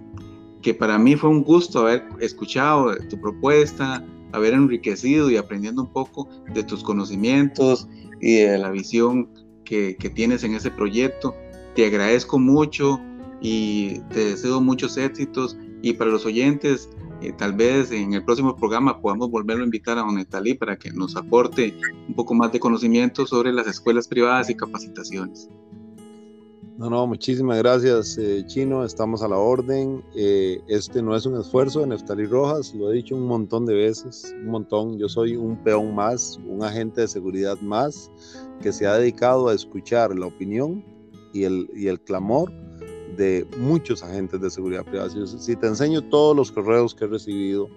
que 0.66 0.74
para 0.74 0.98
mí 0.98 1.16
fue 1.16 1.30
un 1.30 1.44
gusto 1.44 1.82
haber 1.82 2.08
escuchado 2.20 2.96
tu 3.08 3.22
propuesta, 3.22 4.04
haber 4.32 4.56
enriquecido 4.56 5.30
y 5.30 5.38
aprendiendo 5.38 5.84
un 5.84 5.94
poco 5.94 6.28
de 6.56 6.64
tus 6.64 6.82
conocimientos 6.82 7.88
y 8.20 8.38
de 8.38 8.58
la 8.58 8.72
visión 8.72 9.30
que, 9.64 9.96
tienes 10.16 10.44
en 10.44 10.56
ese 10.56 10.72
proyecto. 10.72 11.36
Te 11.76 11.86
agradezco 11.86 12.40
mucho 12.40 13.00
y 13.42 14.00
te 14.10 14.32
deseo 14.32 14.60
muchos 14.60 14.98
éxitos 14.98 15.56
y 15.84 15.94
para 15.94 16.10
los 16.10 16.26
oyentes, 16.26 16.90
eh, 17.22 17.32
tal 17.38 17.54
vez 17.54 17.92
en 17.92 18.16
el 18.16 18.26
próximo 18.26 18.56
programa 18.56 19.00
podamos 19.00 19.30
volverlo 19.30 19.62
a 19.62 19.66
invitar 19.66 20.00
a 20.00 20.02
Don 20.02 20.16
Netalí 20.16 20.56
para 20.56 20.78
que 20.78 20.90
nos 20.92 21.16
aporte 21.16 21.78
un 22.08 22.16
poco 22.16 22.34
más 22.34 22.52
de 22.52 22.60
conocimiento 22.60 23.28
sobre 23.28 23.54
las 23.54 23.68
escuelas 23.68 24.08
privadas 24.08 24.50
y 24.50 24.56
capacitaciones. 24.56 25.48
No, 26.78 26.90
no, 26.90 27.08
muchísimas 27.08 27.58
gracias, 27.60 28.18
eh, 28.18 28.44
Chino. 28.48 28.84
Estamos 28.84 29.24
a 29.24 29.30
la 29.30 29.38
orden. 29.38 30.04
Eh, 30.14 30.60
este 30.68 31.02
no 31.02 31.16
es 31.16 31.26
un 31.26 31.40
esfuerzo 31.40 31.80
de 31.80 31.88
Neftalí 31.88 32.26
Rojas, 32.26 32.76
lo 32.76 32.92
he 32.92 32.96
dicho 32.96 33.16
un 33.16 33.28
montón 33.28 33.66
de 33.66 33.74
veces, 33.74 34.36
un 34.42 34.48
montón. 34.48 35.00
Yo 35.00 35.08
soy 35.08 35.38
un 35.38 35.56
peón 35.64 35.96
más, 35.96 36.38
un 36.46 36.66
agente 36.66 37.00
de 37.02 37.08
seguridad 37.08 37.58
más, 37.62 38.12
que 38.62 38.74
se 38.74 38.86
ha 38.88 38.96
dedicado 38.96 39.48
a 39.48 39.54
escuchar 39.54 40.14
la 40.20 40.26
opinión 40.26 40.84
y 41.32 41.46
el, 41.46 41.70
y 41.74 41.88
el 41.88 42.02
clamor 42.02 42.52
de 43.16 43.48
muchos 43.58 44.04
agentes 44.04 44.42
de 44.42 44.50
seguridad 44.50 44.84
privada. 44.84 45.10
Si, 45.10 45.56
te 45.56 45.68
enseño 45.68 46.02
todos 46.10 46.36
los 46.36 46.52
correos 46.52 46.94
que 46.94 47.06
he 47.06 47.08
recibido, 47.08 47.70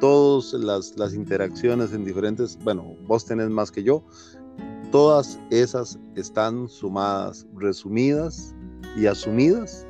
todas 0.00 0.54
las, 0.54 0.98
las 0.98 1.14
interacciones 1.14 1.92
en 1.92 2.04
diferentes, 2.04 2.58
bueno, 2.64 2.96
vos 3.06 3.24
tenés 3.24 3.48
más 3.48 3.70
que 3.70 3.84
yo, 3.84 4.02
Todas 4.90 5.38
esas 5.50 6.00
están 6.16 6.68
sumadas, 6.68 7.46
resumidas 7.54 8.54
y 8.96 9.06
asumidas 9.06 9.86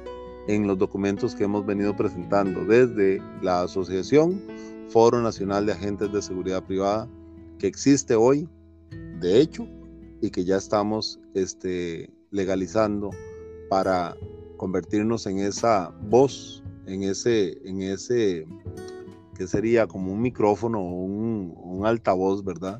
en 0.46 0.66
los 0.66 0.76
documentos 0.76 1.34
que 1.34 1.44
hemos 1.44 1.64
venido 1.64 1.96
presentando 1.96 2.64
desde 2.66 3.22
la 3.40 3.62
Asociación 3.62 4.42
Foro 4.90 5.22
Nacional 5.22 5.64
de 5.64 5.72
Agentes 5.72 6.12
de 6.12 6.20
Seguridad 6.20 6.64
Privada, 6.64 7.08
que 7.58 7.66
existe 7.66 8.14
hoy, 8.14 8.46
de 9.20 9.40
hecho, 9.40 9.66
y 10.20 10.30
que 10.30 10.44
ya 10.44 10.56
estamos 10.56 11.18
este, 11.32 12.12
legalizando 12.30 13.10
para 13.70 14.14
convertirnos 14.58 15.26
en 15.26 15.38
esa 15.38 15.94
voz, 16.10 16.62
en 16.84 17.04
ese, 17.04 17.56
en 17.66 17.80
ese 17.80 18.46
que 19.40 19.46
sería 19.46 19.86
como 19.86 20.12
un 20.12 20.20
micrófono 20.20 20.80
o 20.80 21.02
un, 21.02 21.54
un 21.56 21.86
altavoz, 21.86 22.44
¿verdad? 22.44 22.78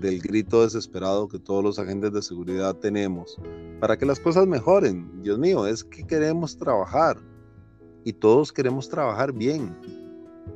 del 0.00 0.18
grito 0.20 0.62
desesperado 0.64 1.28
que 1.28 1.38
todos 1.38 1.62
los 1.62 1.78
agentes 1.78 2.12
de 2.12 2.20
seguridad 2.20 2.74
tenemos 2.74 3.36
para 3.78 3.96
que 3.96 4.04
las 4.04 4.18
cosas 4.18 4.48
mejoren. 4.48 5.22
Dios 5.22 5.38
mío, 5.38 5.68
es 5.68 5.84
que 5.84 6.04
queremos 6.04 6.56
trabajar 6.56 7.16
y 8.02 8.12
todos 8.12 8.52
queremos 8.52 8.88
trabajar 8.88 9.32
bien 9.32 9.72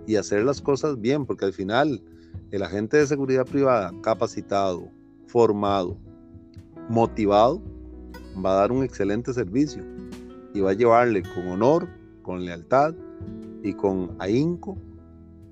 y 0.09 0.17
hacer 0.17 0.43
las 0.43 0.61
cosas 0.61 1.01
bien, 1.01 1.25
porque 1.25 1.45
al 1.45 1.53
final 1.53 2.03
el 2.51 2.65
agente 2.65 2.97
de 2.97 3.07
seguridad 3.07 3.47
privada 3.47 3.93
capacitado, 4.03 4.91
formado, 5.29 5.97
motivado, 6.89 7.63
va 8.45 8.55
a 8.55 8.57
dar 8.57 8.73
un 8.73 8.83
excelente 8.83 9.33
servicio 9.33 9.85
y 10.53 10.63
va 10.63 10.71
a 10.71 10.75
llevarle 10.75 11.23
con 11.23 11.47
honor, 11.47 11.89
con 12.23 12.45
lealtad 12.45 12.93
y 13.63 13.73
con 13.75 14.17
ahínco 14.19 14.77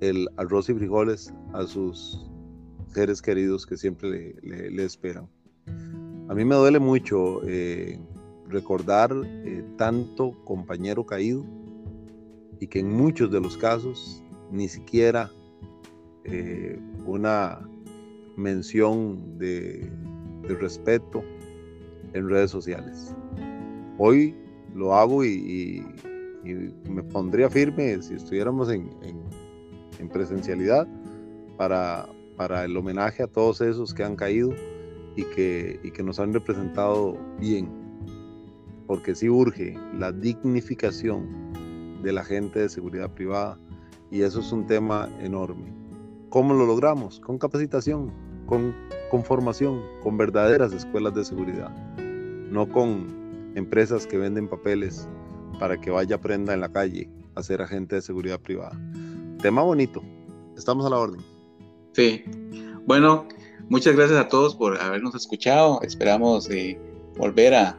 el 0.03 0.27
arroz 0.35 0.69
y 0.69 0.73
frijoles 0.73 1.33
a 1.53 1.65
sus 1.65 2.29
seres 2.87 3.21
queridos 3.21 3.65
que 3.65 3.77
siempre 3.77 4.35
le, 4.41 4.83
esperan. 4.83 5.29
A 6.27 6.35
mí 6.35 6.43
me 6.43 6.55
duele 6.55 6.79
mucho 6.79 7.41
eh, 7.47 7.97
recordar 8.49 9.11
eh, 9.23 9.63
tanto 9.77 10.33
compañero 10.43 11.05
caído 11.05 11.45
y 12.59 12.67
que 12.67 12.79
en 12.79 12.91
muchos 12.91 13.31
de 13.31 13.39
los 13.39 13.57
casos 13.57 14.21
ni 14.51 14.67
siquiera 14.67 15.31
eh, 16.25 16.77
una 17.05 17.59
mención 18.35 19.37
de, 19.37 19.89
respeto 20.59 21.23
en 22.11 22.29
redes 22.29 22.51
sociales. 22.51 23.15
Hoy 23.97 24.35
lo 24.75 24.93
hago 24.93 25.23
y, 25.23 25.81
me 26.89 27.01
pondría 27.03 27.49
firme 27.49 28.01
si 28.01 28.15
estuviéramos 28.15 28.69
en 28.69 28.89
presencialidad 30.09 30.87
para 31.57 32.07
para 32.35 32.65
el 32.65 32.75
homenaje 32.75 33.23
a 33.23 33.27
todos 33.27 33.61
esos 33.61 33.93
que 33.93 34.03
han 34.03 34.15
caído 34.15 34.53
y 35.15 35.23
que, 35.23 35.79
y 35.83 35.91
que 35.91 36.03
nos 36.03 36.19
han 36.19 36.33
representado 36.33 37.17
bien, 37.39 37.69
porque 38.87 39.15
sí 39.15 39.29
urge 39.29 39.77
la 39.97 40.11
dignificación 40.11 42.01
de 42.01 42.11
la 42.11 42.23
gente 42.23 42.59
de 42.59 42.69
seguridad 42.69 43.11
privada 43.11 43.57
y 44.11 44.21
eso 44.21 44.39
es 44.39 44.51
un 44.51 44.65
tema 44.67 45.09
enorme. 45.21 45.73
¿Cómo 46.29 46.53
lo 46.53 46.65
logramos? 46.65 47.19
Con 47.19 47.37
capacitación, 47.37 48.11
con, 48.47 48.75
con 49.11 49.23
formación, 49.23 49.81
con 50.01 50.17
verdaderas 50.17 50.73
escuelas 50.73 51.13
de 51.13 51.23
seguridad, 51.23 51.69
no 52.49 52.67
con 52.67 53.53
empresas 53.55 54.07
que 54.07 54.17
venden 54.17 54.47
papeles 54.47 55.07
para 55.59 55.79
que 55.79 55.91
vaya 55.91 56.19
prenda 56.19 56.53
en 56.53 56.61
la 56.61 56.71
calle 56.71 57.09
a 57.35 57.43
ser 57.43 57.61
agente 57.61 57.95
de 57.95 58.01
seguridad 58.01 58.39
privada. 58.39 58.77
Tema 59.43 59.61
bonito, 59.61 60.01
estamos 60.55 60.85
a 60.85 60.89
la 60.89 60.97
orden. 60.97 61.21
Sí. 61.91 62.23
Bueno, 62.87 63.27
muchas 63.67 63.93
gracias 63.93 64.17
a 64.17 64.29
todos 64.29 64.55
por 64.55 64.79
habernos 64.79 65.15
escuchado. 65.15 65.81
Esperamos 65.81 66.49
eh, 66.49 66.79
volver 67.17 67.53
a, 67.53 67.77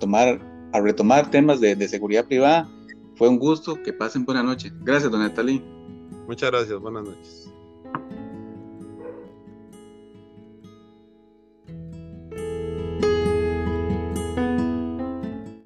tomar, 0.00 0.40
a 0.72 0.80
retomar 0.80 1.30
temas 1.30 1.60
de, 1.60 1.76
seguridad 1.86 2.26
privada. 2.26 2.68
Fue 3.14 3.28
un 3.28 3.38
gusto. 3.38 3.80
Que 3.84 3.92
pasen 3.92 4.24
buena 4.24 4.42
noche. 4.42 4.72
Gracias, 4.80 5.12
don 5.12 5.20
Natalí. 5.20 5.62
Muchas 6.26 6.50
gracias. 6.50 6.80
Buenas 6.80 7.04
noches. 7.04 7.45